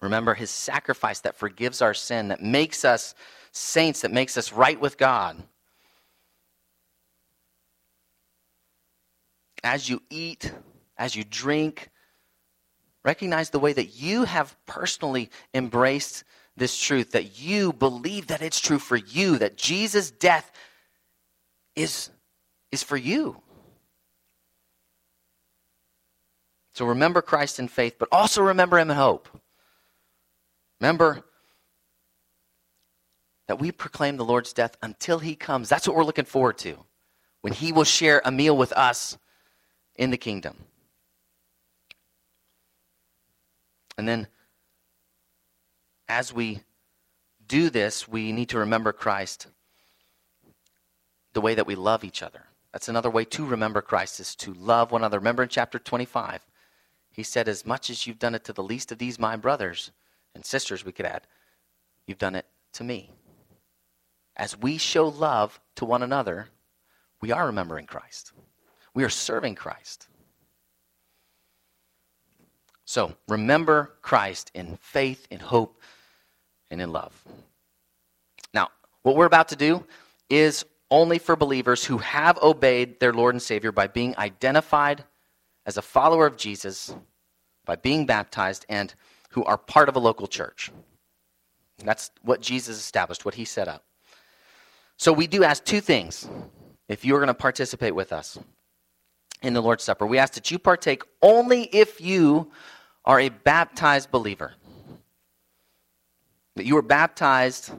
Remember 0.01 0.33
his 0.33 0.49
sacrifice 0.49 1.19
that 1.21 1.35
forgives 1.35 1.81
our 1.81 1.93
sin, 1.93 2.29
that 2.29 2.41
makes 2.41 2.85
us 2.85 3.13
saints, 3.51 4.01
that 4.01 4.11
makes 4.11 4.37
us 4.37 4.53
right 4.53 4.79
with 4.79 4.97
God. 4.97 5.43
As 9.63 9.89
you 9.89 10.01
eat, 10.09 10.53
as 10.97 11.15
you 11.15 11.25
drink, 11.25 11.89
recognize 13.03 13.49
the 13.49 13.59
way 13.59 13.73
that 13.73 13.95
you 13.95 14.23
have 14.23 14.55
personally 14.65 15.29
embraced 15.53 16.23
this 16.59 16.79
truth, 16.79 17.11
that 17.11 17.39
you 17.39 17.73
believe 17.73 18.27
that 18.27 18.41
it's 18.41 18.59
true 18.59 18.79
for 18.79 18.95
you, 18.95 19.37
that 19.39 19.57
Jesus' 19.57 20.11
death 20.11 20.51
is, 21.75 22.09
is 22.71 22.83
for 22.83 22.97
you. 22.97 23.41
So 26.75 26.85
remember 26.85 27.21
Christ 27.21 27.59
in 27.59 27.67
faith, 27.67 27.95
but 27.97 28.09
also 28.11 28.41
remember 28.41 28.77
Him 28.77 28.91
in 28.91 28.97
hope. 28.97 29.27
Remember 30.79 31.23
that 33.47 33.59
we 33.59 33.71
proclaim 33.71 34.17
the 34.17 34.23
Lord's 34.23 34.53
death 34.53 34.77
until 34.81 35.19
He 35.19 35.35
comes. 35.35 35.67
That's 35.67 35.87
what 35.87 35.97
we're 35.97 36.03
looking 36.03 36.25
forward 36.25 36.57
to, 36.59 36.77
when 37.41 37.53
He 37.53 37.71
will 37.71 37.83
share 37.83 38.21
a 38.23 38.31
meal 38.31 38.55
with 38.55 38.71
us 38.73 39.17
in 39.95 40.11
the 40.11 40.17
kingdom. 40.17 40.55
And 43.97 44.07
then 44.07 44.27
as 46.09 46.33
we 46.33 46.61
do 47.47 47.69
this, 47.69 48.07
we 48.07 48.31
need 48.31 48.49
to 48.49 48.59
remember 48.59 48.91
Christ 48.91 49.47
the 51.33 51.41
way 51.41 51.53
that 51.53 51.67
we 51.67 51.75
love 51.75 52.03
each 52.03 52.23
other. 52.23 52.43
That's 52.73 52.89
another 52.89 53.09
way 53.09 53.25
to 53.25 53.45
remember 53.45 53.81
Christ 53.81 54.19
is 54.19 54.35
to 54.37 54.53
love 54.53 54.91
one 54.91 55.01
another. 55.01 55.19
Remember 55.19 55.43
in 55.43 55.49
chapter 55.49 55.79
25, 55.79 56.45
he 57.11 57.23
said, 57.23 57.47
As 57.47 57.65
much 57.65 57.89
as 57.89 58.05
you've 58.05 58.19
done 58.19 58.35
it 58.35 58.43
to 58.45 58.53
the 58.53 58.63
least 58.63 58.91
of 58.91 58.97
these, 58.97 59.19
my 59.19 59.35
brothers 59.35 59.91
and 60.35 60.43
sisters, 60.45 60.83
we 60.83 60.91
could 60.91 61.05
add, 61.05 61.27
you've 62.05 62.17
done 62.17 62.35
it 62.35 62.45
to 62.73 62.83
me. 62.83 63.11
As 64.35 64.57
we 64.57 64.77
show 64.77 65.07
love 65.07 65.59
to 65.75 65.85
one 65.85 66.03
another, 66.03 66.49
we 67.21 67.31
are 67.31 67.45
remembering 67.45 67.85
Christ. 67.85 68.31
We 68.93 69.03
are 69.03 69.09
serving 69.09 69.55
Christ. 69.55 70.07
So 72.85 73.15
remember 73.27 73.93
Christ 74.01 74.49
in 74.53 74.77
faith, 74.81 75.27
in 75.29 75.39
hope, 75.39 75.81
and 76.71 76.81
in 76.81 76.91
love. 76.91 77.13
Now, 78.53 78.69
What 79.03 79.15
we're 79.15 79.25
about 79.25 79.47
to 79.49 79.55
do 79.55 79.85
is 80.29 80.65
only 80.91 81.19
for 81.19 81.35
believers 81.35 81.85
who 81.85 81.99
have 81.99 82.37
obeyed 82.39 82.99
their 82.99 83.13
Lord 83.13 83.35
and 83.35 83.41
Savior 83.41 83.71
by 83.71 83.87
being 83.87 84.15
identified 84.17 85.03
as 85.65 85.77
a 85.77 85.81
follower 85.81 86.25
of 86.25 86.35
Jesus, 86.37 86.93
by 87.65 87.75
being 87.75 88.05
baptized, 88.05 88.65
and 88.69 88.93
who 89.29 89.43
are 89.45 89.57
part 89.57 89.89
of 89.89 89.95
a 89.95 89.99
local 89.99 90.27
church. 90.27 90.71
That's 91.83 92.11
what 92.23 92.41
Jesus 92.41 92.77
established, 92.77 93.23
what 93.23 93.35
he 93.35 93.45
set 93.45 93.67
up. 93.67 93.83
So 94.97 95.13
we 95.13 95.27
do 95.27 95.43
ask 95.43 95.63
two 95.63 95.79
things 95.79 96.27
if 96.89 97.05
you're 97.05 97.19
going 97.19 97.27
to 97.27 97.33
participate 97.33 97.95
with 97.95 98.11
us 98.11 98.37
in 99.41 99.53
the 99.53 99.61
Lord's 99.61 99.83
Supper. 99.83 100.05
We 100.05 100.17
ask 100.17 100.33
that 100.33 100.51
you 100.51 100.59
partake 100.59 101.03
only 101.21 101.63
if 101.63 102.01
you 102.01 102.51
are 103.05 103.19
a 103.19 103.29
baptized 103.29 104.11
believer. 104.11 104.53
That 106.59 106.65
you 106.65 106.75
were 106.75 106.81
baptized 106.81 107.71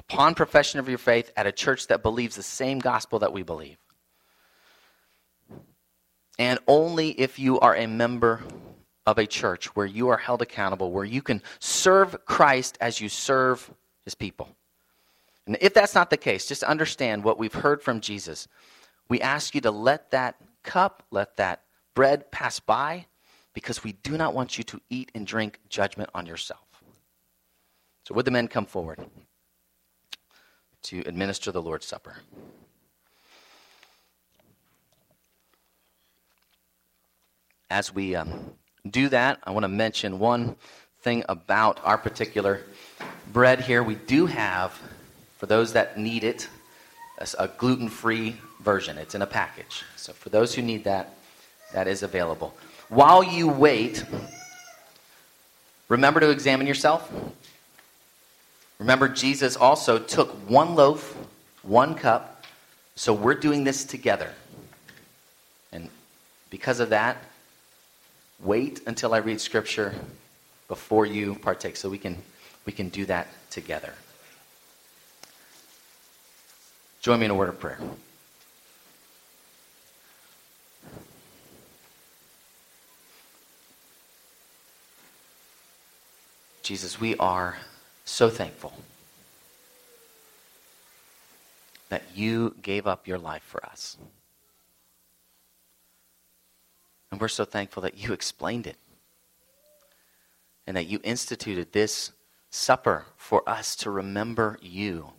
upon 0.00 0.34
profession 0.34 0.80
of 0.80 0.88
your 0.88 0.98
faith 0.98 1.30
at 1.36 1.46
a 1.46 1.52
church 1.52 1.86
that 1.86 2.02
believes 2.02 2.34
the 2.34 2.42
same 2.42 2.80
gospel 2.80 3.20
that 3.20 3.32
we 3.32 3.44
believe. 3.44 3.76
And 6.40 6.58
only 6.66 7.10
if 7.10 7.38
you 7.38 7.60
are 7.60 7.76
a 7.76 7.86
member 7.86 8.42
of 9.06 9.18
a 9.18 9.28
church 9.28 9.76
where 9.76 9.86
you 9.86 10.08
are 10.08 10.16
held 10.16 10.42
accountable, 10.42 10.90
where 10.90 11.04
you 11.04 11.22
can 11.22 11.40
serve 11.60 12.24
Christ 12.24 12.78
as 12.80 13.00
you 13.00 13.08
serve 13.08 13.72
his 14.04 14.16
people. 14.16 14.48
And 15.46 15.56
if 15.60 15.74
that's 15.74 15.94
not 15.94 16.10
the 16.10 16.16
case, 16.16 16.48
just 16.48 16.64
understand 16.64 17.22
what 17.22 17.38
we've 17.38 17.54
heard 17.54 17.80
from 17.80 18.00
Jesus. 18.00 18.48
We 19.08 19.20
ask 19.20 19.54
you 19.54 19.60
to 19.60 19.70
let 19.70 20.10
that 20.10 20.34
cup, 20.64 21.04
let 21.12 21.36
that 21.36 21.62
bread 21.94 22.32
pass 22.32 22.58
by, 22.58 23.06
because 23.54 23.84
we 23.84 23.92
do 23.92 24.16
not 24.16 24.34
want 24.34 24.58
you 24.58 24.64
to 24.64 24.80
eat 24.90 25.12
and 25.14 25.24
drink 25.24 25.60
judgment 25.68 26.10
on 26.12 26.26
yourself. 26.26 26.61
So, 28.12 28.16
would 28.16 28.26
the 28.26 28.30
men 28.30 28.46
come 28.46 28.66
forward 28.66 28.98
to 30.82 31.02
administer 31.06 31.50
the 31.50 31.62
Lord's 31.62 31.86
Supper? 31.86 32.16
As 37.70 37.94
we 37.94 38.14
um, 38.14 38.52
do 38.86 39.08
that, 39.08 39.38
I 39.44 39.50
want 39.52 39.64
to 39.64 39.68
mention 39.68 40.18
one 40.18 40.56
thing 41.00 41.24
about 41.26 41.80
our 41.84 41.96
particular 41.96 42.60
bread 43.32 43.60
here. 43.60 43.82
We 43.82 43.94
do 43.94 44.26
have, 44.26 44.78
for 45.38 45.46
those 45.46 45.72
that 45.72 45.96
need 45.96 46.22
it, 46.22 46.50
a 47.38 47.48
gluten 47.48 47.88
free 47.88 48.36
version. 48.60 48.98
It's 48.98 49.14
in 49.14 49.22
a 49.22 49.26
package. 49.26 49.84
So 49.96 50.12
for 50.12 50.28
those 50.28 50.54
who 50.54 50.60
need 50.60 50.84
that, 50.84 51.14
that 51.72 51.88
is 51.88 52.02
available. 52.02 52.54
While 52.90 53.24
you 53.24 53.48
wait, 53.48 54.04
remember 55.88 56.20
to 56.20 56.28
examine 56.28 56.66
yourself. 56.66 57.10
Remember, 58.82 59.06
Jesus 59.06 59.54
also 59.54 59.96
took 59.96 60.30
one 60.50 60.74
loaf, 60.74 61.16
one 61.62 61.94
cup, 61.94 62.44
so 62.96 63.14
we're 63.14 63.34
doing 63.34 63.62
this 63.62 63.84
together. 63.84 64.32
And 65.70 65.88
because 66.50 66.80
of 66.80 66.90
that, 66.90 67.16
wait 68.40 68.80
until 68.84 69.14
I 69.14 69.18
read 69.18 69.40
scripture 69.40 69.94
before 70.66 71.06
you 71.06 71.36
partake 71.36 71.76
so 71.76 71.88
we 71.88 71.96
can 71.96 72.20
we 72.66 72.72
can 72.72 72.88
do 72.88 73.04
that 73.06 73.28
together. 73.50 73.94
Join 77.02 77.20
me 77.20 77.26
in 77.26 77.30
a 77.30 77.36
word 77.36 77.50
of 77.50 77.60
prayer. 77.60 77.78
Jesus, 86.64 87.00
we 87.00 87.14
are 87.18 87.58
so 88.04 88.28
thankful 88.28 88.72
that 91.88 92.04
you 92.14 92.54
gave 92.62 92.86
up 92.86 93.06
your 93.06 93.18
life 93.18 93.42
for 93.42 93.64
us. 93.66 93.96
And 97.10 97.20
we're 97.20 97.28
so 97.28 97.44
thankful 97.44 97.82
that 97.82 97.98
you 97.98 98.14
explained 98.14 98.66
it 98.66 98.76
and 100.66 100.76
that 100.76 100.86
you 100.86 101.00
instituted 101.04 101.72
this 101.72 102.12
supper 102.48 103.04
for 103.16 103.46
us 103.48 103.76
to 103.76 103.90
remember 103.90 104.58
you. 104.62 105.12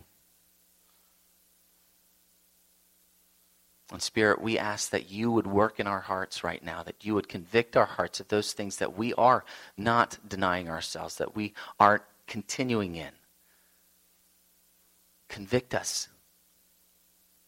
And 3.92 4.02
Spirit, 4.02 4.40
we 4.40 4.58
ask 4.58 4.90
that 4.90 5.10
you 5.10 5.30
would 5.30 5.46
work 5.46 5.78
in 5.78 5.86
our 5.86 6.00
hearts 6.00 6.42
right 6.42 6.64
now, 6.64 6.82
that 6.82 7.04
you 7.04 7.14
would 7.14 7.28
convict 7.28 7.76
our 7.76 7.86
hearts 7.86 8.18
of 8.18 8.26
those 8.26 8.52
things 8.52 8.78
that 8.78 8.96
we 8.96 9.14
are 9.14 9.44
not 9.76 10.18
denying 10.26 10.68
ourselves, 10.68 11.16
that 11.16 11.36
we 11.36 11.52
are 11.78 12.02
continuing 12.26 12.96
in. 12.96 13.12
Convict 15.28 15.74
us 15.74 16.08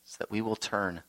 so 0.04 0.16
that 0.18 0.30
we 0.30 0.40
will 0.40 0.56
turn, 0.56 1.02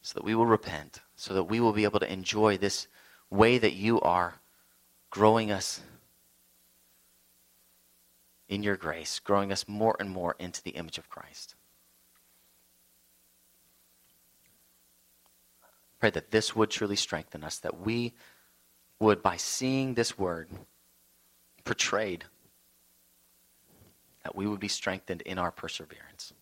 so 0.00 0.14
that 0.14 0.24
we 0.24 0.34
will 0.34 0.46
repent, 0.46 1.00
so 1.16 1.34
that 1.34 1.44
we 1.44 1.60
will 1.60 1.72
be 1.72 1.84
able 1.84 2.00
to 2.00 2.12
enjoy 2.12 2.56
this 2.56 2.88
way 3.30 3.58
that 3.58 3.74
you 3.74 4.00
are 4.00 4.40
growing 5.10 5.50
us 5.50 5.80
in 8.48 8.62
your 8.62 8.76
grace, 8.76 9.18
growing 9.18 9.50
us 9.50 9.66
more 9.66 9.96
and 9.98 10.10
more 10.10 10.36
into 10.38 10.62
the 10.62 10.72
image 10.72 10.98
of 10.98 11.08
Christ. 11.08 11.54
Pray 16.00 16.10
that 16.10 16.32
this 16.32 16.54
would 16.56 16.68
truly 16.68 16.96
strengthen 16.96 17.44
us, 17.44 17.58
that 17.60 17.80
we 17.80 18.12
would, 18.98 19.22
by 19.22 19.36
seeing 19.36 19.94
this 19.94 20.18
word 20.18 20.48
portrayed, 21.64 22.24
that 24.24 24.34
we 24.34 24.46
would 24.46 24.60
be 24.60 24.68
strengthened 24.68 25.22
in 25.22 25.38
our 25.38 25.50
perseverance. 25.50 26.32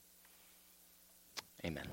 Amen. 1.64 1.86